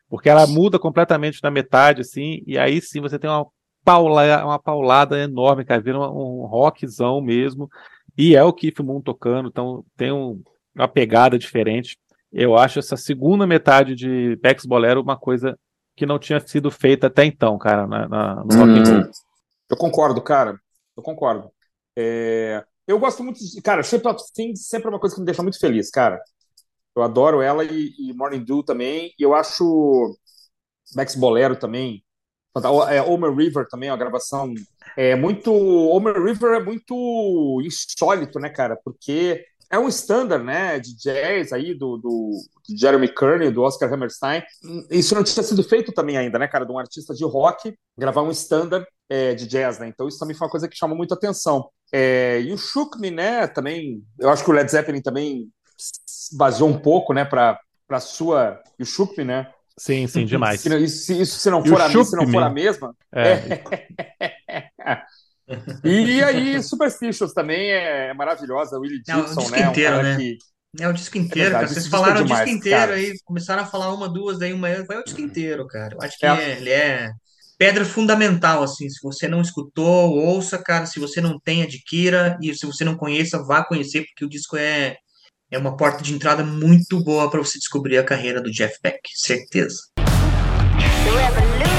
Porque 0.09 0.29
ela 0.29 0.45
muda 0.45 0.77
completamente 0.79 1.39
na 1.43 1.49
metade, 1.51 2.01
assim, 2.01 2.43
e 2.45 2.57
aí 2.57 2.81
sim 2.81 2.99
você 3.01 3.17
tem 3.17 3.29
uma, 3.29 3.45
paula, 3.83 4.43
uma 4.45 4.59
paulada 4.59 5.17
enorme, 5.19 5.63
cara, 5.65 5.81
vira 5.81 5.97
uma- 5.97 6.11
um 6.11 6.45
rockzão 6.45 7.21
mesmo. 7.21 7.69
E 8.17 8.35
é 8.35 8.43
o 8.43 8.53
Keith 8.53 8.79
Moon 8.81 9.01
tocando, 9.01 9.49
então 9.49 9.83
tem 9.95 10.11
um- 10.11 10.41
uma 10.75 10.87
pegada 10.87 11.39
diferente. 11.39 11.97
Eu 12.31 12.55
acho 12.57 12.79
essa 12.79 12.95
segunda 12.95 13.47
metade 13.47 13.95
de 13.95 14.35
Bex 14.37 14.65
Bolero 14.65 15.01
uma 15.01 15.17
coisa 15.17 15.57
que 15.95 16.05
não 16.05 16.19
tinha 16.19 16.39
sido 16.39 16.69
feita 16.71 17.07
até 17.07 17.25
então, 17.25 17.57
cara, 17.57 17.85
na, 17.87 18.07
na- 18.07 18.35
no 18.35 18.55
rock. 18.55 18.89
Hum. 18.89 19.11
Eu 19.69 19.77
concordo, 19.77 20.21
cara. 20.21 20.59
Eu 20.95 21.03
concordo. 21.03 21.51
É, 21.97 22.63
Eu 22.87 22.99
gosto 22.99 23.23
muito 23.23 23.39
de. 23.39 23.61
Cara, 23.61 23.83
Shape 23.83 24.07
of 24.07 24.23
Things 24.33 24.67
sempre 24.67 24.87
é 24.87 24.89
uma 24.91 24.99
coisa 24.99 25.15
que 25.15 25.21
me 25.21 25.25
deixa 25.25 25.43
muito 25.43 25.59
feliz, 25.59 25.89
cara. 25.89 26.19
Eu 26.95 27.03
adoro 27.03 27.41
ela 27.41 27.63
e, 27.63 27.93
e 27.99 28.13
Morning 28.13 28.43
Dew 28.43 28.63
também. 28.63 29.13
E 29.17 29.23
eu 29.23 29.33
acho 29.35 30.15
Max 30.95 31.15
Bolero 31.15 31.55
também. 31.55 32.03
É, 32.89 33.01
Homer 33.01 33.33
River 33.33 33.67
também, 33.69 33.89
a 33.89 33.95
gravação. 33.95 34.53
É 34.97 35.15
muito. 35.15 35.53
Homer 35.53 36.21
River 36.21 36.53
é 36.55 36.63
muito 36.63 37.61
insólito, 37.63 38.39
né, 38.39 38.49
cara? 38.49 38.77
Porque 38.83 39.45
é 39.69 39.77
um 39.77 39.87
standard, 39.87 40.43
né, 40.43 40.79
de 40.79 40.95
jazz 40.97 41.53
aí 41.53 41.73
do, 41.73 41.97
do 41.97 42.31
de 42.67 42.75
Jeremy 42.75 43.07
Kearney, 43.07 43.51
do 43.51 43.61
Oscar 43.61 43.91
Hammerstein. 43.91 44.43
Isso 44.89 45.13
não 45.13 45.23
tinha 45.23 45.43
sido 45.43 45.63
feito 45.63 45.91
também 45.91 46.17
ainda, 46.17 46.39
né, 46.39 46.47
cara, 46.47 46.65
de 46.65 46.71
um 46.71 46.79
artista 46.79 47.13
de 47.13 47.23
rock 47.23 47.73
gravar 47.97 48.23
um 48.23 48.31
standard 48.31 48.85
é, 49.07 49.33
de 49.33 49.47
jazz, 49.47 49.79
né? 49.79 49.87
Então 49.87 50.07
isso 50.07 50.19
também 50.19 50.35
foi 50.35 50.47
uma 50.47 50.51
coisa 50.51 50.67
que 50.67 50.77
chamou 50.77 50.97
muita 50.97 51.13
atenção. 51.13 51.69
É, 51.91 52.41
e 52.41 52.51
o 52.51 52.57
Shook 52.57 52.99
Me, 52.99 53.11
né, 53.11 53.47
também, 53.47 54.03
eu 54.19 54.29
acho 54.29 54.43
que 54.43 54.49
o 54.49 54.53
Led 54.53 54.69
Zeppelin 54.69 55.01
também 55.01 55.49
baseou 56.33 56.69
um 56.69 56.77
pouco, 56.77 57.13
né, 57.13 57.25
para 57.25 57.59
para 57.87 57.99
sua 57.99 58.61
e 58.77 58.83
o 58.83 58.85
Shook 58.85 59.17
Me, 59.17 59.25
né? 59.25 59.51
Sim, 59.75 60.05
sim, 60.05 60.23
demais. 60.25 60.61
Se, 60.61 60.69
isso, 60.77 61.13
isso 61.13 61.39
se 61.39 61.49
não 61.49 61.65
for, 61.65 61.81
a, 61.81 61.89
se 61.89 62.15
não 62.15 62.27
for 62.27 62.43
a 62.43 62.49
mesma. 62.49 62.95
É. 63.11 63.63
é. 65.49 65.89
e 65.89 66.23
aí, 66.23 66.63
Superstitious 66.63 67.33
também 67.33 67.71
é 67.71 68.13
maravilhosa, 68.13 68.77
Willie 68.79 69.01
Dixon, 69.01 69.41
é, 69.41 69.59
né? 69.59 69.67
Um 69.67 69.71
inteiro, 69.71 69.95
cara 69.95 70.03
né? 70.03 70.17
que 70.17 70.37
É 70.79 70.87
o 70.87 70.93
disco 70.93 71.17
inteiro, 71.17 71.49
verdade, 71.51 71.65
cara. 71.65 71.67
Vocês 71.73 71.85
é 71.85 71.89
falaram 71.89 72.21
o 72.21 72.25
disco 72.25 72.49
inteiro 72.49 72.79
cara. 72.79 72.93
aí, 72.93 73.13
começaram 73.25 73.63
a 73.63 73.65
falar 73.65 73.93
uma, 73.93 74.07
duas, 74.07 74.37
daí 74.37 74.53
uma, 74.53 74.67
vai 74.83 74.97
o 74.99 75.03
disco 75.03 75.21
inteiro, 75.21 75.65
cara. 75.67 75.95
Eu 75.95 76.01
acho 76.01 76.17
que 76.17 76.25
É. 76.25 76.29
é- 76.29 76.57
ele 76.57 76.69
é 76.69 77.11
pedra 77.57 77.83
fundamental, 77.83 78.63
assim. 78.63 78.89
Se 78.89 79.01
você 79.03 79.27
não 79.27 79.41
escutou, 79.41 80.11
ouça, 80.15 80.57
cara. 80.57 80.85
Se 80.85 80.99
você 80.99 81.19
não 81.19 81.37
tem, 81.39 81.61
adquira. 81.63 82.37
E 82.41 82.53
se 82.55 82.65
você 82.65 82.85
não 82.85 82.95
conheça, 82.95 83.43
vá 83.43 83.63
conhecer, 83.65 84.05
porque 84.05 84.23
o 84.23 84.29
disco 84.29 84.55
é, 84.55 84.95
é 85.51 85.57
uma 85.57 85.75
porta 85.75 86.01
de 86.01 86.13
entrada 86.13 86.43
muito 86.43 87.03
boa 87.03 87.29
para 87.29 87.39
você 87.41 87.57
descobrir 87.57 87.97
a 87.97 88.03
carreira 88.03 88.41
do 88.41 88.49
Jeff 88.51 88.77
Beck, 88.81 89.01
certeza. 89.13 89.77
The 89.95 91.11
revolution, 91.11 91.78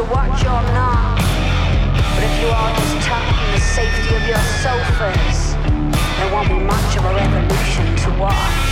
to 0.00 0.12
watch 0.12 0.40
or 0.44 0.62
not. 0.72 1.18
But 2.14 2.24
if 2.24 2.40
you 2.40 2.48
all 2.48 2.72
just 2.74 2.94
in 2.94 3.52
the 3.52 3.60
safety 3.60 4.14
of 4.16 4.26
your 4.26 4.38
sofas, 4.62 5.54
there 6.16 6.32
won't 6.32 6.48
be 6.48 6.58
much 6.58 6.96
of 6.96 7.04
a 7.04 7.14
revolution 7.14 7.96
to 7.96 8.18
watch. 8.18 8.69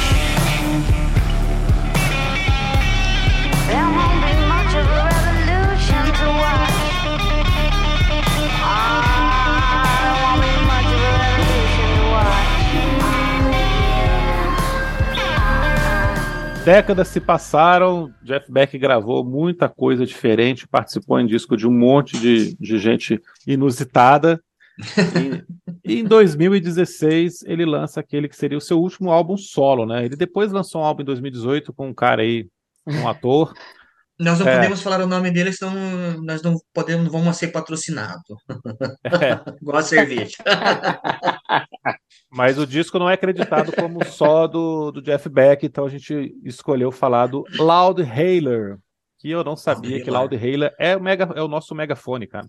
Décadas 16.69 17.09
se 17.09 17.19
passaram, 17.19 18.12
Jeff 18.23 18.53
Beck 18.53 18.77
gravou 18.77 19.25
muita 19.25 19.71
coisa 19.71 20.05
diferente, 20.05 20.69
participou 20.69 21.19
em 21.19 21.27
disco 21.27 21.57
de 21.57 21.66
um 21.66 21.73
monte 21.73 22.21
de, 22.21 22.55
de 22.61 22.79
gente 22.79 23.19
inusitada. 23.47 24.39
E, 25.83 25.95
e 25.95 26.01
em 26.01 26.05
2016 26.05 27.43
ele 27.47 27.64
lança 27.64 28.01
aquele 28.01 28.29
que 28.29 28.37
seria 28.37 28.59
o 28.59 28.61
seu 28.61 28.79
último 28.79 29.11
álbum 29.11 29.35
solo, 29.35 29.87
né? 29.87 30.05
Ele 30.05 30.14
depois 30.14 30.53
lançou 30.53 30.83
um 30.83 30.85
álbum 30.85 31.01
em 31.01 31.07
2018 31.07 31.73
com 31.73 31.89
um 31.89 31.95
cara 31.95 32.21
aí, 32.21 32.47
um 32.87 33.09
ator. 33.09 33.55
Nós 34.19 34.41
não 34.41 34.49
É. 34.49 34.57
podemos 34.57 34.83
falar 34.83 35.01
o 35.01 35.07
nome 35.07 35.31
dele, 35.31 35.53
senão 35.53 36.21
nós 36.23 36.43
não 36.43 36.57
podemos, 36.75 37.05
não 37.05 37.12
vamos 37.12 37.37
ser 37.37 37.49
patrocinados. 37.49 38.23
É, 39.05 39.09
Igual 39.62 39.77
a 39.79 39.83
cerveja. 39.83 40.37
mas 42.31 42.59
o 42.59 42.66
disco 42.66 42.99
não 42.99 43.09
é 43.09 43.14
acreditado 43.14 43.73
como 43.73 44.05
só 44.05 44.47
do, 44.47 44.91
do 44.91 45.01
Jeff 45.03 45.29
Beck, 45.29 45.64
então 45.64 45.85
a 45.87 45.89
gente 45.89 46.35
escolheu 46.45 46.91
falar 46.91 47.27
do 47.27 47.45
Loud 47.59 48.03
Hailer, 48.03 48.77
que 49.19 49.31
eu 49.31 49.45
não 49.45 49.57
sabia 49.57 50.03
que 50.03 50.11
Loud 50.11 50.35
Hailer 50.37 50.75
é 50.79 50.97
o, 50.97 51.01
mega, 51.01 51.29
é 51.37 51.43
o 51.43 51.49
nosso 51.49 51.75
megafone, 51.75 52.27
cara. 52.27 52.47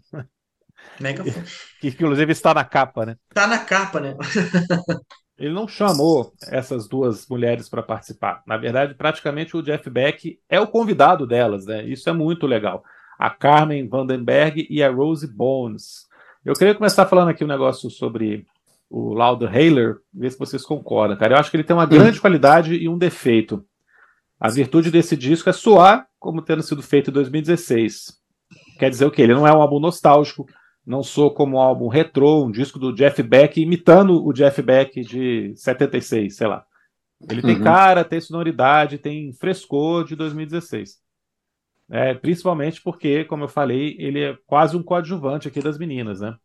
Mega 1.00 1.24
fã. 1.24 1.44
Que 1.82 1.88
inclusive 1.90 2.32
está 2.32 2.54
na 2.54 2.66
capa, 2.66 3.06
né? 3.06 3.16
Tá 3.34 3.48
na 3.48 3.60
capa, 3.60 4.00
né? 4.00 4.16
Ele 5.40 5.54
não 5.54 5.68
chamou 5.68 6.34
essas 6.48 6.88
duas 6.88 7.28
mulheres 7.28 7.70
para 7.70 7.82
participar. 7.82 8.44
Na 8.46 8.58
verdade, 8.58 8.94
praticamente 8.94 9.56
o 9.56 9.62
Jeff 9.64 9.90
Beck 9.90 10.38
é 10.50 10.60
o 10.60 10.68
convidado 10.68 11.26
delas, 11.26 11.66
né? 11.66 11.86
Isso 11.86 12.10
é 12.10 12.14
muito 12.14 12.46
legal. 12.46 12.84
A 13.18 13.30
Carmen 13.30 13.88
Vandenberg 13.88 14.68
e 14.70 14.84
a 14.84 14.92
Rose 14.92 15.26
Bones. 15.26 16.08
Eu 16.44 16.54
queria 16.54 16.76
começar 16.76 17.06
falando 17.06 17.30
aqui 17.30 17.44
um 17.44 17.48
negócio 17.48 17.90
sobre 17.90 18.46
o 18.90 19.14
Loud 19.14 19.46
Hailer, 19.46 19.98
ver 20.14 20.32
se 20.32 20.40
vocês 20.40 20.66
concordam, 20.66 21.18
cara. 21.18 21.36
Eu 21.36 21.40
acho 21.40 21.50
que 21.50 21.58
ele 21.58 21.64
tem 21.64 21.76
uma 21.76 21.86
grande 21.86 22.20
qualidade 22.20 22.76
e 22.76 22.90
um 22.90 22.98
defeito. 22.98 23.64
A 24.40 24.50
virtude 24.50 24.90
desse 24.92 25.16
disco 25.16 25.50
é 25.50 25.54
soar 25.54 26.08
como 26.20 26.42
tendo 26.42 26.64
sido 26.64 26.82
feito 26.82 27.10
em 27.10 27.14
2016. 27.14 28.18
Quer 28.78 28.90
dizer 28.90 29.06
o 29.06 29.12
quê? 29.12 29.22
Ele 29.22 29.36
não 29.36 29.48
é 29.48 29.54
um 29.54 29.62
álbum 29.62 29.80
nostálgico, 29.80 30.48
não 30.90 31.04
sou 31.04 31.32
como 31.32 31.58
um 31.58 31.60
álbum 31.62 31.88
retrô, 31.88 32.44
um 32.44 32.52
disco 32.52 32.80
do 32.80 32.92
Jeff 32.96 33.22
Beck 33.22 33.62
imitando 33.62 34.26
o 34.26 34.34
Jeff 34.34 34.60
Beck 34.60 35.02
de 35.02 35.54
76, 35.56 36.36
sei 36.36 36.48
lá. 36.48 36.66
Ele 37.30 37.44
tem 37.44 37.58
Uhum. 37.58 37.62
cara, 37.62 38.04
tem 38.04 38.20
sonoridade, 38.20 38.98
tem 38.98 39.32
frescor 39.34 40.04
de 40.04 40.16
2016. 40.16 40.98
É, 41.92 42.16
principalmente 42.16 42.82
porque, 42.82 43.24
como 43.26 43.44
eu 43.44 43.48
falei, 43.48 43.96
ele 44.00 44.24
é 44.24 44.38
quase 44.48 44.76
um 44.76 44.82
coadjuvante 44.82 45.48
aqui 45.48 45.62
das 45.62 45.78
meninas, 45.78 46.22
né? 46.22 46.36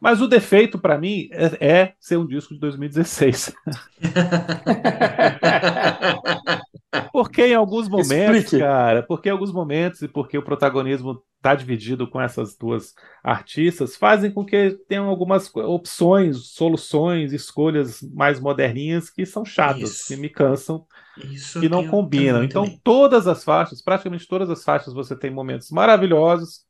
Mas 0.00 0.20
o 0.20 0.28
defeito 0.28 0.78
para 0.78 0.98
mim 0.98 1.28
é, 1.32 1.66
é 1.68 1.92
ser 1.98 2.18
um 2.18 2.26
disco 2.26 2.54
de 2.54 2.60
2016. 2.60 3.52
Porque 7.12 7.46
em 7.46 7.54
alguns 7.54 7.88
momentos, 7.88 8.44
Explique. 8.44 8.58
cara, 8.58 9.02
porque 9.02 9.28
em 9.28 9.32
alguns 9.32 9.52
momentos 9.52 10.02
e 10.02 10.08
porque 10.08 10.38
o 10.38 10.42
protagonismo 10.42 11.22
tá 11.42 11.54
dividido 11.54 12.08
com 12.08 12.20
essas 12.20 12.56
duas 12.56 12.94
artistas, 13.22 13.96
fazem 13.96 14.30
com 14.30 14.44
que 14.44 14.70
tenham 14.88 15.08
algumas 15.08 15.54
opções, 15.54 16.48
soluções, 16.48 17.32
escolhas 17.32 18.02
mais 18.02 18.40
moderninhas 18.40 19.10
que 19.10 19.24
são 19.26 19.44
chatas, 19.44 19.90
Isso. 19.90 20.08
que 20.08 20.16
me 20.16 20.28
cansam 20.28 20.84
Isso 21.16 21.60
que 21.60 21.68
não 21.68 21.86
combinam. 21.86 22.42
Então, 22.42 22.64
também. 22.64 22.80
todas 22.82 23.26
as 23.26 23.44
faixas, 23.44 23.82
praticamente 23.82 24.26
todas 24.26 24.50
as 24.50 24.64
faixas, 24.64 24.92
você 24.92 25.16
tem 25.16 25.30
momentos 25.30 25.70
maravilhosos, 25.70 26.64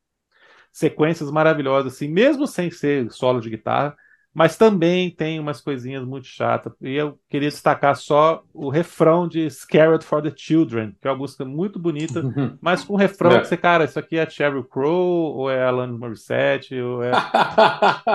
sequências 0.76 1.30
maravilhosas, 1.30 1.94
assim, 1.94 2.06
mesmo 2.06 2.46
sem 2.46 2.70
ser 2.70 3.10
solo 3.10 3.40
de 3.40 3.48
guitarra, 3.48 3.96
mas 4.34 4.58
também 4.58 5.10
tem 5.10 5.40
umas 5.40 5.62
coisinhas 5.62 6.04
muito 6.04 6.26
chatas. 6.26 6.74
E 6.82 6.94
eu 6.94 7.18
queria 7.30 7.48
destacar 7.48 7.96
só 7.96 8.42
o 8.52 8.68
refrão 8.68 9.26
de 9.26 9.48
Scared 9.48 10.04
for 10.04 10.20
the 10.20 10.30
Children, 10.36 10.94
que 11.00 11.08
é 11.08 11.10
uma 11.10 11.16
música 11.16 11.42
muito 11.46 11.78
bonita, 11.78 12.22
mas 12.60 12.84
com 12.84 12.92
um 12.92 12.98
refrão 12.98 13.30
É. 13.32 13.40
que 13.40 13.48
você, 13.48 13.56
cara, 13.56 13.84
isso 13.86 13.98
aqui 13.98 14.18
é 14.18 14.28
Sheryl 14.28 14.62
Crow, 14.64 15.34
ou 15.36 15.50
é 15.50 15.64
Alan 15.64 15.96
Morissette, 15.96 16.78
ou 16.78 17.02
é, 17.02 17.12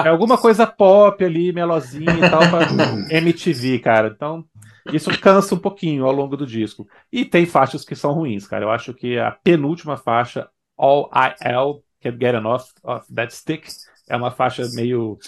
é 0.05 0.09
alguma 0.09 0.37
coisa 0.39 0.67
pop 0.67 1.25
ali, 1.25 1.51
melosinha 1.51 2.13
e 2.13 2.29
tal, 2.29 2.41
pra 2.41 2.67
MTV, 3.17 3.79
cara. 3.79 4.13
Então, 4.15 4.45
isso 4.93 5.09
cansa 5.19 5.55
um 5.55 5.59
pouquinho 5.59 6.05
ao 6.05 6.11
longo 6.11 6.37
do 6.37 6.45
disco. 6.45 6.87
E 7.11 7.25
tem 7.25 7.47
faixas 7.47 7.83
que 7.83 7.95
são 7.95 8.13
ruins, 8.13 8.45
cara. 8.45 8.65
Eu 8.65 8.69
acho 8.69 8.93
que 8.93 9.17
a 9.17 9.31
penúltima 9.31 9.97
faixa, 9.97 10.47
All 10.77 11.09
I 11.15 11.33
L 11.41 11.81
Can't 12.01 12.17
Get 12.19 12.35
Enough 12.35 12.63
of 12.83 13.13
That 13.13 13.33
Stick, 13.35 13.67
é 14.09 14.15
uma 14.15 14.31
faixa 14.31 14.67
meio 14.69 15.19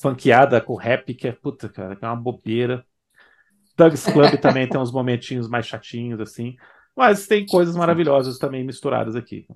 funkeada 0.00 0.60
com 0.60 0.76
rap, 0.76 1.14
que 1.14 1.28
é 1.28 1.32
puta, 1.32 1.68
cara, 1.68 1.96
que 1.96 2.04
é 2.04 2.08
uma 2.08 2.16
bobeira. 2.16 2.84
Doug's 3.76 4.06
Club 4.08 4.38
também 4.40 4.68
tem 4.68 4.80
uns 4.80 4.92
momentinhos 4.92 5.48
mais 5.48 5.66
chatinhos, 5.66 6.20
assim. 6.20 6.56
Mas 6.96 7.26
tem 7.26 7.46
coisas 7.46 7.76
maravilhosas 7.76 8.38
também 8.38 8.64
misturadas 8.64 9.16
aqui. 9.16 9.46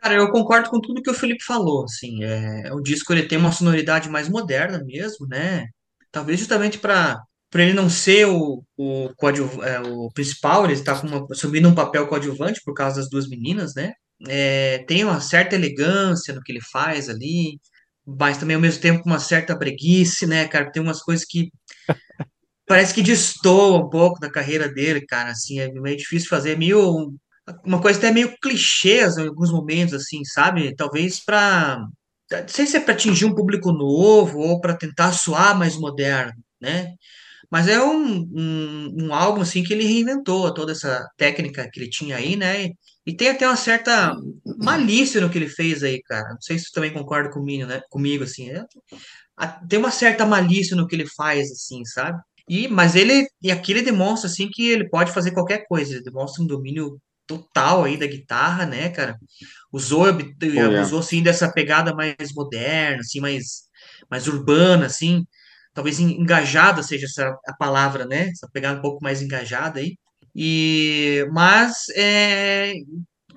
Cara, 0.00 0.14
eu 0.14 0.30
concordo 0.32 0.68
com 0.68 0.80
tudo 0.80 1.02
que 1.02 1.10
o 1.10 1.14
Felipe 1.14 1.44
falou, 1.44 1.84
assim, 1.84 2.24
é, 2.24 2.72
o 2.74 2.80
disco 2.80 3.12
ele 3.12 3.28
tem 3.28 3.38
uma 3.38 3.52
sonoridade 3.52 4.08
mais 4.10 4.28
moderna 4.28 4.82
mesmo, 4.84 5.26
né? 5.28 5.66
Talvez 6.10 6.38
justamente 6.40 6.78
para 6.78 7.20
para 7.50 7.62
ele 7.64 7.74
não 7.74 7.90
ser 7.90 8.26
o, 8.26 8.64
o, 8.78 9.10
coadju- 9.14 9.62
é, 9.62 9.78
o 9.80 10.10
principal, 10.14 10.64
ele 10.64 10.72
está 10.72 10.94
assumindo 11.30 11.68
um 11.68 11.74
papel 11.74 12.08
coadjuvante 12.08 12.62
por 12.64 12.72
causa 12.74 12.96
das 12.96 13.10
duas 13.10 13.28
meninas, 13.28 13.74
né? 13.74 13.92
É, 14.28 14.78
tem 14.86 15.04
uma 15.04 15.20
certa 15.20 15.54
elegância 15.54 16.34
no 16.34 16.42
que 16.42 16.52
ele 16.52 16.60
faz 16.72 17.08
ali, 17.08 17.58
mas 18.06 18.38
também 18.38 18.56
ao 18.56 18.62
mesmo 18.62 18.80
tempo 18.80 19.02
uma 19.06 19.18
certa 19.18 19.56
preguiça, 19.58 20.26
né, 20.26 20.46
cara? 20.48 20.70
Tem 20.70 20.82
umas 20.82 21.00
coisas 21.02 21.24
que 21.26 21.50
parece 22.66 22.94
que 22.94 23.02
destoa 23.02 23.78
um 23.86 23.90
pouco 23.90 24.20
da 24.20 24.30
carreira 24.30 24.68
dele, 24.68 25.06
cara, 25.06 25.30
assim, 25.30 25.60
é 25.60 25.70
meio 25.72 25.96
difícil 25.96 26.28
fazer, 26.28 26.52
é 26.52 26.56
meio 26.56 27.12
uma 27.64 27.80
coisa 27.80 27.98
até 27.98 28.10
meio 28.12 28.36
clichê 28.40 29.00
em 29.18 29.28
alguns 29.28 29.50
momentos, 29.50 29.94
assim, 29.94 30.24
sabe? 30.24 30.74
Talvez 30.76 31.20
para, 31.24 31.78
sei 32.48 32.66
se 32.66 32.76
é 32.76 32.80
para 32.80 32.94
atingir 32.94 33.24
um 33.24 33.34
público 33.34 33.72
novo 33.72 34.38
ou 34.38 34.60
para 34.60 34.76
tentar 34.76 35.12
soar 35.12 35.58
mais 35.58 35.76
moderno, 35.76 36.32
né? 36.60 36.94
Mas 37.50 37.68
é 37.68 37.82
um, 37.82 38.22
um, 38.34 38.94
um 39.06 39.14
álbum, 39.14 39.42
assim, 39.42 39.62
que 39.62 39.72
ele 39.74 39.84
reinventou 39.84 40.54
toda 40.54 40.72
essa 40.72 41.06
técnica 41.18 41.68
que 41.70 41.80
ele 41.80 41.90
tinha 41.90 42.16
aí, 42.16 42.36
né? 42.36 42.70
E 43.06 43.14
tem 43.16 43.28
até 43.30 43.46
uma 43.46 43.56
certa 43.56 44.14
malícia 44.58 45.20
no 45.20 45.30
que 45.30 45.38
ele 45.38 45.48
fez 45.48 45.82
aí, 45.82 46.00
cara. 46.02 46.30
Não 46.30 46.40
sei 46.40 46.58
se 46.58 46.66
você 46.66 46.72
também 46.72 46.92
concorda 46.92 47.30
comigo, 47.30 47.66
né? 47.66 47.80
Comigo, 47.90 48.24
assim. 48.24 48.50
é- 48.50 48.64
tem 49.68 49.78
uma 49.78 49.90
certa 49.90 50.24
malícia 50.26 50.76
no 50.76 50.86
que 50.86 50.94
ele 50.96 51.06
faz, 51.08 51.50
assim, 51.50 51.84
sabe? 51.84 52.20
E, 52.48 52.68
mas 52.68 52.96
ele, 52.96 53.26
e 53.42 53.50
aqui 53.50 53.72
ele 53.72 53.82
demonstra, 53.82 54.28
assim, 54.28 54.48
que 54.50 54.68
ele 54.68 54.88
pode 54.88 55.12
fazer 55.12 55.32
qualquer 55.32 55.66
coisa. 55.66 55.94
Ele 55.94 56.02
demonstra 56.02 56.42
um 56.42 56.46
domínio 56.46 57.00
total 57.26 57.84
aí 57.84 57.96
da 57.96 58.06
guitarra, 58.06 58.66
né, 58.66 58.90
cara? 58.90 59.16
Usou, 59.72 60.06
é. 60.08 60.12
usou, 60.78 61.00
assim, 61.00 61.22
dessa 61.22 61.52
pegada 61.52 61.94
mais 61.94 62.32
moderna, 62.34 63.00
assim, 63.00 63.20
mais, 63.20 63.62
mais 64.10 64.26
urbana, 64.28 64.86
assim. 64.86 65.24
Talvez 65.74 66.00
en- 66.00 66.20
engajada 66.20 66.82
seja 66.82 67.06
essa 67.06 67.28
a 67.46 67.54
palavra, 67.56 68.06
né? 68.06 68.28
Essa 68.30 68.48
pegada 68.52 68.78
um 68.78 68.82
pouco 68.82 69.02
mais 69.02 69.22
engajada 69.22 69.80
aí. 69.80 69.96
E, 70.34 71.26
mas 71.32 71.84
é, 71.96 72.72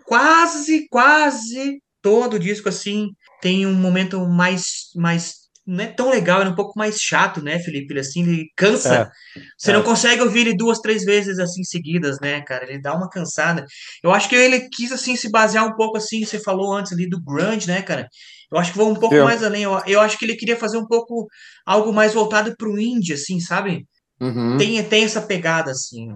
quase, 0.05 0.87
quase 0.89 1.81
todo 2.01 2.35
o 2.35 2.39
disco, 2.39 2.69
assim, 2.69 3.09
tem 3.41 3.65
um 3.65 3.73
momento 3.73 4.25
mais, 4.27 4.89
mais 4.95 5.45
não 5.65 5.83
é 5.83 5.87
tão 5.87 6.09
legal, 6.09 6.43
é 6.43 6.47
um 6.47 6.55
pouco 6.55 6.77
mais 6.77 6.97
chato, 7.01 7.41
né, 7.41 7.57
Felipe? 7.59 7.91
Ele 7.91 7.99
assim, 7.99 8.21
ele 8.21 8.51
cansa. 8.55 9.11
É, 9.35 9.41
Você 9.57 9.71
é. 9.71 9.73
não 9.73 9.81
consegue 9.81 10.21
ouvir 10.21 10.41
ele 10.41 10.55
duas, 10.55 10.79
três 10.79 11.03
vezes 11.03 11.39
assim 11.39 11.63
seguidas, 11.63 12.19
né, 12.21 12.41
cara? 12.41 12.65
Ele 12.69 12.79
dá 12.79 12.95
uma 12.95 13.09
cansada. 13.09 13.65
Eu 14.03 14.11
acho 14.11 14.29
que 14.29 14.35
ele 14.35 14.69
quis 14.69 14.91
assim 14.91 15.15
se 15.15 15.29
basear 15.29 15.65
um 15.65 15.75
pouco 15.75 15.97
assim, 15.97 16.23
você 16.23 16.39
falou 16.39 16.71
antes 16.73 16.93
ali 16.93 17.09
do 17.09 17.19
grunge, 17.21 17.67
né, 17.67 17.81
cara? 17.81 18.07
Eu 18.51 18.59
acho 18.59 18.71
que 18.71 18.77
vou 18.77 18.91
um 18.91 18.95
pouco 18.95 19.15
Eu- 19.15 19.23
mais 19.23 19.43
além. 19.43 19.63
Eu, 19.63 19.81
eu 19.87 19.99
acho 20.01 20.19
que 20.19 20.25
ele 20.25 20.35
queria 20.35 20.55
fazer 20.55 20.77
um 20.77 20.85
pouco 20.85 21.27
algo 21.65 21.91
mais 21.91 22.13
voltado 22.13 22.55
pro 22.55 22.79
indie, 22.79 23.13
assim, 23.13 23.39
sabe? 23.39 23.87
Uhum. 24.21 24.57
Tem, 24.57 24.81
tem 24.83 25.03
essa 25.03 25.21
pegada 25.21 25.71
assim. 25.71 26.09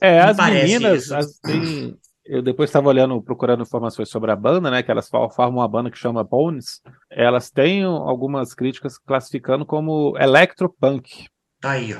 É, 0.00 0.20
as 0.20 0.36
meninas, 0.36 1.04
isso. 1.04 1.14
as- 1.14 1.38
tem- 1.38 1.96
eu 2.24 2.42
depois 2.42 2.70
estava 2.70 2.88
olhando, 2.88 3.20
procurando 3.22 3.62
informações 3.62 4.08
sobre 4.08 4.30
a 4.30 4.36
banda, 4.36 4.70
né? 4.70 4.82
Que 4.82 4.90
elas 4.90 5.08
formam 5.08 5.58
uma 5.58 5.68
banda 5.68 5.90
que 5.90 5.98
chama 5.98 6.22
Bones. 6.22 6.80
Elas 7.10 7.50
têm 7.50 7.82
algumas 7.84 8.54
críticas 8.54 8.98
classificando 8.98 9.64
como 9.66 10.16
electropunk, 10.18 11.26
Tá 11.60 11.72
aí, 11.72 11.94
ó. 11.94 11.98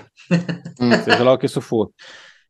seja 1.05 1.22
lá 1.24 1.33
o 1.33 1.39
que 1.39 1.47
isso 1.47 1.61
for. 1.61 1.91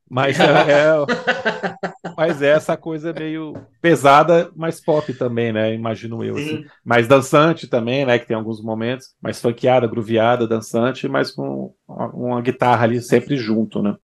Mas 0.08 0.38
é, 0.40 0.44
é- 0.44 2.14
mas 2.16 2.42
é 2.42 2.48
essa 2.50 2.76
coisa 2.76 3.12
meio 3.12 3.54
pesada, 3.80 4.50
mas 4.56 4.80
pop 4.80 5.12
também, 5.14 5.52
né? 5.52 5.72
Imagino 5.74 6.22
eu. 6.24 6.34
assim. 6.34 6.62
Sim. 6.62 6.64
Mais 6.84 7.06
dançante 7.08 7.66
também, 7.68 8.04
né? 8.04 8.18
Que 8.18 8.26
tem 8.26 8.36
alguns 8.36 8.60
momentos, 8.62 9.08
mais 9.22 9.40
funkeada, 9.40 9.86
grooveada, 9.86 10.46
dançante, 10.48 11.08
mas 11.08 11.30
com 11.30 11.72
uma 11.88 12.40
guitarra 12.42 12.84
ali 12.84 13.00
sempre 13.00 13.36
junto, 13.36 13.82
né? 13.82 13.94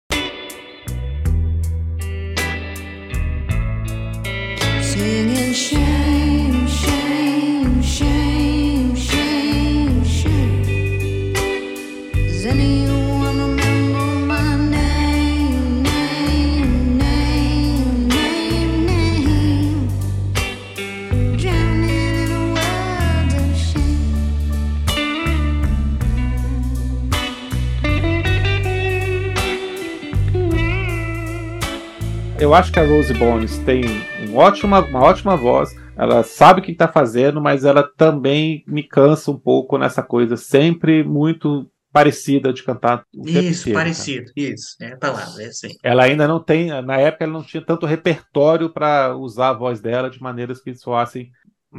Acho 32.57 32.73
que 32.73 32.81
a 32.81 32.87
Rose 32.87 33.13
Bones 33.13 33.59
tem 33.59 33.83
um 34.29 34.35
ótima, 34.37 34.81
uma 34.81 35.03
ótima 35.03 35.37
voz. 35.37 35.75
Ela 35.95 36.23
sabe 36.23 36.61
o 36.61 36.65
que 36.65 36.73
está 36.73 36.89
fazendo, 36.89 37.39
mas 37.41 37.65
ela 37.65 37.83
também 37.83 38.65
me 38.67 38.83
cansa 38.83 39.31
um 39.31 39.39
pouco 39.39 39.77
nessa 39.77 40.03
coisa 40.03 40.37
sempre 40.37 41.05
muito 41.05 41.71
parecida 41.93 42.53
de 42.53 42.63
cantar 42.63 43.05
Isso, 43.25 43.71
parecido. 43.73 44.31
Isso, 44.35 44.77
é 44.81 44.93
a 44.93 44.97
palavra, 44.97 45.43
é 45.43 45.47
assim. 45.47 45.69
Ela 45.83 46.05
ainda 46.05 46.27
não 46.27 46.41
tem, 46.43 46.69
na 46.83 46.97
época 46.99 47.25
ela 47.25 47.33
não 47.33 47.43
tinha 47.43 47.63
tanto 47.65 47.85
repertório 47.87 48.71
para 48.71 49.15
usar 49.17 49.51
a 49.51 49.55
voz 49.55 49.81
dela 49.81 50.09
de 50.11 50.21
maneiras 50.21 50.61
que 50.61 50.75
soassem 50.75 51.31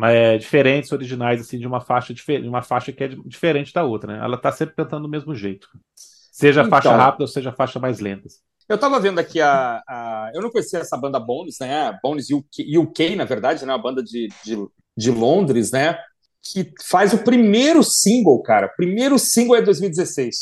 é, 0.03 0.37
diferentes, 0.37 0.91
originais, 0.91 1.41
assim, 1.41 1.57
de 1.57 1.65
uma 1.67 1.81
faixa 1.81 2.13
diferente, 2.13 2.47
uma 2.47 2.61
faixa 2.61 2.91
que 2.91 3.03
é 3.03 3.07
di- 3.07 3.21
diferente 3.25 3.73
da 3.73 3.83
outra, 3.83 4.13
né? 4.13 4.23
Ela 4.23 4.37
tá 4.37 4.51
sempre 4.51 4.75
cantando 4.75 5.03
do 5.03 5.09
mesmo 5.09 5.33
jeito. 5.33 5.67
Seja 5.95 6.61
Então. 6.61 6.69
faixa 6.69 6.95
rápida 6.95 7.23
ou 7.23 7.27
seja 7.27 7.51
faixa 7.51 7.79
mais 7.79 7.99
lentas. 7.99 8.41
Eu 8.69 8.77
tava 8.77 8.99
vendo 8.99 9.19
aqui 9.19 9.39
a, 9.41 9.81
a- 9.87 10.31
Eu 10.33 10.41
não 10.41 10.49
conhecia 10.51 10.79
essa 10.79 10.97
banda 10.97 11.19
Bones, 11.19 11.55
né? 11.59 11.97
Bones 12.03 12.29
UK, 12.29 12.77
UK, 12.77 13.15
na 13.15 13.25
verdade, 13.25 13.65
né? 13.65 13.73
Uma 13.73 13.81
banda 13.81 14.03
de, 14.03 14.27
de, 14.43 14.57
de 14.97 15.11
Londres, 15.11 15.71
né? 15.71 15.97
Que 16.43 16.71
faz 16.89 17.13
o 17.13 17.19
primeiro 17.19 17.83
single, 17.83 18.41
cara. 18.41 18.67
O 18.67 18.75
primeiro 18.75 19.17
single 19.17 19.55
é 19.55 19.61
2016. 19.61 20.35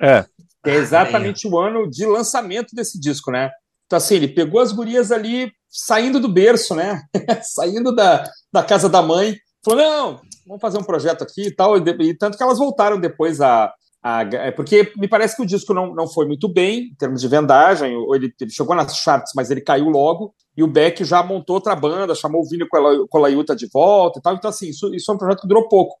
É, 0.00 0.24
Que 0.64 0.70
é 0.70 0.74
exatamente 0.76 1.46
o 1.46 1.58
ano 1.58 1.88
de 1.88 2.06
lançamento 2.06 2.74
desse 2.74 2.98
disco, 3.00 3.30
né? 3.30 3.50
Então, 3.86 3.96
assim, 3.96 4.14
ele 4.16 4.28
pegou 4.28 4.60
as 4.60 4.72
gurias 4.72 5.10
ali 5.12 5.50
saindo 5.68 6.20
do 6.20 6.28
berço, 6.28 6.74
né? 6.74 7.02
saindo 7.42 7.94
da, 7.94 8.24
da 8.52 8.62
casa 8.62 8.88
da 8.88 9.02
mãe. 9.02 9.36
Falou, 9.64 9.80
não, 9.80 10.20
vamos 10.46 10.60
fazer 10.60 10.78
um 10.78 10.84
projeto 10.84 11.22
aqui 11.22 11.46
e 11.48 11.54
tal. 11.54 11.76
E, 11.76 11.82
e 12.08 12.16
tanto 12.16 12.36
que 12.36 12.42
elas 12.42 12.58
voltaram 12.58 12.98
depois 13.00 13.40
a... 13.40 13.72
a- 14.02 14.22
é, 14.22 14.50
porque 14.50 14.92
me 14.96 15.06
parece 15.08 15.36
que 15.36 15.42
o 15.42 15.46
disco 15.46 15.74
não, 15.74 15.94
não 15.94 16.08
foi 16.08 16.26
muito 16.26 16.48
bem 16.48 16.88
em 16.90 16.94
termos 16.94 17.20
de 17.20 17.28
vendagem. 17.28 17.94
Ou 17.96 18.14
ele, 18.14 18.32
ele 18.40 18.50
chegou 18.50 18.74
nas 18.74 18.96
charts, 18.96 19.32
mas 19.34 19.50
ele 19.50 19.60
caiu 19.60 19.88
logo. 19.88 20.34
E 20.56 20.62
o 20.62 20.66
Beck 20.66 21.04
já 21.04 21.22
montou 21.22 21.56
outra 21.56 21.74
banda, 21.76 22.14
chamou 22.14 22.42
o 22.42 22.48
Vini 22.48 22.66
Cola- 22.68 23.06
Colaiuta 23.08 23.54
de 23.54 23.68
volta 23.72 24.18
e 24.18 24.22
tal. 24.22 24.34
Então, 24.34 24.48
assim, 24.50 24.68
isso, 24.68 24.94
isso 24.94 25.10
é 25.10 25.14
um 25.14 25.18
projeto 25.18 25.42
que 25.42 25.48
durou 25.48 25.68
pouco. 25.68 25.96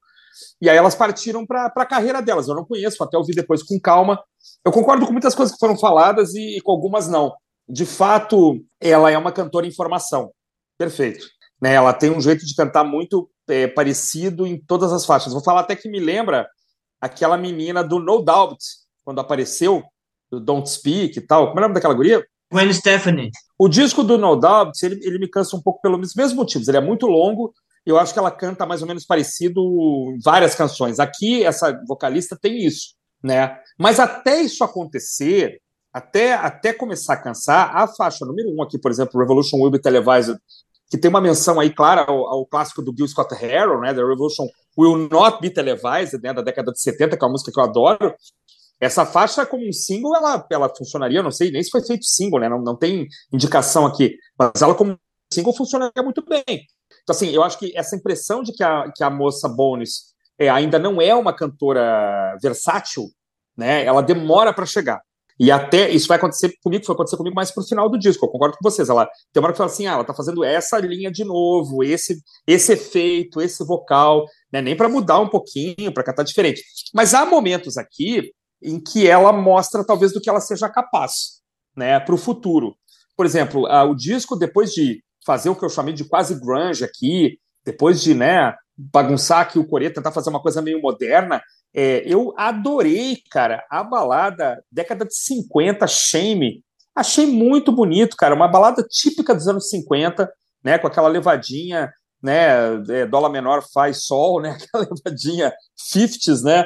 E 0.60 0.68
aí 0.70 0.76
elas 0.76 0.94
partiram 0.94 1.46
para 1.46 1.66
a 1.74 1.86
carreira 1.86 2.22
delas. 2.22 2.48
Eu 2.48 2.54
não 2.54 2.64
conheço, 2.64 3.02
até 3.02 3.16
ouvir 3.18 3.34
depois 3.34 3.62
com 3.62 3.78
calma. 3.80 4.18
Eu 4.64 4.72
concordo 4.72 5.04
com 5.06 5.12
muitas 5.12 5.34
coisas 5.34 5.54
que 5.54 5.58
foram 5.60 5.76
faladas 5.78 6.34
e, 6.34 6.56
e 6.58 6.60
com 6.60 6.72
algumas 6.72 7.08
não. 7.08 7.32
De 7.68 7.84
fato, 7.86 8.60
ela 8.80 9.10
é 9.10 9.18
uma 9.18 9.32
cantora 9.32 9.66
em 9.66 9.72
formação. 9.74 10.30
Perfeito. 10.78 11.26
Né, 11.60 11.74
ela 11.74 11.92
tem 11.92 12.10
um 12.10 12.20
jeito 12.20 12.46
de 12.46 12.54
cantar 12.54 12.84
muito 12.84 13.30
é, 13.48 13.66
parecido 13.66 14.46
em 14.46 14.58
todas 14.58 14.92
as 14.92 15.04
faixas. 15.04 15.32
Vou 15.32 15.42
falar 15.44 15.60
até 15.60 15.76
que 15.76 15.90
me 15.90 16.00
lembra 16.00 16.46
aquela 17.00 17.36
menina 17.36 17.82
do 17.82 17.98
No 17.98 18.22
Doubt, 18.22 18.62
quando 19.04 19.20
apareceu, 19.20 19.82
do 20.30 20.38
Don't 20.38 20.68
Speak 20.68 21.18
e 21.18 21.20
tal. 21.20 21.48
Como 21.48 21.58
é 21.58 21.62
o 21.62 21.62
nome 21.62 21.74
daquela 21.74 21.94
guria? 21.94 22.24
Gwen 22.52 22.72
Stephanie. 22.72 23.30
O 23.58 23.68
disco 23.68 24.02
do 24.02 24.18
No 24.18 24.36
Doubt, 24.36 24.84
ele, 24.84 25.00
ele 25.02 25.18
me 25.18 25.28
cansa 25.28 25.56
um 25.56 25.62
pouco 25.62 25.80
pelos 25.80 26.14
mesmos 26.14 26.34
motivos. 26.34 26.68
Ele 26.68 26.78
é 26.78 26.80
muito 26.80 27.06
longo, 27.06 27.52
eu 27.84 27.98
acho 27.98 28.12
que 28.12 28.18
ela 28.18 28.30
canta 28.30 28.66
mais 28.66 28.82
ou 28.82 28.88
menos 28.88 29.04
parecido 29.04 29.60
em 30.14 30.18
várias 30.22 30.54
canções. 30.54 30.98
Aqui, 30.98 31.44
essa 31.44 31.80
vocalista 31.86 32.36
tem 32.40 32.64
isso, 32.64 32.94
né? 33.22 33.58
Mas 33.78 33.98
até 33.98 34.40
isso 34.42 34.62
acontecer, 34.62 35.60
até, 35.92 36.34
até 36.34 36.72
começar 36.72 37.14
a 37.14 37.22
cansar, 37.22 37.74
a 37.74 37.86
faixa 37.88 38.24
número 38.24 38.54
um 38.54 38.62
aqui, 38.62 38.78
por 38.78 38.90
exemplo, 38.90 39.18
Revolution 39.20 39.58
Will 39.58 39.70
Be 39.70 39.80
Televised, 39.80 40.36
que 40.90 40.98
tem 40.98 41.08
uma 41.08 41.20
menção 41.20 41.60
aí 41.60 41.70
clara 41.70 42.02
ao, 42.02 42.26
ao 42.26 42.44
clássico 42.44 42.82
do 42.82 42.92
Gil 42.94 43.06
Scott 43.06 43.32
Heron, 43.32 43.80
né? 43.80 43.94
The 43.94 44.00
Revolution 44.00 44.46
Will 44.76 45.08
Not 45.08 45.40
Be 45.40 45.48
Televised, 45.48 46.20
né? 46.20 46.34
Da 46.34 46.42
década 46.42 46.72
de 46.72 46.82
70, 46.82 47.16
que 47.16 47.24
é 47.24 47.26
uma 47.26 47.32
música 47.32 47.52
que 47.52 47.60
eu 47.60 47.64
adoro. 47.64 48.12
Essa 48.80 49.06
faixa, 49.06 49.46
como 49.46 49.66
um 49.66 49.72
single, 49.72 50.16
ela, 50.16 50.44
ela 50.50 50.74
funcionaria, 50.74 51.22
não 51.22 51.30
sei 51.30 51.52
nem 51.52 51.62
se 51.62 51.70
foi 51.70 51.82
feito 51.82 52.04
single, 52.04 52.40
né? 52.40 52.48
Não, 52.48 52.60
não 52.60 52.76
tem 52.76 53.06
indicação 53.32 53.86
aqui, 53.86 54.16
mas 54.36 54.60
ela, 54.60 54.74
como 54.74 54.98
single, 55.32 55.54
funcionaria 55.54 56.02
muito 56.02 56.24
bem. 56.24 56.44
Então, 57.02 57.14
assim, 57.14 57.28
eu 57.28 57.44
acho 57.44 57.58
que 57.58 57.76
essa 57.76 57.94
impressão 57.94 58.42
de 58.42 58.52
que 58.52 58.64
a, 58.64 58.90
que 58.94 59.04
a 59.04 59.10
moça 59.10 59.48
Bones 59.48 60.10
é, 60.38 60.48
ainda 60.48 60.78
não 60.78 61.00
é 61.00 61.14
uma 61.14 61.32
cantora 61.32 62.36
versátil, 62.42 63.04
né? 63.56 63.84
Ela 63.84 64.02
demora 64.02 64.52
para 64.52 64.66
chegar. 64.66 65.00
E 65.40 65.50
até 65.50 65.88
isso 65.88 66.06
vai 66.06 66.18
acontecer 66.18 66.52
comigo, 66.62 66.84
foi 66.84 66.94
acontecer 66.94 67.16
comigo 67.16 67.34
mais 67.34 67.50
pro 67.50 67.64
final 67.64 67.88
do 67.88 67.98
disco. 67.98 68.26
Eu 68.26 68.28
concordo 68.28 68.58
com 68.58 68.70
vocês. 68.70 68.90
Ela 68.90 69.06
tem 69.32 69.40
uma 69.40 69.46
hora 69.46 69.54
que 69.54 69.56
fala 69.56 69.70
assim: 69.70 69.86
ah, 69.86 69.92
ela 69.94 70.04
tá 70.04 70.12
fazendo 70.12 70.44
essa 70.44 70.78
linha 70.78 71.10
de 71.10 71.24
novo, 71.24 71.82
esse, 71.82 72.20
esse 72.46 72.74
efeito, 72.74 73.40
esse 73.40 73.64
vocal, 73.64 74.26
né? 74.52 74.60
Nem 74.60 74.76
para 74.76 74.86
mudar 74.86 75.18
um 75.18 75.28
pouquinho, 75.30 75.94
para 75.94 76.04
cantar 76.04 76.24
diferente. 76.24 76.62
Mas 76.92 77.14
há 77.14 77.24
momentos 77.24 77.78
aqui 77.78 78.30
em 78.62 78.78
que 78.78 79.08
ela 79.08 79.32
mostra 79.32 79.82
talvez 79.82 80.12
do 80.12 80.20
que 80.20 80.28
ela 80.28 80.40
seja 80.40 80.68
capaz, 80.68 81.40
né, 81.74 81.98
para 81.98 82.14
o 82.14 82.18
futuro. 82.18 82.76
Por 83.16 83.24
exemplo, 83.24 83.64
ah, 83.66 83.84
o 83.84 83.94
disco 83.94 84.36
depois 84.36 84.72
de 84.72 85.02
fazer 85.24 85.48
o 85.48 85.56
que 85.56 85.64
eu 85.64 85.70
chamei 85.70 85.94
de 85.94 86.04
quase 86.04 86.38
grunge 86.38 86.84
aqui, 86.84 87.38
depois 87.64 88.02
de, 88.02 88.12
né, 88.14 88.54
bagunçar 88.92 89.40
aqui 89.40 89.58
o 89.58 89.66
Coreia, 89.66 89.92
tentar 89.92 90.12
fazer 90.12 90.30
uma 90.30 90.40
coisa 90.40 90.62
meio 90.62 90.80
moderna, 90.80 91.42
é, 91.74 92.02
eu 92.06 92.34
adorei, 92.36 93.18
cara, 93.30 93.64
a 93.70 93.82
balada 93.82 94.62
década 94.70 95.04
de 95.04 95.14
50, 95.14 95.86
Shame. 95.86 96.64
Achei 96.94 97.26
muito 97.26 97.70
bonito, 97.70 98.16
cara, 98.16 98.34
uma 98.34 98.48
balada 98.48 98.82
típica 98.88 99.34
dos 99.34 99.46
anos 99.46 99.68
50, 99.68 100.30
né, 100.64 100.78
com 100.78 100.86
aquela 100.86 101.08
levadinha, 101.08 101.92
né, 102.22 102.74
é, 102.88 103.06
dólar 103.06 103.30
menor 103.30 103.64
faz 103.72 104.04
sol, 104.04 104.40
né, 104.40 104.56
aquela 104.60 104.88
levadinha 104.90 105.52
50s, 105.92 106.42
né, 106.42 106.64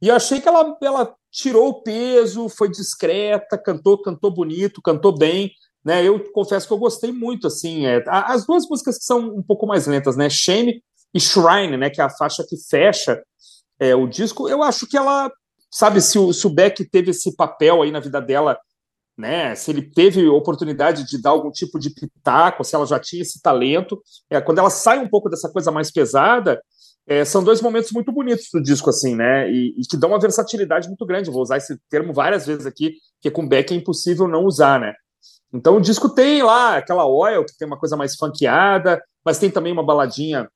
e 0.00 0.08
eu 0.08 0.14
achei 0.14 0.40
que 0.40 0.48
ela, 0.48 0.76
ela 0.82 1.14
tirou 1.30 1.68
o 1.68 1.82
peso, 1.82 2.48
foi 2.48 2.70
discreta, 2.70 3.58
cantou, 3.58 4.00
cantou 4.00 4.30
bonito, 4.30 4.82
cantou 4.82 5.16
bem, 5.16 5.52
né? 5.84 6.04
Eu 6.04 6.18
confesso 6.32 6.66
que 6.66 6.72
eu 6.72 6.78
gostei 6.78 7.12
muito, 7.12 7.46
assim, 7.46 7.86
é, 7.86 8.02
as 8.08 8.46
duas 8.46 8.68
músicas 8.68 8.98
que 8.98 9.04
são 9.04 9.20
um 9.36 9.42
pouco 9.42 9.66
mais 9.66 9.86
lentas, 9.86 10.16
né? 10.16 10.28
Shame 10.28 10.82
e 11.16 11.20
Shrine, 11.20 11.76
né? 11.76 11.88
Que 11.88 12.00
é 12.00 12.04
a 12.04 12.10
faixa 12.10 12.44
que 12.46 12.56
fecha 12.56 13.22
é, 13.80 13.94
o 13.94 14.06
disco. 14.06 14.48
Eu 14.48 14.62
acho 14.62 14.86
que 14.86 14.96
ela, 14.96 15.32
sabe, 15.70 16.00
se 16.00 16.18
o, 16.18 16.32
se 16.32 16.46
o 16.46 16.50
Beck 16.50 16.84
teve 16.90 17.10
esse 17.10 17.34
papel 17.34 17.82
aí 17.82 17.90
na 17.90 18.00
vida 18.00 18.20
dela, 18.20 18.58
né? 19.16 19.54
Se 19.54 19.70
ele 19.70 19.82
teve 19.82 20.28
oportunidade 20.28 21.06
de 21.06 21.20
dar 21.20 21.30
algum 21.30 21.50
tipo 21.50 21.78
de 21.78 21.90
pitaco, 21.90 22.62
se 22.62 22.74
ela 22.74 22.86
já 22.86 23.00
tinha 23.00 23.22
esse 23.22 23.40
talento, 23.40 24.00
é, 24.28 24.40
quando 24.40 24.58
ela 24.58 24.68
sai 24.68 24.98
um 24.98 25.08
pouco 25.08 25.30
dessa 25.30 25.50
coisa 25.50 25.70
mais 25.70 25.90
pesada, 25.90 26.60
é, 27.06 27.24
são 27.24 27.42
dois 27.42 27.62
momentos 27.62 27.92
muito 27.92 28.12
bonitos 28.12 28.48
do 28.52 28.60
disco, 28.60 28.90
assim, 28.90 29.14
né? 29.14 29.50
E, 29.50 29.74
e 29.78 29.86
que 29.88 29.96
dão 29.96 30.10
uma 30.10 30.20
versatilidade 30.20 30.88
muito 30.88 31.06
grande. 31.06 31.30
Vou 31.30 31.40
usar 31.40 31.56
esse 31.56 31.78
termo 31.88 32.12
várias 32.12 32.46
vezes 32.46 32.66
aqui, 32.66 32.94
porque 33.14 33.30
com 33.30 33.48
Beck 33.48 33.72
é 33.72 33.76
impossível 33.76 34.28
não 34.28 34.44
usar, 34.44 34.78
né? 34.78 34.92
Então 35.54 35.76
o 35.76 35.80
disco 35.80 36.10
tem 36.10 36.42
lá 36.42 36.76
aquela 36.76 37.06
oil, 37.06 37.44
que 37.46 37.56
tem 37.56 37.66
uma 37.66 37.78
coisa 37.78 37.96
mais 37.96 38.16
funkeada, 38.16 39.02
mas 39.24 39.38
tem 39.38 39.50
também 39.50 39.72
uma 39.72 39.84
baladinha 39.84 40.46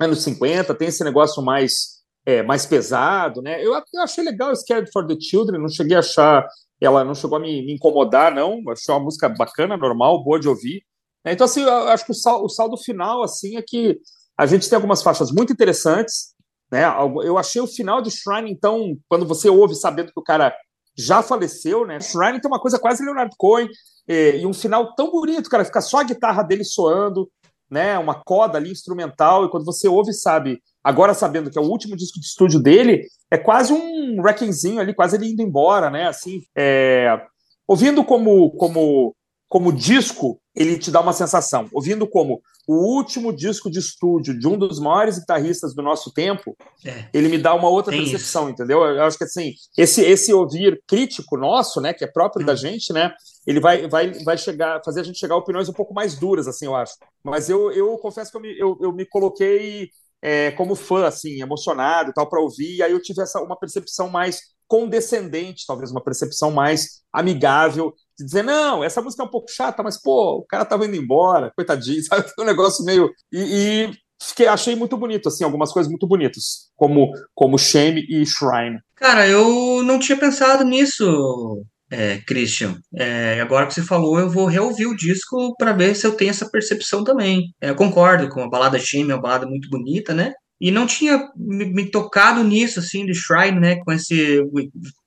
anos 0.00 0.22
50, 0.22 0.74
tem 0.74 0.88
esse 0.88 1.04
negócio 1.04 1.42
mais, 1.42 2.00
é, 2.24 2.42
mais 2.42 2.64
pesado, 2.64 3.42
né? 3.42 3.64
Eu, 3.64 3.74
eu 3.74 4.02
achei 4.02 4.24
legal 4.24 4.54
Scared 4.56 4.90
for 4.90 5.06
the 5.06 5.16
Children, 5.20 5.60
não 5.60 5.68
cheguei 5.68 5.96
a 5.96 6.00
achar, 6.00 6.46
ela 6.80 7.04
não 7.04 7.14
chegou 7.14 7.36
a 7.36 7.40
me, 7.40 7.64
me 7.64 7.74
incomodar, 7.74 8.34
não. 8.34 8.62
Achei 8.70 8.92
uma 8.94 9.04
música 9.04 9.28
bacana, 9.28 9.76
normal, 9.76 10.24
boa 10.24 10.40
de 10.40 10.48
ouvir. 10.48 10.82
Né? 11.24 11.32
Então, 11.32 11.44
assim, 11.44 11.62
eu 11.62 11.88
acho 11.88 12.06
que 12.06 12.12
o, 12.12 12.14
sal, 12.14 12.42
o 12.42 12.48
saldo 12.48 12.76
final, 12.78 13.22
assim, 13.22 13.56
é 13.56 13.62
que 13.62 13.98
a 14.38 14.46
gente 14.46 14.68
tem 14.68 14.76
algumas 14.76 15.02
faixas 15.02 15.30
muito 15.30 15.52
interessantes, 15.52 16.34
né? 16.72 16.84
Eu 17.24 17.36
achei 17.36 17.60
o 17.60 17.66
final 17.66 18.00
de 18.00 18.10
Shrine, 18.10 18.50
então, 18.50 18.96
quando 19.08 19.26
você 19.26 19.50
ouve 19.50 19.74
sabendo 19.74 20.12
que 20.12 20.20
o 20.20 20.24
cara 20.24 20.56
já 20.96 21.22
faleceu, 21.22 21.86
né? 21.86 22.00
Shrine 22.00 22.40
tem 22.40 22.50
uma 22.50 22.60
coisa 22.60 22.78
quase 22.78 23.04
Leonard 23.04 23.34
Cohen, 23.36 23.68
e, 24.08 24.38
e 24.38 24.46
um 24.46 24.54
final 24.54 24.94
tão 24.94 25.10
bonito, 25.10 25.50
cara, 25.50 25.64
fica 25.64 25.80
só 25.82 25.98
a 25.98 26.04
guitarra 26.04 26.42
dele 26.42 26.64
soando, 26.64 27.30
né? 27.70 27.98
Uma 27.98 28.14
coda 28.14 28.58
ali 28.58 28.70
instrumental, 28.70 29.44
e 29.44 29.50
quando 29.50 29.64
você 29.64 29.88
ouve, 29.88 30.12
sabe, 30.12 30.60
agora 30.82 31.14
sabendo 31.14 31.50
que 31.50 31.58
é 31.58 31.62
o 31.62 31.68
último 31.68 31.96
disco 31.96 32.18
de 32.18 32.26
estúdio 32.26 32.60
dele, 32.60 33.06
é 33.30 33.38
quase 33.38 33.72
um 33.72 34.20
wreckingzinho 34.20 34.80
ali, 34.80 34.94
quase 34.94 35.16
ele 35.16 35.30
indo 35.30 35.42
embora, 35.42 35.88
né? 35.90 36.08
Assim, 36.08 36.40
é... 36.56 37.20
ouvindo 37.66 38.02
como, 38.04 38.50
como 38.52 39.14
como 39.50 39.72
disco, 39.72 40.40
ele 40.54 40.78
te 40.78 40.92
dá 40.92 41.00
uma 41.00 41.12
sensação. 41.12 41.68
Ouvindo 41.72 42.06
como 42.06 42.40
o 42.68 42.96
último 42.96 43.32
disco 43.32 43.68
de 43.68 43.80
estúdio 43.80 44.38
de 44.38 44.46
um 44.46 44.56
dos 44.56 44.78
maiores 44.78 45.18
guitarristas 45.18 45.74
do 45.74 45.82
nosso 45.82 46.12
tempo, 46.12 46.56
é. 46.86 47.08
ele 47.12 47.28
me 47.28 47.36
dá 47.36 47.52
uma 47.52 47.68
outra 47.68 47.92
Tem 47.92 48.00
percepção, 48.00 48.44
isso. 48.44 48.52
entendeu? 48.52 48.84
Eu 48.84 49.02
acho 49.02 49.18
que 49.18 49.24
assim, 49.24 49.52
esse, 49.76 50.02
esse 50.02 50.32
ouvir 50.32 50.80
crítico 50.86 51.36
nosso, 51.36 51.80
né, 51.80 51.92
que 51.92 52.04
é 52.04 52.06
próprio 52.06 52.44
hum. 52.44 52.46
da 52.46 52.54
gente, 52.54 52.92
né, 52.92 53.12
ele 53.44 53.58
vai, 53.58 53.88
vai, 53.88 54.12
vai 54.22 54.38
chegar, 54.38 54.80
fazer 54.84 55.00
a 55.00 55.02
gente 55.02 55.18
chegar 55.18 55.34
a 55.34 55.38
opiniões 55.38 55.68
um 55.68 55.72
pouco 55.72 55.92
mais 55.92 56.14
duras, 56.14 56.46
assim, 56.46 56.66
eu 56.66 56.76
acho. 56.76 56.94
Mas 57.24 57.50
eu, 57.50 57.72
eu 57.72 57.98
confesso 57.98 58.30
que 58.30 58.36
eu 58.36 58.40
me, 58.40 58.56
eu, 58.56 58.78
eu 58.80 58.92
me 58.92 59.04
coloquei 59.04 59.90
é, 60.22 60.52
como 60.52 60.76
fã, 60.76 61.06
assim, 61.06 61.42
emocionado 61.42 62.10
e 62.10 62.14
tal, 62.14 62.28
para 62.28 62.40
ouvir, 62.40 62.76
e 62.76 62.82
aí 62.84 62.92
eu 62.92 63.02
tive 63.02 63.20
essa, 63.20 63.40
uma 63.40 63.58
percepção 63.58 64.08
mais 64.08 64.42
condescendente, 64.70 65.64
talvez 65.66 65.90
uma 65.90 66.02
percepção 66.02 66.52
mais 66.52 67.00
amigável, 67.12 67.92
de 68.16 68.24
dizer, 68.24 68.44
não, 68.44 68.84
essa 68.84 69.02
música 69.02 69.24
é 69.24 69.26
um 69.26 69.30
pouco 69.30 69.50
chata, 69.50 69.82
mas, 69.82 70.00
pô, 70.00 70.36
o 70.36 70.44
cara 70.44 70.64
tava 70.64 70.86
indo 70.86 70.94
embora, 70.94 71.50
coitadinho, 71.56 72.00
sabe? 72.06 72.30
Um 72.38 72.44
negócio 72.44 72.84
meio. 72.84 73.10
E, 73.32 73.40
e 73.40 73.90
fiquei, 74.22 74.46
achei 74.46 74.76
muito 74.76 74.96
bonito, 74.96 75.28
assim, 75.28 75.42
algumas 75.42 75.72
coisas 75.72 75.90
muito 75.90 76.06
bonitas, 76.06 76.70
como, 76.76 77.10
como 77.34 77.58
Shame 77.58 78.06
e 78.08 78.24
Shrine. 78.24 78.78
Cara, 78.94 79.26
eu 79.26 79.82
não 79.82 79.98
tinha 79.98 80.16
pensado 80.16 80.62
nisso, 80.62 81.64
é, 81.90 82.18
Christian. 82.18 82.76
É, 82.94 83.40
agora 83.40 83.66
que 83.66 83.74
você 83.74 83.82
falou, 83.82 84.20
eu 84.20 84.30
vou 84.30 84.46
reouvir 84.46 84.86
o 84.86 84.96
disco 84.96 85.52
para 85.58 85.72
ver 85.72 85.96
se 85.96 86.06
eu 86.06 86.12
tenho 86.12 86.30
essa 86.30 86.48
percepção 86.48 87.02
também. 87.02 87.52
É, 87.60 87.70
eu 87.70 87.74
concordo 87.74 88.28
com 88.28 88.40
a 88.44 88.48
balada 88.48 88.78
Shame, 88.78 89.10
é 89.10 89.14
uma 89.14 89.20
balada 89.20 89.46
muito 89.46 89.68
bonita, 89.68 90.14
né? 90.14 90.32
E 90.60 90.70
não 90.70 90.86
tinha 90.86 91.30
me, 91.34 91.64
me, 91.64 91.90
tocado 91.90 92.44
nisso, 92.44 92.80
assim, 92.80 93.06
de 93.06 93.14
Shrine, 93.14 93.58
né? 93.58 93.76
Com 93.76 93.92
esse. 93.92 94.40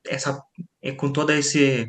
Essa, 0.07 0.41
é, 0.81 0.91
com 0.91 1.11
toda 1.11 1.35
esse 1.35 1.87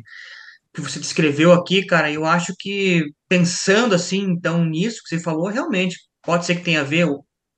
que 0.73 0.81
você 0.81 0.99
descreveu 0.99 1.53
aqui, 1.53 1.85
cara, 1.85 2.11
eu 2.11 2.25
acho 2.25 2.53
que 2.59 3.05
pensando 3.29 3.95
assim, 3.95 4.21
então, 4.23 4.65
nisso 4.65 5.01
que 5.01 5.09
você 5.09 5.19
falou, 5.19 5.47
realmente 5.47 5.97
pode 6.21 6.45
ser 6.45 6.55
que 6.55 6.63
tenha 6.65 6.81
a 6.81 6.83
ver 6.83 7.07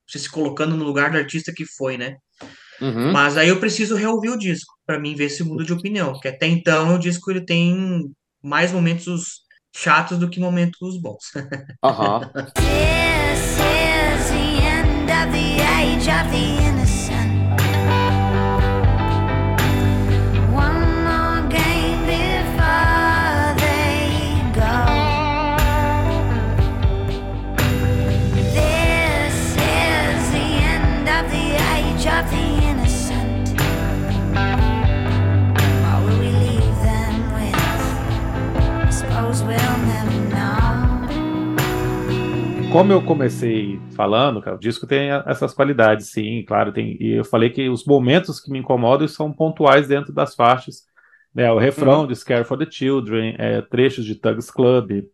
você 0.08 0.20
se 0.20 0.30
colocando 0.30 0.76
no 0.76 0.84
lugar 0.84 1.10
do 1.10 1.18
artista 1.18 1.52
que 1.52 1.66
foi, 1.66 1.98
né? 1.98 2.16
Uhum. 2.80 3.12
Mas 3.12 3.36
aí 3.36 3.48
eu 3.48 3.58
preciso 3.58 3.96
reouvir 3.96 4.30
o 4.30 4.38
disco 4.38 4.72
para 4.86 5.00
mim 5.00 5.16
ver 5.16 5.28
se 5.28 5.42
muda 5.42 5.64
de 5.64 5.72
opinião, 5.72 6.12
porque 6.12 6.28
até 6.28 6.46
então 6.46 6.94
o 6.94 6.98
disco 6.98 7.30
ele 7.30 7.44
tem 7.44 8.08
mais 8.42 8.70
momentos 8.72 9.42
chatos 9.74 10.16
do 10.16 10.30
que 10.30 10.38
momentos 10.40 11.00
bons. 11.00 11.24
Aham. 11.84 12.20
Uhum. 12.20 12.97
age 15.78 16.08
of 16.08 16.28
the 16.32 16.67
como 42.78 42.92
eu 42.92 43.02
comecei 43.02 43.80
falando, 43.96 44.40
cara, 44.40 44.56
o 44.56 44.60
disco 44.60 44.86
tem 44.86 45.10
essas 45.26 45.52
qualidades, 45.52 46.10
sim, 46.12 46.44
claro, 46.46 46.72
tem. 46.72 46.96
E 47.00 47.14
eu 47.14 47.24
falei 47.24 47.50
que 47.50 47.68
os 47.68 47.84
momentos 47.84 48.38
que 48.38 48.52
me 48.52 48.60
incomodam 48.60 49.08
são 49.08 49.32
pontuais 49.32 49.88
dentro 49.88 50.12
das 50.12 50.34
faixas. 50.34 50.86
Né, 51.34 51.50
o 51.50 51.58
refrão 51.58 52.02
uhum. 52.02 52.06
de 52.06 52.16
Scare 52.16 52.44
for 52.44 52.56
the 52.56 52.70
Children, 52.70 53.34
é, 53.36 53.60
trechos 53.62 54.04
de 54.04 54.14
Tugs 54.14 54.50
Club, 54.50 55.04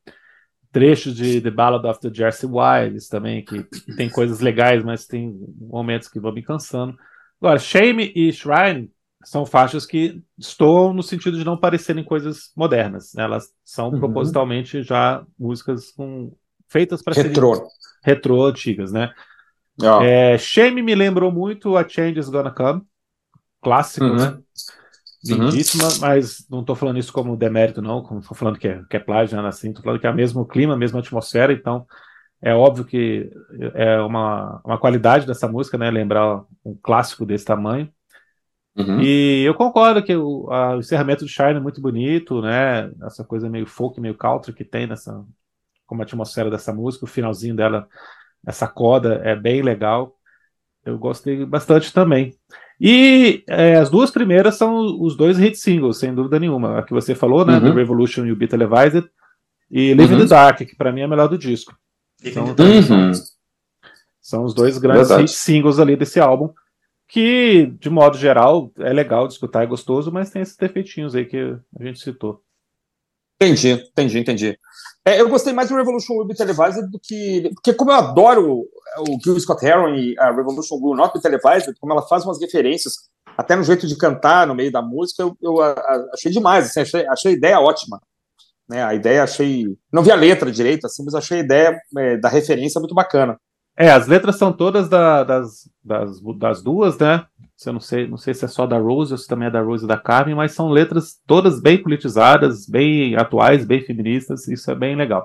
trechos 0.70 1.14
de 1.14 1.40
The 1.40 1.50
Ballad 1.50 1.86
of 1.86 2.00
the 2.00 2.10
Jersey 2.12 2.48
Wilds 2.48 3.08
também, 3.08 3.42
que 3.42 3.64
tem 3.96 4.10
coisas 4.10 4.40
legais, 4.40 4.84
mas 4.84 5.06
tem 5.06 5.34
momentos 5.58 6.08
que 6.08 6.20
vão 6.20 6.32
me 6.32 6.42
cansando. 6.42 6.94
Agora, 7.40 7.58
Shame 7.58 8.12
e 8.14 8.30
Shrine 8.30 8.90
são 9.24 9.46
faixas 9.46 9.86
que 9.86 10.22
estão 10.38 10.92
no 10.92 11.02
sentido 11.02 11.38
de 11.38 11.44
não 11.44 11.56
parecerem 11.56 12.04
coisas 12.04 12.52
modernas. 12.54 13.14
Né? 13.14 13.24
Elas 13.24 13.48
são 13.64 13.90
uhum. 13.90 13.98
propositalmente 13.98 14.82
já 14.82 15.24
músicas 15.38 15.90
com 15.90 16.32
feitas 16.68 17.02
para 17.02 17.14
serem 17.14 17.32
retrô 18.02 18.44
antigas, 18.44 18.92
né? 18.92 19.12
Oh. 19.80 20.02
É, 20.02 20.38
Shame 20.38 20.82
me 20.82 20.94
lembrou 20.94 21.32
muito 21.32 21.76
a 21.76 21.88
Change 21.88 22.18
is 22.18 22.28
Gonna 22.28 22.50
Come, 22.50 22.82
clássico, 23.60 24.06
uhum. 24.06 24.16
né? 24.16 24.38
Lindíssima, 25.26 25.84
uhum. 25.84 25.98
mas 26.00 26.46
não 26.50 26.60
estou 26.60 26.76
falando 26.76 26.98
isso 26.98 27.12
como 27.12 27.36
demérito, 27.36 27.80
não, 27.80 28.02
como 28.02 28.20
estou 28.20 28.36
falando 28.36 28.58
que 28.58 28.68
é, 28.68 28.82
que 28.90 28.96
é 28.96 29.00
plágio, 29.00 29.36
nada 29.36 29.48
assim, 29.48 29.70
estou 29.70 29.82
falando 29.82 29.98
que 29.98 30.06
é 30.06 30.10
o 30.10 30.14
mesmo 30.14 30.44
clima, 30.46 30.74
a 30.74 30.76
mesma 30.76 31.00
atmosfera, 31.00 31.50
então 31.50 31.86
é 32.42 32.54
óbvio 32.54 32.84
que 32.84 33.30
é 33.74 33.98
uma, 34.02 34.60
uma 34.62 34.78
qualidade 34.78 35.26
dessa 35.26 35.48
música, 35.48 35.78
né? 35.78 35.90
Lembrar 35.90 36.44
um 36.62 36.76
clássico 36.82 37.24
desse 37.24 37.46
tamanho. 37.46 37.90
Uhum. 38.76 39.00
E 39.00 39.42
eu 39.44 39.54
concordo 39.54 40.02
que 40.02 40.14
o, 40.14 40.52
a, 40.52 40.76
o 40.76 40.80
encerramento 40.80 41.24
de 41.24 41.30
Shine 41.30 41.54
é 41.54 41.60
muito 41.60 41.80
bonito, 41.80 42.42
né? 42.42 42.92
Essa 43.02 43.24
coisa 43.24 43.48
meio 43.48 43.66
folk, 43.66 43.98
meio 43.98 44.14
country 44.14 44.52
que 44.52 44.64
tem 44.64 44.86
nessa, 44.86 45.24
como 45.95 46.03
a 46.03 46.05
atmosfera 46.05 46.51
dessa 46.51 46.72
música, 46.72 47.05
o 47.05 47.09
finalzinho 47.09 47.55
dela, 47.55 47.86
essa 48.45 48.66
coda 48.66 49.20
é 49.24 49.36
bem 49.36 49.62
legal. 49.62 50.16
Eu 50.84 50.99
gostei 50.99 51.47
bastante 51.47 51.92
também. 51.92 52.34
E 52.80 53.45
é, 53.49 53.76
as 53.76 53.88
duas 53.88 54.11
primeiras 54.11 54.57
são 54.57 55.01
os 55.01 55.16
dois 55.16 55.38
hit 55.38 55.57
singles, 55.57 55.99
sem 55.99 56.12
dúvida 56.12 56.40
nenhuma. 56.40 56.78
A 56.78 56.82
que 56.82 56.92
você 56.92 57.14
falou, 57.14 57.47
né? 57.47 57.55
Uhum. 57.55 57.61
The 57.61 57.70
Revolution 57.70 58.26
e 58.26 58.32
o 58.32 58.36
Beat 58.36 58.51
Televised. 58.51 59.09
E 59.70 59.95
Live 59.95 60.12
uhum. 60.12 60.20
in 60.20 60.22
the 60.24 60.28
Dark, 60.28 60.59
que 60.59 60.76
para 60.76 60.92
mim 60.92 61.03
é 61.03 61.05
a 61.05 61.09
melhor 61.09 61.28
do 61.28 61.38
disco. 61.38 61.74
São, 62.32 62.47
uhum. 62.47 63.12
são 64.20 64.45
os 64.45 64.53
dois 64.53 64.78
grandes 64.78 65.11
hit 65.11 65.30
singles 65.30 65.78
ali 65.78 65.97
desse 65.97 66.18
álbum. 66.18 66.53
Que, 67.07 67.66
de 67.78 67.88
modo 67.88 68.18
geral, 68.18 68.72
é 68.78 68.92
legal 68.92 69.28
de 69.28 69.34
escutar, 69.34 69.62
é 69.62 69.66
gostoso, 69.66 70.11
mas 70.11 70.30
tem 70.30 70.42
esses 70.42 70.57
defeitinhos 70.57 71.14
aí 71.14 71.24
que 71.24 71.57
a 71.78 71.84
gente 71.84 72.01
citou. 72.01 72.42
Entendi, 73.40 73.72
entendi, 73.72 74.18
entendi. 74.18 74.59
É, 75.07 75.20
eu 75.20 75.28
gostei 75.28 75.52
mais 75.52 75.68
do 75.68 75.76
Revolution 75.76 76.14
Will 76.14 76.26
Be 76.26 76.34
Televised 76.34 76.90
do 76.90 76.98
que. 76.98 77.50
Porque, 77.55 77.74
como 77.74 77.90
eu 77.90 77.96
adoro 77.96 78.64
o 79.00 79.18
Gil 79.22 79.38
Scott 79.38 79.64
Heron 79.64 79.94
e 79.94 80.18
a 80.18 80.30
Revolution 80.30 80.76
Will 80.76 80.96
Not 80.96 81.12
Be 81.12 81.20
Televised, 81.20 81.74
como 81.78 81.92
ela 81.92 82.02
faz 82.02 82.24
umas 82.24 82.40
referências, 82.40 82.94
até 83.36 83.55
no 83.55 83.62
jeito 83.62 83.86
de 83.86 83.98
cantar 83.98 84.46
no 84.46 84.55
meio 84.55 84.72
da 84.72 84.80
música, 84.80 85.22
eu, 85.22 85.36
eu 85.42 85.61
a, 85.61 85.72
a, 85.72 86.11
achei 86.14 86.32
demais. 86.32 86.66
Assim, 86.66 86.80
achei, 86.80 87.07
achei 87.07 87.32
a 87.32 87.36
ideia 87.36 87.61
ótima. 87.61 88.00
Né, 88.66 88.82
a 88.82 88.94
ideia 88.94 89.22
achei. 89.22 89.66
Não 89.92 90.02
vi 90.02 90.11
a 90.11 90.16
letra 90.16 90.50
direito, 90.50 90.86
assim, 90.86 91.05
mas 91.05 91.14
achei 91.14 91.40
a 91.40 91.44
ideia 91.44 91.78
é, 91.98 92.16
da 92.16 92.30
referência 92.30 92.80
muito 92.80 92.94
bacana. 92.94 93.38
É, 93.76 93.90
as 93.90 94.07
letras 94.07 94.36
são 94.36 94.52
todas 94.52 94.88
da, 94.88 95.24
das, 95.24 95.68
das, 95.84 96.20
das 96.38 96.62
duas, 96.62 96.96
né? 96.96 97.26
Eu 97.66 97.72
não 97.72 97.80
sei, 97.80 98.07
não 98.07 98.16
sei 98.16 98.34
se 98.34 98.44
é 98.44 98.48
só 98.48 98.66
da 98.66 98.78
Rose 98.78 99.12
ou 99.12 99.18
se 99.18 99.28
também 99.28 99.48
é 99.48 99.50
da 99.50 99.62
Rose 99.62 99.84
e 99.84 99.88
da 99.88 99.96
Carmen, 99.96 100.34
mas 100.34 100.52
são 100.52 100.68
letras 100.68 101.20
todas 101.26 101.61
bem 101.61 101.82
politizadas, 101.82 102.66
bem 102.66 103.16
atuais, 103.16 103.64
bem 103.64 103.80
feministas, 103.80 104.48
isso 104.48 104.70
é 104.70 104.74
bem 104.74 104.96
legal. 104.96 105.24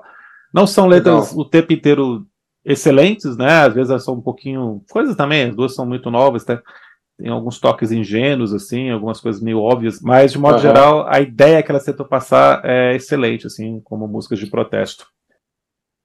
Não 0.52 0.66
são 0.66 0.86
letras 0.86 1.30
legal. 1.30 1.40
o 1.40 1.48
tempo 1.48 1.72
inteiro 1.72 2.26
excelentes, 2.64 3.36
né? 3.36 3.62
Às 3.62 3.74
vezes 3.74 3.90
elas 3.90 4.04
são 4.04 4.14
um 4.14 4.20
pouquinho. 4.20 4.82
Coisas 4.90 5.16
também, 5.16 5.48
as 5.50 5.56
duas 5.56 5.74
são 5.74 5.86
muito 5.86 6.10
novas, 6.10 6.44
tá? 6.44 6.62
tem 7.20 7.30
alguns 7.30 7.60
toques 7.60 7.92
ingênuos, 7.92 8.54
assim, 8.54 8.90
algumas 8.90 9.20
coisas 9.20 9.42
meio 9.42 9.60
óbvias, 9.60 10.00
mas 10.00 10.32
de 10.32 10.38
modo 10.38 10.54
uhum. 10.54 10.60
geral, 10.60 11.06
a 11.06 11.20
ideia 11.20 11.62
que 11.62 11.70
ela 11.70 11.82
tentou 11.82 12.06
passar 12.06 12.62
é 12.64 12.96
excelente, 12.96 13.46
assim, 13.46 13.80
como 13.84 14.08
músicas 14.08 14.38
de 14.38 14.46
protesto. 14.46 15.06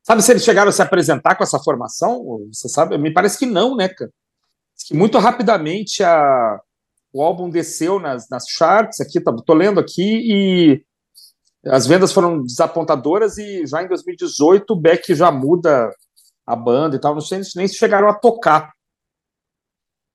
Sabe 0.03 0.21
se 0.21 0.31
eles 0.31 0.43
chegaram 0.43 0.69
a 0.69 0.71
se 0.73 0.81
apresentar 0.81 1.35
com 1.35 1.43
essa 1.43 1.57
formação? 1.57 2.21
Você 2.51 2.67
sabe? 2.67 2.97
Me 2.97 3.11
parece 3.11 3.39
que 3.39 3.45
não, 3.45 3.75
né, 3.75 3.87
cara? 3.87 4.11
Muito 4.91 5.17
rapidamente 5.17 6.03
a, 6.03 6.59
o 7.13 7.23
álbum 7.23 7.49
desceu 7.49 7.99
nas, 7.99 8.27
nas 8.29 8.45
charts, 8.47 8.99
aqui 8.99 9.21
tá, 9.21 9.33
tô 9.45 9.53
lendo 9.53 9.79
aqui, 9.79 10.01
e 10.01 10.85
as 11.65 11.87
vendas 11.87 12.11
foram 12.11 12.43
desapontadoras 12.43 13.37
e 13.37 13.65
já 13.65 13.81
em 13.81 13.87
2018 13.87 14.71
o 14.71 14.75
Beck 14.75 15.15
já 15.15 15.31
muda 15.31 15.91
a 16.45 16.55
banda 16.55 16.95
e 16.95 16.99
tal, 16.99 17.13
não 17.13 17.21
sei 17.21 17.41
nem 17.55 17.67
se 17.67 17.75
chegaram 17.75 18.07
a 18.07 18.13
tocar 18.13 18.71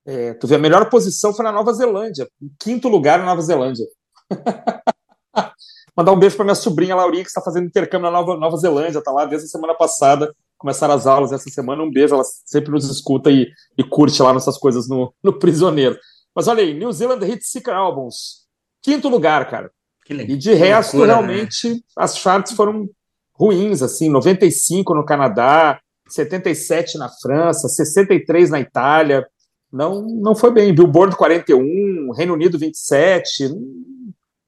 É, 0.06 0.34
tu 0.34 0.46
vê, 0.46 0.54
a 0.54 0.58
melhor 0.58 0.88
posição 0.88 1.32
foi 1.34 1.44
na 1.44 1.52
Nova 1.52 1.72
Zelândia, 1.72 2.28
em 2.40 2.50
quinto 2.58 2.88
lugar 2.88 3.18
na 3.18 3.26
Nova 3.26 3.42
Zelândia. 3.42 3.86
Mandar 5.96 6.12
um 6.12 6.18
beijo 6.18 6.36
para 6.36 6.44
minha 6.44 6.54
sobrinha 6.54 6.94
Laurinha, 6.94 7.22
que 7.22 7.28
está 7.28 7.42
fazendo 7.42 7.66
intercâmbio 7.66 8.10
na 8.10 8.18
Nova, 8.18 8.36
Nova 8.36 8.56
Zelândia, 8.56 9.00
está 9.00 9.10
lá 9.10 9.24
desde 9.24 9.46
a 9.46 9.50
semana 9.50 9.74
passada. 9.74 10.34
Começaram 10.60 10.92
as 10.92 11.06
aulas 11.06 11.32
essa 11.32 11.48
semana. 11.48 11.82
Um 11.82 11.90
beijo, 11.90 12.14
ela 12.14 12.22
sempre 12.44 12.70
nos 12.70 12.84
escuta 12.84 13.30
e, 13.30 13.48
e 13.78 13.82
curte 13.82 14.22
lá 14.22 14.30
nossas 14.30 14.58
coisas 14.58 14.86
no, 14.86 15.10
no 15.22 15.38
Prisioneiro. 15.38 15.98
Mas 16.36 16.48
olha 16.48 16.62
aí, 16.62 16.74
New 16.74 16.92
Zealand 16.92 17.24
Hit 17.24 17.42
Seeker 17.42 17.74
Albums. 17.74 18.44
Quinto 18.82 19.08
lugar, 19.08 19.48
cara. 19.48 19.70
E 20.10 20.36
de 20.36 20.52
resto, 20.52 20.98
loucura, 20.98 21.14
realmente, 21.14 21.70
né? 21.70 21.80
as 21.96 22.18
charts 22.18 22.52
foram 22.52 22.90
ruins, 23.32 23.80
assim, 23.80 24.10
95 24.10 24.94
no 24.94 25.04
Canadá, 25.04 25.80
77 26.08 26.98
na 26.98 27.08
França, 27.08 27.66
63 27.66 28.50
na 28.50 28.60
Itália. 28.60 29.26
Não, 29.72 30.02
não 30.02 30.34
foi 30.34 30.50
bem. 30.50 30.74
Billboard 30.74 31.16
41, 31.16 32.12
Reino 32.12 32.34
Unido 32.34 32.58
27. 32.58 33.50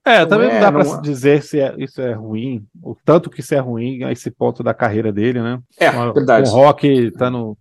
É, 0.05 0.20
não 0.20 0.28
também 0.28 0.48
é, 0.48 0.55
não 0.55 0.61
dá 0.61 0.72
para 0.72 0.98
é. 0.98 1.00
dizer 1.00 1.42
se 1.42 1.61
é, 1.61 1.74
isso 1.78 2.00
é 2.00 2.12
ruim, 2.12 2.64
o 2.82 2.96
tanto 3.05 3.30
que 3.30 3.40
isso 3.40 3.55
é 3.55 3.59
ruim 3.59 4.03
a 4.03 4.11
esse 4.11 4.30
ponto 4.30 4.62
da 4.62 4.74
carreira 4.74 5.12
dele, 5.12 5.40
né? 5.40 5.61
É, 5.78 5.90
Uma, 5.90 6.12
verdade. 6.12 6.50
O 6.50 6.53
rock 6.53 7.11
tá 7.12 7.30
no 7.30 7.57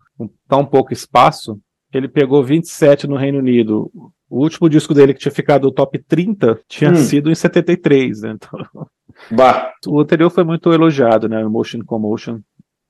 tão 0.48 0.66
pouco 0.66 0.92
espaço, 0.92 1.60
ele 1.94 2.08
pegou 2.08 2.44
27 2.44 3.08
no 3.08 3.16
Reino 3.16 3.39
Unido. 3.39 3.92
O 4.30 4.42
último 4.42 4.70
disco 4.70 4.94
dele 4.94 5.14
que 5.14 5.20
tinha 5.20 5.32
ficado 5.32 5.64
no 5.64 5.74
top 5.74 6.00
30 6.00 6.60
tinha 6.68 6.92
hum. 6.92 6.96
sido 6.96 7.30
em 7.30 7.36
73, 7.36 8.22
né? 8.22 8.36
Então, 8.36 8.88
bah. 9.30 9.72
O 9.86 10.00
anterior 10.00 10.30
foi 10.30 10.44
muito 10.44 10.72
elogiado, 10.72 11.28
né? 11.28 11.42
Emotion 11.42 11.82
Commotion. 11.86 12.39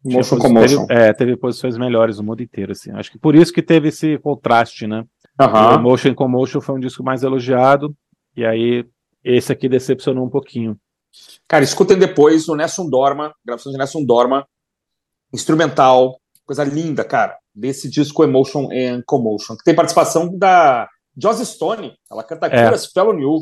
Motion 0.04 0.38
Commotion. 0.38 0.86
Teve, 0.86 1.02
é, 1.02 1.14
teve 1.14 1.36
posições 1.36 1.78
melhores 1.78 2.18
no 2.18 2.24
mundo 2.24 2.42
inteiro, 2.42 2.72
assim. 2.72 2.92
Acho 2.92 3.12
que 3.12 3.20
por 3.20 3.36
isso 3.36 3.52
que 3.52 3.62
teve 3.62 3.90
esse 3.90 4.18
contraste, 4.20 4.88
né? 4.88 5.04
Uhum. 5.40 5.48
O 5.48 5.74
Emotion 5.74 6.14
Commotion 6.14 6.62
foi 6.62 6.76
um 6.76 6.80
disco 6.80 7.04
mais 7.04 7.24
elogiado, 7.24 7.96
e 8.36 8.46
aí 8.46 8.86
esse 9.24 9.52
aqui 9.52 9.70
decepcionou 9.70 10.26
um 10.26 10.30
pouquinho. 10.30 10.78
Cara, 11.48 11.64
escutem 11.64 11.98
depois 11.98 12.48
o 12.48 12.56
Nessun 12.56 12.90
Dorma, 12.90 13.34
gravação 13.46 13.72
de 13.72 13.78
Nessun 13.78 14.06
Dorma, 14.06 14.48
instrumental, 15.34 16.20
coisa 16.46 16.64
linda, 16.64 17.04
cara, 17.04 17.38
desse 17.54 17.90
disco 17.90 18.24
Emotion 18.24 18.70
and 18.72 19.04
Commotion, 19.06 19.56
que 19.56 19.64
tem 19.64 19.76
participação 19.76 20.38
da 20.38 20.88
Joss 21.18 21.46
Stone, 21.46 21.94
ela 22.10 22.24
canta 22.24 22.48
é. 22.48 22.64
Cura 22.64 22.78
Spell 22.78 23.14
New. 23.14 23.42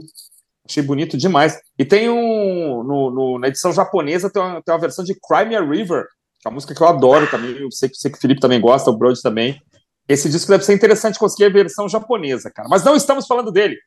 Achei 0.68 0.84
bonito 0.84 1.18
demais. 1.18 1.60
E 1.78 1.86
tem 1.86 2.10
um. 2.10 2.84
No, 2.84 3.12
no, 3.12 3.40
na 3.40 3.48
edição 3.48 3.74
japonesa 3.74 4.30
tem 4.30 4.42
uma, 4.42 4.62
tem 4.62 4.74
uma 4.74 4.80
versão 4.80 5.04
de 5.04 5.16
Crimea 5.16 5.62
River, 5.62 6.06
que 6.40 6.48
é 6.48 6.50
uma 6.50 6.56
música 6.56 6.76
que 6.76 6.82
eu 6.82 6.88
adoro 6.88 7.30
também. 7.30 7.58
Eu 7.58 7.72
sei, 7.72 7.90
sei 7.94 8.12
que 8.12 8.18
o 8.18 8.22
Felipe 8.22 8.42
também 8.42 8.62
gosta, 8.62 8.92
o 8.92 8.98
Brody 8.98 9.22
também. 9.22 9.60
Esse 10.08 10.30
disco 10.30 10.52
deve 10.52 10.64
ser 10.64 10.74
interessante 10.74 11.20
conseguir 11.20 11.46
a 11.46 11.50
versão 11.50 11.88
japonesa, 11.88 12.52
cara. 12.52 12.68
Mas 12.70 12.84
não 12.84 12.96
estamos 12.96 13.26
falando 13.26 13.52
dele. 13.52 13.78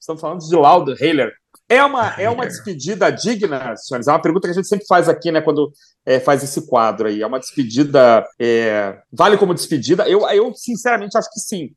Estamos 0.00 0.20
falando 0.20 0.40
de 0.40 0.54
Loud 0.54 0.92
Haler. 0.92 1.32
É 1.68 1.82
uma, 1.84 2.14
é 2.20 2.28
uma 2.30 2.46
despedida 2.46 3.10
digna, 3.10 3.76
senhores? 3.76 4.06
É 4.06 4.12
uma 4.12 4.22
pergunta 4.22 4.46
que 4.46 4.52
a 4.52 4.54
gente 4.54 4.68
sempre 4.68 4.86
faz 4.86 5.08
aqui, 5.08 5.32
né, 5.32 5.40
quando 5.40 5.72
é, 6.04 6.20
faz 6.20 6.42
esse 6.42 6.66
quadro 6.66 7.08
aí. 7.08 7.22
É 7.22 7.26
uma 7.26 7.40
despedida. 7.40 8.26
É, 8.38 8.98
vale 9.12 9.36
como 9.36 9.54
despedida? 9.54 10.08
Eu, 10.08 10.28
eu, 10.30 10.54
sinceramente, 10.54 11.16
acho 11.16 11.30
que 11.32 11.40
sim. 11.40 11.70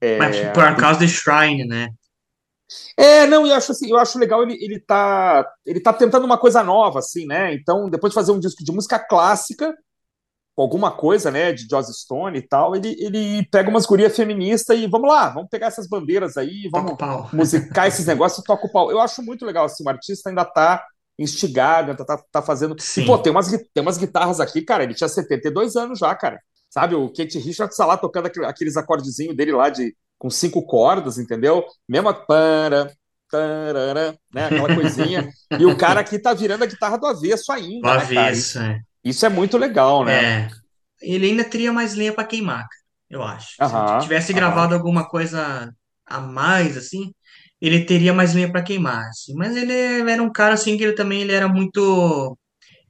É, 0.00 0.18
Mas 0.18 0.36
por 0.52 0.76
causa 0.76 1.00
do 1.00 1.08
Shrine, 1.08 1.64
né? 1.64 1.88
É, 2.96 3.26
não, 3.26 3.46
eu 3.46 3.54
acho 3.54 3.72
assim, 3.72 3.88
eu 3.88 3.96
acho 3.96 4.18
legal 4.18 4.42
ele, 4.42 4.58
ele 4.60 4.80
tá 4.80 5.48
ele 5.64 5.80
tá 5.80 5.92
tentando 5.92 6.24
uma 6.24 6.36
coisa 6.36 6.64
nova, 6.64 6.98
assim, 6.98 7.24
né? 7.24 7.54
Então, 7.54 7.88
depois 7.88 8.10
de 8.10 8.14
fazer 8.14 8.32
um 8.32 8.40
disco 8.40 8.64
de 8.64 8.72
música 8.72 8.98
clássica, 8.98 9.72
alguma 10.62 10.90
coisa, 10.90 11.30
né, 11.30 11.52
de 11.52 11.66
Joss 11.68 11.92
Stone 11.92 12.38
e 12.38 12.42
tal, 12.42 12.74
ele, 12.74 12.96
ele 12.98 13.46
pega 13.50 13.68
umas 13.68 13.84
gurias 13.84 14.16
feministas 14.16 14.78
e 14.78 14.86
vamos 14.86 15.08
lá, 15.08 15.28
vamos 15.28 15.50
pegar 15.50 15.66
essas 15.66 15.86
bandeiras 15.86 16.36
aí, 16.36 16.68
vamos 16.72 16.96
musicar 17.32 17.86
esses 17.86 18.06
negócios 18.06 18.42
e 18.42 18.44
toca 18.44 18.66
o 18.66 18.72
pau. 18.72 18.90
Eu 18.90 19.00
acho 19.00 19.22
muito 19.22 19.44
legal, 19.44 19.66
assim, 19.66 19.84
o 19.84 19.88
artista 19.88 20.30
ainda 20.30 20.44
tá 20.44 20.84
instigado, 21.18 21.90
ainda 21.90 22.04
tá, 22.04 22.22
tá 22.30 22.42
fazendo... 22.42 22.74
Sim. 22.78 23.06
Pô, 23.06 23.18
tem 23.18 23.30
umas, 23.30 23.50
tem 23.50 23.82
umas 23.82 23.98
guitarras 23.98 24.40
aqui, 24.40 24.62
cara, 24.62 24.84
ele 24.84 24.94
tinha 24.94 25.08
72 25.08 25.76
anos 25.76 25.98
já, 25.98 26.14
cara. 26.14 26.40
Sabe, 26.70 26.94
o 26.94 27.08
Kate 27.08 27.38
Richards 27.38 27.76
tá 27.76 27.86
lá 27.86 27.96
tocando 27.96 28.26
aqueles 28.44 28.76
acordezinhos 28.76 29.36
dele 29.36 29.52
lá 29.52 29.70
de 29.70 29.94
com 30.18 30.30
cinco 30.30 30.62
cordas, 30.62 31.18
entendeu? 31.18 31.64
Mesma 31.88 32.12
para, 32.12 32.90
tarara, 33.30 34.18
né? 34.32 34.46
Aquela 34.46 34.74
coisinha. 34.74 35.28
e 35.58 35.66
o 35.66 35.76
cara 35.76 36.00
aqui 36.00 36.18
tá 36.18 36.32
virando 36.32 36.64
a 36.64 36.66
guitarra 36.66 36.96
do 36.96 37.06
avesso 37.06 37.52
ainda. 37.52 37.88
Do 37.88 37.94
né, 37.94 38.02
avesso, 38.02 38.58
é. 38.58 38.80
Isso 39.06 39.24
é 39.24 39.28
muito 39.28 39.56
legal, 39.56 40.04
né? 40.04 40.48
É. 40.48 40.50
Ele 41.00 41.26
ainda 41.26 41.44
teria 41.44 41.72
mais 41.72 41.94
lenha 41.94 42.12
para 42.12 42.24
queimar, 42.24 42.66
eu 43.08 43.22
acho. 43.22 43.50
Se 43.50 44.02
tivesse 44.02 44.32
gravado 44.32 44.74
alguma 44.74 45.08
coisa 45.08 45.72
a 46.04 46.20
mais, 46.20 46.76
assim, 46.76 47.12
ele 47.60 47.84
teria 47.84 48.12
mais 48.12 48.34
lenha 48.34 48.50
para 48.50 48.64
queimar. 48.64 49.06
Assim. 49.06 49.32
Mas 49.34 49.56
ele 49.56 49.72
era 50.10 50.20
um 50.20 50.32
cara 50.32 50.54
assim 50.54 50.76
que 50.76 50.82
ele 50.82 50.94
também 50.94 51.20
ele 51.20 51.32
era 51.32 51.46
muito. 51.46 52.36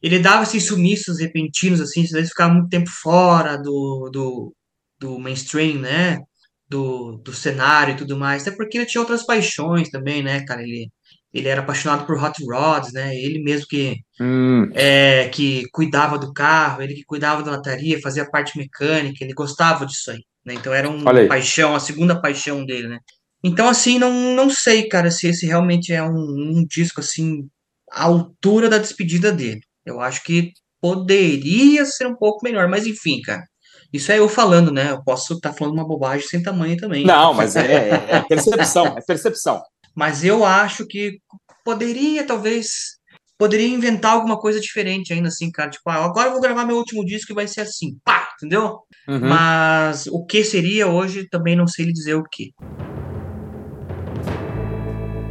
Ele 0.03 0.19
dava 0.19 0.45
esses 0.45 0.65
sumiços 0.67 1.21
repentinos, 1.21 1.83
assim, 1.83 2.05
às 2.05 2.11
vezes 2.11 2.31
ficava 2.31 2.55
muito 2.55 2.71
tempo 2.71 2.89
fora 2.89 3.59
do, 3.59 4.09
do, 4.11 4.55
do 4.99 5.19
mainstream, 5.19 5.81
né? 5.81 6.19
Do, 6.67 7.19
do 7.19 7.35
cenário 7.35 7.93
e 7.93 7.97
tudo 7.99 8.17
mais. 8.17 8.43
Até 8.43 8.57
porque 8.57 8.79
ele 8.79 8.87
tinha 8.87 9.03
outras 9.03 9.25
paixões 9.27 9.91
também, 9.91 10.23
né, 10.23 10.45
cara? 10.47 10.63
Ele, 10.63 10.91
ele 11.33 11.49
era 11.49 11.61
apaixonado 11.61 12.07
por 12.07 12.23
hot 12.23 12.43
rods, 12.45 12.93
né? 12.93 13.15
Ele 13.15 13.43
mesmo 13.43 13.67
que 13.69 13.97
hum. 14.21 14.71
é, 14.75 15.29
que 15.29 15.69
cuidava 15.73 16.19
do 16.19 16.33
carro, 16.33 16.83
ele 16.83 16.95
que 16.95 17.05
cuidava 17.05 17.43
da 17.43 17.53
lataria, 17.53 18.01
fazia 18.01 18.29
parte 18.29 18.57
mecânica, 18.57 19.23
ele 19.25 19.35
gostava 19.35 19.85
disso 19.85 20.11
aí, 20.11 20.23
né? 20.45 20.55
Então 20.55 20.73
era 20.73 20.89
uma 20.89 21.13
paixão, 21.27 21.75
a 21.75 21.81
segunda 21.81 22.21
paixão 22.21 22.65
dele, 22.65 22.89
né? 22.89 22.99
Então 23.45 23.69
assim, 23.69 23.99
não, 23.99 24.35
não 24.35 24.51
sei, 24.51 24.89
cara, 24.89 25.11
se 25.11 25.29
esse 25.29 25.47
realmente 25.47 25.93
é 25.93 26.03
um, 26.03 26.15
um 26.15 26.65
disco 26.67 27.01
assim 27.01 27.49
à 27.91 28.05
altura 28.05 28.69
da 28.69 28.79
despedida 28.79 29.31
dele. 29.31 29.61
Eu 29.85 30.01
acho 30.01 30.23
que 30.25 30.53
poderia 30.81 31.85
ser 31.85 32.07
um 32.07 32.17
pouco 32.17 32.45
melhor, 32.45 32.69
mas 32.69 32.87
enfim, 32.87 33.21
cara. 33.21 33.45
Isso 33.93 34.11
é 34.13 34.19
eu 34.19 34.29
falando, 34.29 34.73
né? 34.73 34.91
Eu 34.91 35.03
posso 35.03 35.35
estar 35.35 35.51
tá 35.51 35.55
falando 35.57 35.75
uma 35.75 35.87
bobagem 35.87 36.27
sem 36.27 36.43
tamanho 36.43 36.77
também. 36.77 37.05
Não, 37.05 37.33
mas 37.33 37.57
é, 37.57 37.89
é, 37.89 38.07
é 38.17 38.21
percepção, 38.23 38.87
é 38.87 39.01
percepção. 39.01 39.63
Mas 39.97 40.23
eu 40.23 40.45
acho 40.45 40.87
que 40.87 41.19
poderia, 41.65 42.27
talvez, 42.27 42.99
poderia 43.39 43.67
inventar 43.67 44.13
alguma 44.13 44.39
coisa 44.39 44.61
diferente 44.61 45.13
ainda, 45.13 45.29
assim, 45.29 45.51
cara. 45.51 45.71
Tipo, 45.71 45.89
ah, 45.89 46.05
agora 46.05 46.29
eu 46.29 46.33
vou 46.33 46.41
gravar 46.41 46.67
meu 46.67 46.77
último 46.77 47.03
disco 47.03 47.33
e 47.33 47.35
vai 47.35 47.49
ser 47.49 47.63
assim, 47.63 47.99
pá, 48.05 48.29
entendeu? 48.37 48.81
Uhum. 49.09 49.21
Mas 49.21 50.07
o 50.09 50.23
que 50.27 50.45
seria 50.45 50.87
hoje, 50.87 51.27
também 51.31 51.57
não 51.57 51.67
sei 51.67 51.87
lhe 51.87 51.93
dizer 51.95 52.15
o 52.15 52.25
que. 52.25 52.53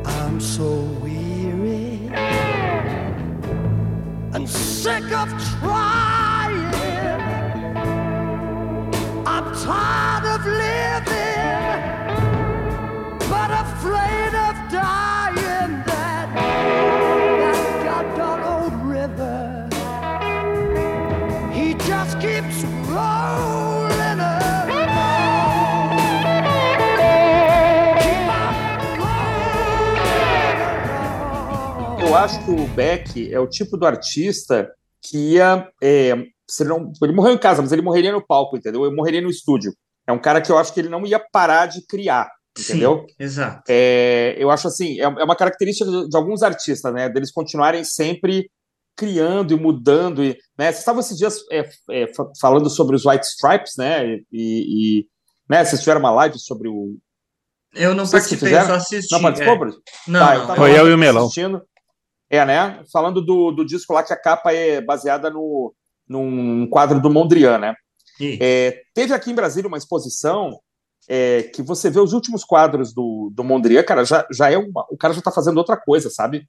I'm 0.08 0.42
so 0.42 1.00
weary 1.04 2.10
and 4.34 4.48
sick 4.48 5.14
of 5.14 5.30
trying. 5.62 6.26
I'm 9.28 9.54
tired 9.54 10.26
of 10.26 10.46
living, 10.46 11.35
Eu 32.16 32.20
acho 32.20 32.46
que 32.46 32.50
o 32.50 32.66
Beck 32.68 33.34
é 33.34 33.38
o 33.42 33.46
tipo 33.46 33.76
do 33.76 33.86
artista 33.86 34.72
que 35.02 35.34
ia. 35.34 35.70
É, 35.84 36.16
não, 36.62 36.94
ele 37.04 37.12
morreu 37.12 37.34
em 37.34 37.38
casa, 37.38 37.62
mas 37.62 37.74
ele 37.74 37.82
morreria 37.82 38.14
no 38.14 38.26
palco, 38.26 38.56
entendeu? 38.56 38.86
Ele 38.86 38.96
morreria 38.96 39.20
no 39.20 39.30
estúdio. 39.30 39.74
É 40.08 40.14
um 40.14 40.18
cara 40.18 40.40
que 40.40 40.50
eu 40.50 40.58
acho 40.58 40.74
que 40.74 40.80
ele 40.80 40.88
não 40.88 41.06
ia 41.06 41.20
parar 41.20 41.66
de 41.66 41.86
criar 41.86 42.32
entendeu? 42.58 43.06
Sim, 43.06 43.16
exato. 43.20 43.64
É, 43.68 44.34
eu 44.40 44.50
acho 44.50 44.66
assim, 44.66 44.98
é, 44.98 45.04
é 45.04 45.24
uma 45.26 45.36
característica 45.36 45.92
de, 45.92 46.08
de, 46.08 46.16
alguns 46.16 46.42
artistas, 46.42 46.94
né? 46.94 47.10
Deles 47.10 47.34
continuarem 47.34 47.84
sempre 47.84 48.50
criando 48.96 49.54
e 49.54 49.60
mudando. 49.60 50.24
E, 50.24 50.38
né? 50.58 50.68
Vocês 50.68 50.80
estavam 50.80 51.02
esses 51.02 51.18
dias 51.18 51.40
é, 51.52 51.70
é, 51.92 52.12
falando 52.40 52.70
sobre 52.70 52.96
os 52.96 53.06
White 53.06 53.26
Stripes, 53.26 53.74
né? 53.78 54.20
E, 54.32 55.02
e 55.02 55.06
né? 55.50 55.66
vocês 55.66 55.82
tiveram 55.82 56.00
uma 56.00 56.12
live 56.12 56.40
sobre 56.40 56.70
o. 56.70 56.96
Eu 57.74 57.94
não 57.94 58.08
participei, 58.08 58.56
eu 58.56 58.66
só 58.68 58.76
assisti. 58.76 59.12
Não 59.12 59.22
participou, 59.22 59.68
é. 59.68 59.72
Não, 60.08 60.20
tá, 60.22 60.38
não. 60.38 60.50
Eu 60.52 60.56
foi 60.56 60.80
eu 60.80 60.90
e 60.90 60.94
o 60.94 60.98
Melão. 60.98 61.24
Assistindo. 61.24 61.62
É, 62.36 62.46
né? 62.46 62.84
Falando 62.92 63.22
do, 63.22 63.52
do 63.52 63.66
disco 63.66 63.94
lá 63.94 64.04
que 64.04 64.14
a 64.14 64.20
capa 64.20 64.52
é 64.52 64.82
baseada 64.82 65.30
no, 65.30 65.74
num 66.08 66.68
quadro 66.68 67.00
do 67.00 67.10
Mondrian, 67.10 67.58
né? 67.58 67.76
É, 68.40 68.82
teve 68.94 69.14
aqui 69.14 69.32
em 69.32 69.36
Brasília 69.36 69.68
uma 69.68 69.78
exposição 69.78 70.60
é, 71.08 71.44
que 71.44 71.62
você 71.62 71.90
vê 71.90 72.00
os 72.00 72.14
últimos 72.14 72.44
quadros 72.44 72.94
do, 72.94 73.32
do 73.34 73.44
Mondrian, 73.44 73.84
cara, 73.84 74.04
já, 74.04 74.26
já 74.32 74.52
é 74.52 74.58
uma, 74.58 74.86
o 74.90 74.98
cara 74.98 75.14
já 75.14 75.20
está 75.20 75.32
fazendo 75.32 75.58
outra 75.58 75.78
coisa, 75.78 76.10
sabe? 76.10 76.48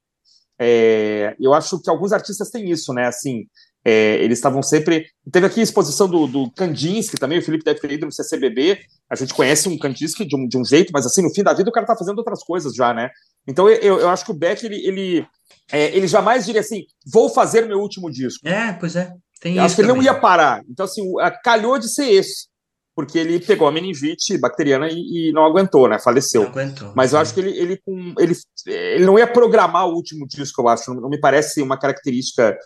É, 0.59 1.35
eu 1.39 1.53
acho 1.53 1.79
que 1.81 1.89
alguns 1.89 2.11
artistas 2.11 2.49
têm 2.49 2.69
isso, 2.69 2.93
né? 2.93 3.07
Assim, 3.07 3.45
é, 3.85 4.15
eles 4.15 4.37
estavam 4.37 4.63
sempre. 4.63 5.05
Teve 5.31 5.45
aqui 5.45 5.59
a 5.59 5.63
exposição 5.63 6.07
do, 6.07 6.27
do 6.27 6.51
Kandinsky 6.51 7.17
também, 7.17 7.39
o 7.39 7.41
Felipe 7.41 7.63
deve 7.63 7.79
ter 7.79 7.91
ido 7.91 8.05
no 8.05 8.11
CCBB, 8.11 8.79
a 9.09 9.15
gente 9.15 9.33
conhece 9.33 9.69
um 9.69 9.77
Kandinsky 9.77 10.25
de 10.25 10.35
um, 10.35 10.47
de 10.47 10.57
um 10.57 10.65
jeito, 10.65 10.91
mas 10.93 11.05
assim, 11.05 11.21
no 11.21 11.33
fim 11.33 11.43
da 11.43 11.53
vida 11.53 11.69
o 11.69 11.73
cara 11.73 11.85
tá 11.85 11.95
fazendo 11.95 12.17
outras 12.17 12.43
coisas 12.43 12.73
já, 12.75 12.93
né? 12.93 13.09
Então 13.47 13.69
eu, 13.69 13.99
eu 13.99 14.09
acho 14.09 14.25
que 14.25 14.31
o 14.31 14.33
Beck, 14.33 14.63
ele, 14.65 14.75
ele, 14.85 15.27
é, 15.71 15.95
ele 15.95 16.07
jamais 16.07 16.45
diria 16.45 16.61
assim, 16.61 16.83
vou 17.11 17.29
fazer 17.29 17.65
meu 17.65 17.79
último 17.79 18.11
disco. 18.11 18.47
É, 18.47 18.73
pois 18.73 18.95
é. 18.95 19.13
Tem 19.39 19.55
Eu 19.57 19.63
acho 19.63 19.75
que 19.75 19.81
ele 19.81 19.89
não 19.89 20.01
ia 20.01 20.13
parar. 20.15 20.61
Então, 20.69 20.85
assim, 20.85 21.03
calhou 21.43 21.77
de 21.77 21.87
ser 21.87 22.09
esse, 22.11 22.47
porque 22.95 23.19
ele 23.19 23.39
pegou 23.39 23.67
a 23.67 23.71
meningite 23.71 24.35
bacteriana 24.37 24.89
e, 24.89 25.29
e 25.29 25.31
não 25.31 25.45
aguentou, 25.45 25.87
né? 25.87 25.99
Faleceu. 25.99 26.41
Não 26.43 26.49
aguentou. 26.49 26.91
Mas 26.95 27.13
eu 27.13 27.19
acho 27.19 27.33
que 27.33 27.39
ele, 27.39 27.51
ele, 27.57 27.77
com- 27.77 28.15
ele, 28.17 28.33
ele 28.65 29.05
não 29.05 29.17
ia 29.19 29.27
programar 29.31 29.87
o 29.87 29.93
último 29.93 30.27
disco, 30.27 30.61
eu 30.61 30.67
acho. 30.67 30.91
Não, 30.93 31.01
não 31.01 31.09
me 31.09 31.19
parece 31.19 31.61
uma 31.61 31.77
característica 31.77 32.57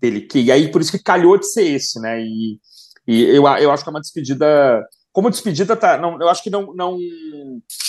dele. 0.00 0.20
Que, 0.22 0.38
e 0.40 0.52
aí, 0.52 0.70
por 0.70 0.80
isso 0.80 0.92
que 0.92 1.02
calhou 1.02 1.36
de 1.36 1.50
ser 1.50 1.64
esse, 1.64 2.00
né? 2.00 2.22
E, 2.22 2.58
e 3.08 3.22
eu, 3.36 3.42
eu 3.58 3.70
acho 3.72 3.82
que 3.82 3.90
é 3.90 3.92
uma 3.92 4.00
despedida. 4.00 4.86
Como 5.12 5.30
despedida, 5.30 5.74
tá, 5.76 5.96
não, 5.98 6.20
eu 6.20 6.28
acho 6.28 6.42
que 6.42 6.50
não, 6.50 6.72
não, 6.74 6.96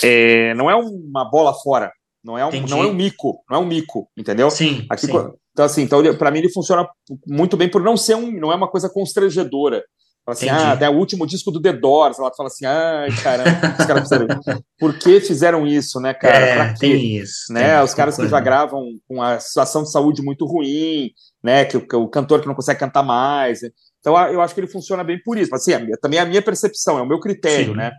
é, 0.03 0.53
não 0.55 0.69
é 0.69 0.75
uma 0.75 1.29
bola 1.29 1.53
fora. 1.53 1.91
Não 2.23 2.37
é, 2.37 2.45
um, 2.45 2.49
Entendi. 2.49 2.69
não 2.71 2.83
é 2.83 2.87
um 2.87 2.93
mico. 2.93 3.43
Não 3.49 3.57
é 3.57 3.61
um 3.61 3.65
mico, 3.65 4.07
entendeu? 4.15 4.49
Sim, 4.51 4.85
Aqui, 4.89 5.07
sim. 5.07 5.11
então, 5.51 5.65
assim, 5.65 5.81
então, 5.83 6.15
para 6.15 6.29
mim 6.29 6.39
ele 6.39 6.51
funciona 6.51 6.87
muito 7.27 7.57
bem 7.57 7.67
por 7.69 7.81
não 7.81 7.97
ser 7.97 8.15
um, 8.15 8.31
não 8.31 8.51
é 8.51 8.55
uma 8.55 8.67
coisa 8.67 8.89
constrangedora. 8.89 9.83
Fala 10.23 10.35
assim, 10.35 10.45
Entendi. 10.45 10.63
ah, 10.63 10.71
até 10.73 10.87
o 10.87 10.93
último 10.93 11.25
disco 11.25 11.49
do 11.49 11.59
The 11.59 11.73
Doors, 11.73 12.19
ela 12.19 12.31
fala 12.37 12.45
assim, 12.45 12.63
ai, 12.63 13.09
caramba, 13.23 13.75
os 13.79 13.85
caras 13.87 14.03
fizeram 14.03 14.27
isso? 14.27 14.63
Por 14.79 14.99
que 14.99 15.19
fizeram 15.19 15.65
isso, 15.65 15.99
né, 15.99 16.13
cara? 16.13 16.37
é, 16.37 16.55
pra 16.55 16.73
quê? 16.73 16.79
tem 16.79 17.17
isso. 17.17 17.51
né? 17.51 17.75
tem 17.77 17.83
Os 17.83 17.93
caras 17.95 18.15
que 18.15 18.27
já 18.27 18.39
gravam 18.39 18.85
com 19.07 19.19
a 19.21 19.39
situação 19.39 19.81
de 19.81 19.91
saúde 19.91 20.21
muito 20.21 20.45
ruim, 20.45 21.09
né? 21.43 21.65
Que, 21.65 21.75
o- 21.77 21.87
que 21.87 21.95
o 21.95 22.07
cantor 22.07 22.39
que 22.41 22.47
não 22.47 22.53
consegue 22.53 22.79
cantar 22.79 23.01
mais. 23.01 23.63
né? 23.63 23.69
Então 24.01 24.17
eu 24.29 24.41
acho 24.41 24.53
que 24.53 24.59
ele 24.59 24.67
funciona 24.67 25.03
bem 25.03 25.21
por 25.23 25.37
isso. 25.37 25.49
Mas 25.51 25.61
assim, 25.61 25.85
minha- 25.85 25.97
também 25.97 26.19
é 26.19 26.23
a 26.23 26.25
minha 26.25 26.41
percepção, 26.41 26.99
é 26.99 27.01
o 27.01 27.07
meu 27.07 27.19
critério, 27.19 27.71
Sim. 27.71 27.77
né? 27.77 27.91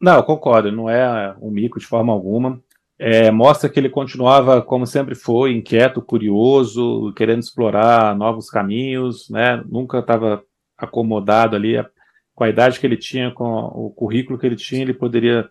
Não, 0.00 0.16
eu 0.16 0.22
concordo, 0.24 0.72
não 0.72 0.88
é 0.88 1.34
um 1.40 1.50
mico 1.50 1.78
de 1.78 1.86
forma 1.86 2.12
alguma. 2.12 2.60
É, 2.98 3.30
mostra 3.30 3.68
que 3.68 3.78
ele 3.78 3.88
continuava, 3.90 4.62
como 4.62 4.86
sempre 4.86 5.14
foi, 5.14 5.52
inquieto, 5.52 6.00
curioso, 6.00 7.12
querendo 7.16 7.40
explorar 7.40 8.16
novos 8.16 8.48
caminhos, 8.48 9.28
né? 9.28 9.62
Nunca 9.68 9.98
estava 9.98 10.42
acomodado 10.78 11.56
ali. 11.56 11.74
Com 12.34 12.44
a 12.44 12.48
idade 12.48 12.78
que 12.80 12.86
ele 12.86 12.96
tinha, 12.96 13.30
com 13.32 13.44
o 13.44 13.90
currículo 13.90 14.38
que 14.38 14.46
ele 14.46 14.56
tinha, 14.56 14.82
ele 14.82 14.94
poderia 14.94 15.48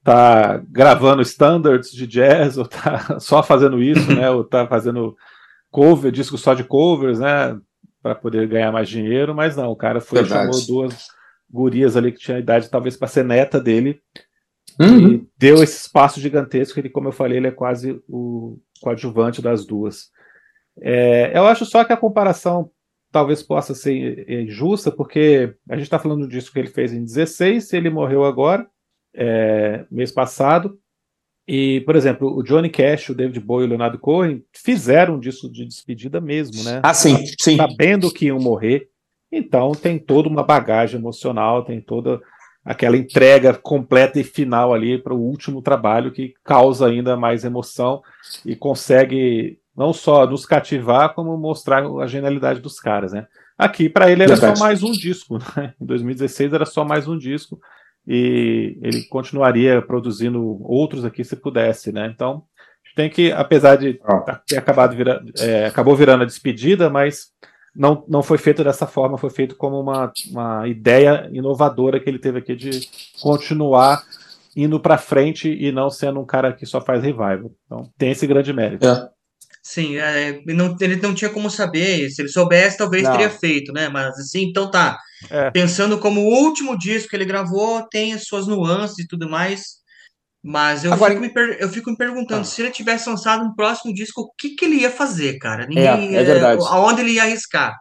estar 0.00 0.62
gravando 0.68 1.22
standards 1.22 1.90
de 1.92 2.06
jazz, 2.06 2.56
ou 2.58 2.66
tá 2.66 3.18
só 3.20 3.42
fazendo 3.42 3.82
isso, 3.82 4.12
né? 4.14 4.30
Ou 4.30 4.44
tá 4.44 4.66
fazendo 4.66 5.16
cover, 5.70 6.10
disco 6.10 6.36
só 6.38 6.54
de 6.54 6.64
covers, 6.64 7.18
né? 7.20 7.56
Para 8.08 8.14
poder 8.14 8.48
ganhar 8.48 8.72
mais 8.72 8.88
dinheiro, 8.88 9.34
mas 9.34 9.54
não, 9.54 9.70
o 9.70 9.76
cara 9.76 10.00
foi 10.00 10.22
Verdade. 10.22 10.50
chamou 10.50 10.66
duas 10.66 11.08
gurias 11.50 11.94
ali 11.94 12.10
que 12.10 12.18
tinha 12.18 12.38
idade 12.38 12.70
talvez 12.70 12.96
para 12.96 13.06
ser 13.06 13.22
neta 13.22 13.60
dele 13.60 14.00
Uhum. 14.80 15.08
e 15.12 15.28
deu 15.36 15.62
esse 15.62 15.76
espaço 15.76 16.18
gigantesco. 16.20 16.78
Ele, 16.78 16.88
como 16.88 17.08
eu 17.08 17.12
falei, 17.12 17.36
ele 17.36 17.48
é 17.48 17.50
quase 17.50 18.00
o 18.08 18.58
coadjuvante 18.80 19.42
das 19.42 19.66
duas. 19.66 20.08
É, 20.80 21.36
eu 21.36 21.44
acho 21.46 21.66
só 21.66 21.84
que 21.84 21.92
a 21.92 21.96
comparação 21.98 22.70
talvez 23.12 23.42
possa 23.42 23.74
ser 23.74 24.24
injusta, 24.30 24.90
porque 24.90 25.54
a 25.68 25.74
gente 25.74 25.84
está 25.84 25.98
falando 25.98 26.26
disso 26.26 26.50
que 26.50 26.58
ele 26.58 26.68
fez 26.68 26.92
em 26.94 27.04
16, 27.04 27.72
ele 27.74 27.90
morreu 27.90 28.24
agora, 28.24 28.66
é, 29.14 29.84
mês 29.90 30.12
passado. 30.12 30.78
E, 31.48 31.80
por 31.80 31.96
exemplo, 31.96 32.36
o 32.36 32.42
Johnny 32.42 32.68
Cash, 32.68 33.08
o 33.08 33.14
David 33.14 33.40
Bowie 33.40 33.64
e 33.64 33.66
o 33.66 33.70
Leonardo 33.70 33.98
Cohen 33.98 34.44
fizeram 34.52 35.14
um 35.14 35.18
disco 35.18 35.50
de 35.50 35.64
despedida 35.64 36.20
mesmo, 36.20 36.62
né? 36.62 36.80
Ah, 36.82 36.92
sim, 36.92 37.24
sim. 37.40 37.56
sabendo 37.56 38.12
que 38.12 38.26
iam 38.26 38.38
morrer. 38.38 38.90
Então 39.32 39.72
tem 39.72 39.98
toda 39.98 40.28
uma 40.28 40.42
bagagem 40.42 41.00
emocional, 41.00 41.64
tem 41.64 41.80
toda 41.80 42.20
aquela 42.62 42.98
entrega 42.98 43.54
completa 43.54 44.20
e 44.20 44.24
final 44.24 44.74
ali 44.74 44.98
para 44.98 45.14
o 45.14 45.20
último 45.20 45.62
trabalho 45.62 46.12
que 46.12 46.34
causa 46.44 46.86
ainda 46.86 47.16
mais 47.16 47.44
emoção 47.44 48.02
e 48.44 48.54
consegue 48.54 49.58
não 49.74 49.94
só 49.94 50.26
nos 50.26 50.44
cativar, 50.44 51.14
como 51.14 51.34
mostrar 51.38 51.82
a 51.82 52.06
genialidade 52.06 52.60
dos 52.60 52.78
caras, 52.78 53.14
né? 53.14 53.26
Aqui 53.56 53.88
para 53.88 54.10
ele 54.10 54.22
era 54.22 54.34
Verdade. 54.34 54.58
só 54.58 54.64
mais 54.64 54.82
um 54.82 54.92
disco, 54.92 55.38
né? 55.56 55.72
Em 55.80 55.86
2016 55.86 56.52
era 56.52 56.66
só 56.66 56.84
mais 56.84 57.08
um 57.08 57.16
disco 57.16 57.58
e 58.08 58.78
ele 58.80 59.02
continuaria 59.04 59.82
produzindo 59.82 60.42
outros 60.62 61.04
aqui 61.04 61.22
se 61.22 61.36
pudesse, 61.36 61.92
né? 61.92 62.10
Então 62.12 62.42
a 62.56 62.88
gente 62.88 62.96
tem 62.96 63.10
que, 63.10 63.30
apesar 63.30 63.76
de 63.76 64.00
Ó. 64.02 64.20
tá- 64.20 64.40
ter 64.46 64.56
acabado 64.56 64.96
vira, 64.96 65.22
é, 65.38 65.66
acabou 65.66 65.94
virando 65.94 66.22
a 66.22 66.26
despedida, 66.26 66.88
mas 66.88 67.26
não, 67.76 68.02
não 68.08 68.22
foi 68.22 68.38
feito 68.38 68.64
dessa 68.64 68.86
forma, 68.86 69.18
foi 69.18 69.28
feito 69.28 69.54
como 69.56 69.78
uma, 69.78 70.10
uma 70.30 70.66
ideia 70.66 71.28
inovadora 71.30 72.00
que 72.00 72.08
ele 72.08 72.18
teve 72.18 72.38
aqui 72.38 72.56
de 72.56 72.80
continuar 73.20 74.02
indo 74.56 74.80
para 74.80 74.96
frente 74.96 75.48
e 75.48 75.70
não 75.70 75.90
sendo 75.90 76.18
um 76.18 76.24
cara 76.24 76.54
que 76.54 76.64
só 76.64 76.80
faz 76.80 77.02
revival. 77.02 77.52
Então 77.66 77.90
tem 77.98 78.10
esse 78.12 78.26
grande 78.26 78.54
mérito. 78.54 78.88
É. 78.88 79.10
Sim, 79.62 79.96
é, 79.98 80.28
ele 80.30 80.54
não, 80.54 80.74
ele 80.80 80.96
não 80.96 81.14
tinha 81.14 81.30
como 81.30 81.50
saber. 81.50 82.08
Se 82.10 82.22
ele 82.22 82.28
soubesse, 82.28 82.78
talvez 82.78 83.02
Não. 83.04 83.12
teria 83.12 83.30
feito, 83.30 83.72
né? 83.72 83.88
Mas 83.88 84.16
assim, 84.18 84.42
então 84.44 84.70
tá. 84.70 84.98
É. 85.30 85.50
Pensando 85.50 85.98
como 85.98 86.20
o 86.22 86.34
último 86.44 86.78
disco 86.78 87.10
que 87.10 87.16
ele 87.16 87.24
gravou, 87.24 87.82
tem 87.88 88.14
as 88.14 88.24
suas 88.24 88.46
nuances 88.46 88.98
e 89.00 89.06
tudo 89.06 89.28
mais. 89.28 89.78
Mas 90.42 90.84
eu, 90.84 90.92
Agora, 90.92 91.10
fico, 91.12 91.22
me 91.22 91.32
per- 91.34 91.56
eu 91.60 91.68
fico 91.68 91.90
me 91.90 91.96
perguntando, 91.96 92.42
Ah. 92.42 92.44
se 92.44 92.62
ele 92.62 92.70
tivesse 92.70 93.08
lançado 93.08 93.44
um 93.44 93.54
próximo 93.54 93.92
disco, 93.92 94.22
o 94.22 94.30
que, 94.38 94.50
que 94.50 94.64
ele 94.64 94.76
ia 94.76 94.90
fazer, 94.90 95.36
cara? 95.38 95.66
É, 95.74 95.84
é 96.14 96.24
verdade. 96.24 96.62
Aonde 96.68 97.02
ele 97.02 97.12
ia 97.12 97.24
arriscar? 97.24 97.74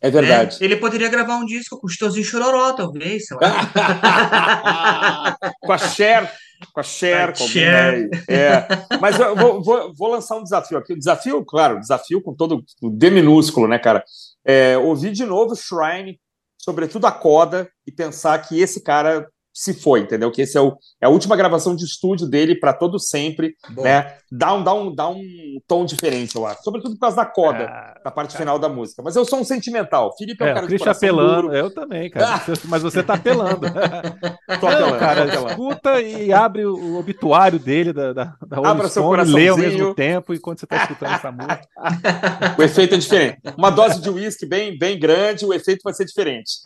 É 0.00 0.10
verdade. 0.10 0.52
né? 0.60 0.64
Ele 0.64 0.76
poderia 0.76 1.08
gravar 1.08 1.36
um 1.36 1.44
disco 1.44 1.76
com 1.78 1.88
o 1.88 1.90
Chitãozinho 1.90 2.24
Chororó, 2.24 2.72
talvez, 2.72 3.26
sei 3.26 3.36
lá. 3.40 3.50
com 5.60 5.72
a 5.72 5.78
Cher, 5.78 6.32
com 6.72 6.80
a 6.80 6.82
Cher, 6.82 7.28
A 7.30 7.32
com 7.32 7.46
Cher. 7.46 7.94
aí. 7.94 8.10
É. 8.28 8.66
Mas 9.00 9.18
eu 9.18 9.34
vou, 9.36 9.62
vou- 9.62 9.94
vou 9.94 10.08
lançar 10.10 10.36
um 10.36 10.42
desafio 10.42 10.78
aqui. 10.78 10.92
O 10.92 10.98
desafio, 10.98 11.44
claro, 11.44 11.78
desafio 11.80 12.20
com 12.22 12.34
todo 12.34 12.62
o 12.82 12.90
D 12.90 13.10
minúsculo, 13.10 13.68
né, 13.68 13.78
cara? 13.78 14.04
É, 14.44 14.76
ouvir 14.78 15.12
de 15.12 15.24
novo 15.24 15.54
Shrine, 15.54 16.18
sobretudo 16.58 17.06
a 17.06 17.12
coda, 17.12 17.70
e 17.86 17.92
pensar 17.92 18.38
que 18.38 18.60
esse 18.60 18.82
cara 18.82 19.26
se 19.52 19.74
foi, 19.74 20.00
entendeu? 20.00 20.30
Que 20.30 20.42
esse 20.42 20.56
é, 20.56 20.60
o, 20.60 20.76
é 21.00 21.06
a 21.06 21.08
última 21.08 21.36
gravação 21.36 21.74
de 21.74 21.84
estúdio 21.84 22.28
dele 22.28 22.54
para 22.54 22.72
todo 22.72 22.98
sempre, 22.98 23.54
Bom, 23.70 23.82
né? 23.82 24.14
Dá 24.30 24.52
um, 24.54 24.62
dá, 24.62 24.74
um, 24.74 24.94
dá 24.94 25.08
um 25.08 25.22
tom 25.66 25.84
diferente, 25.84 26.36
eu 26.36 26.46
acho. 26.46 26.62
Sobretudo 26.62 26.94
por 26.94 27.00
causa 27.00 27.16
da 27.16 27.24
coda, 27.26 27.64
Ah, 27.64 28.00
da 28.04 28.10
parte 28.10 28.36
final 28.36 28.58
da 28.58 28.68
música. 28.68 29.02
Mas 29.02 29.16
eu 29.16 29.24
sou 29.24 29.40
um 29.40 29.44
sentimental. 29.44 30.14
Felipe 30.16 30.42
é 30.44 30.46
um 30.46 30.50
É, 30.50 30.54
cara 30.54 30.66
o 30.66 30.68
de 30.68 30.78
coração 30.78 31.08
apelando, 31.08 31.42
duro. 31.42 31.56
eu 31.56 31.70
também, 31.74 32.08
cara. 32.10 32.36
Você- 32.44 32.68
Mas 32.68 32.82
você 32.82 33.02
tá 33.02 33.14
apelando. 33.14 33.66
Tô 34.60 34.66
Não, 34.66 34.68
apelando, 34.68 34.98
cara, 34.98 35.22
tô 35.24 35.28
apelando. 35.30 35.50
escuta 35.50 36.00
e 36.02 36.32
abre 36.32 36.64
o, 36.66 36.96
obituário 36.98 37.58
dele, 37.58 37.92
da, 37.92 38.12
da, 38.12 38.36
da 38.46 38.56
Abra 38.70 38.88
seu 38.88 39.02
Stone, 39.02 39.32
lê 39.32 39.48
ao 39.48 39.56
mesmo 39.56 39.94
tempo 39.94 40.32
enquanto 40.34 40.60
você 40.60 40.66
tá 40.66 40.76
escutando 40.82 41.14
essa 41.14 41.32
música. 41.32 41.60
O 42.58 42.62
efeito 42.62 42.94
é 42.94 42.98
diferente. 42.98 43.38
Uma 43.56 43.70
dose 43.70 44.00
de 44.00 44.10
uísque 44.10 44.46
bem, 44.46 44.76
bem 44.78 44.98
grande, 44.98 45.44
o 45.46 45.52
efeito 45.52 45.80
vai 45.84 45.94
ser 45.94 46.04
diferente. 46.04 46.60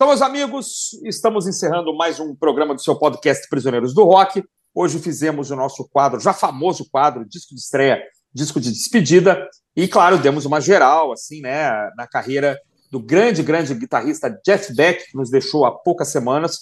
Então, 0.00 0.06
meus 0.06 0.22
amigos, 0.22 0.92
estamos 1.02 1.48
encerrando 1.48 1.92
mais 1.92 2.20
um 2.20 2.32
programa 2.32 2.72
do 2.72 2.80
seu 2.80 2.94
podcast 2.96 3.48
Prisioneiros 3.48 3.92
do 3.92 4.04
Rock. 4.04 4.44
Hoje 4.72 5.00
fizemos 5.00 5.50
o 5.50 5.56
nosso 5.56 5.88
quadro, 5.88 6.20
já 6.20 6.32
famoso 6.32 6.88
quadro, 6.88 7.28
disco 7.28 7.52
de 7.52 7.60
estreia, 7.60 8.00
disco 8.32 8.60
de 8.60 8.70
despedida. 8.70 9.48
E, 9.74 9.88
claro, 9.88 10.16
demos 10.16 10.44
uma 10.44 10.60
geral, 10.60 11.10
assim, 11.10 11.40
né, 11.40 11.72
na 11.96 12.06
carreira 12.06 12.56
do 12.92 13.00
grande, 13.00 13.42
grande 13.42 13.74
guitarrista 13.74 14.30
Jeff 14.46 14.72
Beck, 14.72 15.10
que 15.10 15.16
nos 15.16 15.30
deixou 15.30 15.66
há 15.66 15.76
poucas 15.76 16.06
semanas. 16.06 16.60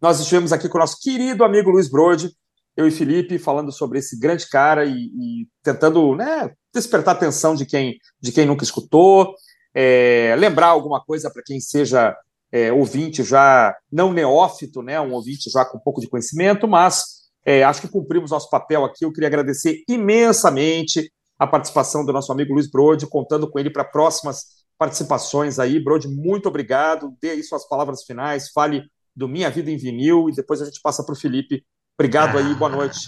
Nós 0.00 0.18
estivemos 0.18 0.50
aqui 0.50 0.66
com 0.66 0.78
o 0.78 0.80
nosso 0.80 0.98
querido 1.02 1.44
amigo 1.44 1.68
Luiz 1.68 1.90
Brode, 1.90 2.30
eu 2.74 2.88
e 2.88 2.90
Felipe, 2.90 3.38
falando 3.38 3.70
sobre 3.70 3.98
esse 3.98 4.18
grande 4.18 4.48
cara 4.48 4.86
e, 4.86 4.94
e 4.94 5.48
tentando 5.62 6.16
né, 6.16 6.50
despertar 6.72 7.14
a 7.14 7.18
atenção 7.18 7.54
de 7.54 7.66
quem, 7.66 7.98
de 8.18 8.32
quem 8.32 8.46
nunca 8.46 8.64
escutou, 8.64 9.34
é, 9.74 10.34
lembrar 10.38 10.68
alguma 10.68 11.04
coisa 11.04 11.30
para 11.30 11.42
quem 11.42 11.60
seja 11.60 12.16
é, 12.52 12.72
ouvinte 12.72 13.22
já 13.22 13.74
não 13.90 14.12
neófito, 14.12 14.82
né, 14.82 15.00
um 15.00 15.12
ouvinte 15.12 15.50
já 15.50 15.64
com 15.64 15.78
um 15.78 15.80
pouco 15.80 16.00
de 16.00 16.08
conhecimento, 16.08 16.66
mas 16.66 17.20
é, 17.44 17.62
acho 17.62 17.80
que 17.80 17.88
cumprimos 17.88 18.30
nosso 18.30 18.50
papel 18.50 18.84
aqui. 18.84 19.04
Eu 19.04 19.12
queria 19.12 19.28
agradecer 19.28 19.82
imensamente 19.88 21.10
a 21.38 21.46
participação 21.46 22.04
do 22.04 22.12
nosso 22.12 22.30
amigo 22.30 22.52
Luiz 22.52 22.70
Brode, 22.70 23.06
contando 23.06 23.50
com 23.50 23.58
ele 23.58 23.70
para 23.70 23.84
próximas 23.84 24.60
participações 24.76 25.58
aí. 25.58 25.82
Brode, 25.82 26.08
muito 26.08 26.48
obrigado. 26.48 27.16
Dê 27.20 27.30
aí 27.30 27.42
suas 27.42 27.66
palavras 27.66 28.02
finais, 28.04 28.50
fale 28.50 28.82
do 29.16 29.28
Minha 29.28 29.50
Vida 29.50 29.70
em 29.70 29.76
Vinil 29.76 30.28
e 30.28 30.34
depois 30.34 30.60
a 30.60 30.64
gente 30.64 30.80
passa 30.82 31.04
para 31.04 31.12
o 31.12 31.18
Felipe. 31.18 31.64
Obrigado 31.98 32.38
aí, 32.38 32.54
boa 32.54 32.70
noite. 32.70 32.98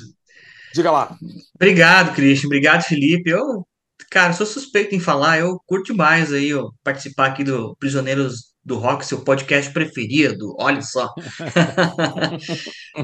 Diga 0.74 0.90
lá. 0.90 1.16
Obrigado, 1.54 2.14
Christian. 2.14 2.46
Obrigado, 2.46 2.82
Felipe. 2.82 3.30
Eu, 3.30 3.66
cara, 4.10 4.32
sou 4.32 4.46
suspeito 4.46 4.94
em 4.94 5.00
falar. 5.00 5.38
Eu 5.38 5.60
curto 5.66 5.94
mais 5.94 6.32
aí, 6.32 6.54
ó, 6.54 6.70
participar 6.82 7.26
aqui 7.26 7.44
do 7.44 7.76
Prisioneiros 7.76 8.51
do 8.64 8.78
Rock, 8.78 9.04
seu 9.04 9.20
podcast 9.20 9.72
preferido. 9.72 10.54
Olha 10.58 10.82
só. 10.82 11.12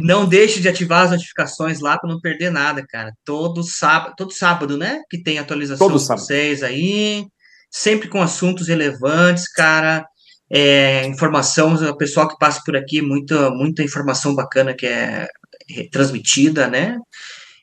não 0.01 0.27
deixe 0.27 0.61
de 0.61 0.69
ativar 0.69 1.05
as 1.05 1.11
notificações 1.11 1.81
lá 1.81 1.99
para 1.99 2.11
não 2.11 2.21
perder 2.21 2.51
nada, 2.51 2.85
cara. 2.87 3.13
Todo 3.25 3.63
sábado, 3.63 4.15
todo 4.17 4.33
sábado, 4.33 4.77
né? 4.77 5.01
Que 5.11 5.21
tem 5.23 5.39
atualização 5.39 5.87
Todo 5.87 5.99
sábado. 5.99 6.25
vocês 6.25 6.63
aí. 6.63 7.27
Sempre 7.71 8.09
com 8.09 8.23
assuntos 8.23 8.69
relevantes, 8.69 9.49
cara. 9.49 10.07
é, 10.51 11.07
informação, 11.07 11.75
o 11.75 11.97
pessoal 11.97 12.29
que 12.29 12.39
passa 12.39 12.63
por 12.65 12.77
aqui, 12.77 13.03
muita, 13.03 13.51
muita 13.51 13.83
informação 13.83 14.35
bacana 14.35 14.75
que 14.75 14.87
é 14.87 15.29
transmitida, 15.93 16.69
né? 16.69 16.97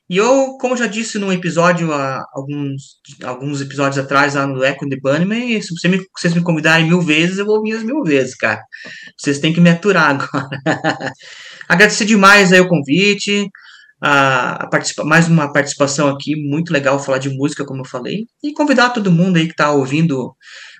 E 0.07 0.17
eu, 0.17 0.57
como 0.59 0.77
já 0.77 0.85
disse 0.85 1.17
num 1.17 1.31
episódio, 1.31 1.91
alguns, 2.33 2.99
alguns 3.23 3.59
episódios 3.59 3.97
atrás, 3.97 4.35
lá 4.35 4.45
no 4.45 4.63
Echo 4.63 4.87
the 4.87 4.97
Bunnyman, 4.97 5.59
se 5.59 5.75
você 5.75 5.87
me, 5.87 5.99
vocês 6.15 6.33
me 6.33 6.43
convidarem 6.43 6.87
mil 6.87 7.01
vezes, 7.01 7.39
eu 7.39 7.45
vou 7.45 7.57
ouvir 7.57 7.73
as 7.73 7.83
mil 7.83 8.03
vezes, 8.03 8.35
cara. 8.35 8.61
Vocês 9.17 9.39
têm 9.39 9.51
que 9.51 9.59
me 9.59 9.69
aturar 9.69 10.11
agora. 10.11 10.49
Agradecer 11.67 12.05
demais 12.05 12.53
aí 12.53 12.59
o 12.59 12.67
convite, 12.67 13.49
a, 13.99 14.63
a 14.63 14.67
participa, 14.67 15.03
mais 15.03 15.27
uma 15.27 15.51
participação 15.51 16.07
aqui, 16.09 16.35
muito 16.35 16.71
legal 16.71 16.99
falar 16.99 17.17
de 17.17 17.29
música, 17.29 17.65
como 17.65 17.81
eu 17.81 17.85
falei, 17.85 18.27
e 18.43 18.53
convidar 18.53 18.91
todo 18.91 19.11
mundo 19.11 19.37
aí 19.37 19.47
que 19.47 19.55
tá 19.55 19.71
ouvindo 19.71 20.35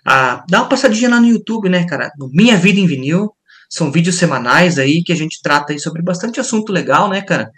a 0.06 0.44
dar 0.48 0.62
uma 0.62 0.70
passadinha 0.70 1.10
lá 1.10 1.20
no 1.20 1.28
YouTube, 1.28 1.68
né, 1.68 1.84
cara? 1.88 2.12
No 2.20 2.30
Minha 2.32 2.58
Vida 2.58 2.80
em 2.80 2.86
Vinil, 2.86 3.32
são 3.68 3.92
vídeos 3.92 4.18
semanais 4.18 4.78
aí 4.78 5.04
que 5.04 5.12
a 5.12 5.16
gente 5.16 5.42
trata 5.42 5.74
aí 5.74 5.80
sobre 5.80 6.04
bastante 6.04 6.40
assunto 6.40 6.72
legal, 6.72 7.10
né, 7.10 7.22
cara? 7.22 7.50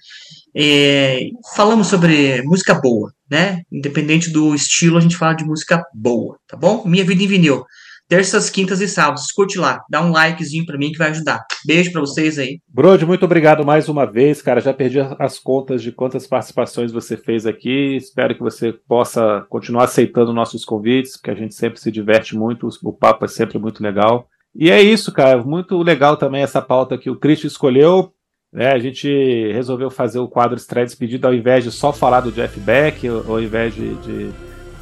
É, 0.60 1.30
falamos 1.56 1.86
sobre 1.86 2.42
música 2.42 2.74
boa, 2.74 3.14
né? 3.30 3.62
Independente 3.72 4.32
do 4.32 4.56
estilo, 4.56 4.98
a 4.98 5.02
gente 5.02 5.16
fala 5.16 5.36
de 5.36 5.46
música 5.46 5.86
boa, 5.94 6.40
tá 6.48 6.58
bom? 6.58 6.84
Minha 6.84 7.06
Vida 7.06 7.22
em 7.22 7.28
Vinil. 7.28 7.64
Terças, 8.10 8.50
quintas 8.50 8.82
e 8.82 8.88
sábados. 8.88 9.32
Curte 9.32 9.60
lá, 9.60 9.84
dá 9.88 10.02
um 10.02 10.12
likezinho 10.12 10.66
para 10.66 10.78
mim 10.78 10.92
que 10.92 10.98
vai 10.98 11.10
ajudar. 11.10 11.46
Beijo 11.64 11.92
para 11.92 12.02
vocês 12.02 12.40
aí. 12.40 12.60
Brode, 12.68 13.06
muito 13.06 13.24
obrigado 13.24 13.64
mais 13.64 13.88
uma 13.88 14.06
vez, 14.06 14.42
cara. 14.42 14.60
Já 14.60 14.74
perdi 14.74 14.98
as 15.20 15.38
contas 15.38 15.84
de 15.84 15.92
quantas 15.92 16.26
participações 16.26 16.92
você 16.92 17.16
fez 17.16 17.46
aqui. 17.46 17.96
Espero 17.96 18.34
que 18.34 18.42
você 18.42 18.74
possa 18.74 19.46
continuar 19.50 19.84
aceitando 19.84 20.34
nossos 20.34 20.66
convites, 20.66 21.18
porque 21.18 21.32
a 21.32 21.36
gente 21.36 21.54
sempre 21.54 21.80
se 21.80 21.92
diverte 21.92 22.36
muito. 22.36 22.68
O 22.84 22.94
papo 22.94 23.26
é 23.26 23.28
sempre 23.28 23.60
muito 23.60 23.84
legal. 23.84 24.28
E 24.56 24.72
é 24.72 24.82
isso, 24.82 25.12
cara. 25.12 25.44
Muito 25.44 25.78
legal 25.84 26.18
também 26.18 26.42
essa 26.42 26.62
pauta 26.64 26.98
que 26.98 27.12
o 27.12 27.20
Cristo 27.20 27.46
escolheu. 27.46 28.12
Né? 28.58 28.72
A 28.72 28.80
gente 28.80 29.08
resolveu 29.54 29.92
fazer 29.92 30.18
o 30.18 30.28
quadro 30.28 30.58
Estreia 30.58 30.84
Despedida 30.84 31.28
ao 31.28 31.34
invés 31.34 31.64
de 31.64 31.72
só 31.72 31.94
falar 31.94 32.22
do 32.22 32.32
Jeff 32.32 32.60
Beck, 32.60 33.08
ao 33.08 33.40
invés 33.40 33.76
de, 33.76 33.94
de 33.98 34.32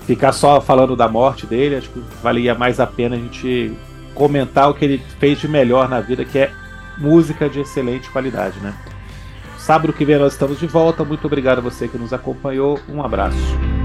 ficar 0.05 0.31
só 0.31 0.61
falando 0.61 0.95
da 0.95 1.09
morte 1.09 1.45
dele. 1.45 1.75
Acho 1.75 1.89
que 1.89 1.99
valia 2.23 2.55
mais 2.55 2.79
a 2.79 2.87
pena 2.87 3.17
a 3.17 3.19
gente 3.19 3.73
comentar 4.13 4.69
o 4.69 4.73
que 4.73 4.85
ele 4.85 5.01
fez 5.19 5.41
de 5.41 5.49
melhor 5.49 5.89
na 5.89 5.99
vida, 5.99 6.23
que 6.23 6.39
é 6.39 6.53
música 6.97 7.49
de 7.49 7.59
excelente 7.59 8.09
qualidade, 8.09 8.57
né? 8.61 8.73
Sábado 9.57 9.91
que 9.91 10.05
vem 10.05 10.17
nós 10.17 10.31
estamos 10.31 10.57
de 10.57 10.67
volta. 10.67 11.03
Muito 11.03 11.27
obrigado 11.27 11.57
a 11.57 11.61
você 11.61 11.89
que 11.89 11.97
nos 11.97 12.13
acompanhou. 12.13 12.79
Um 12.87 13.03
abraço. 13.03 13.84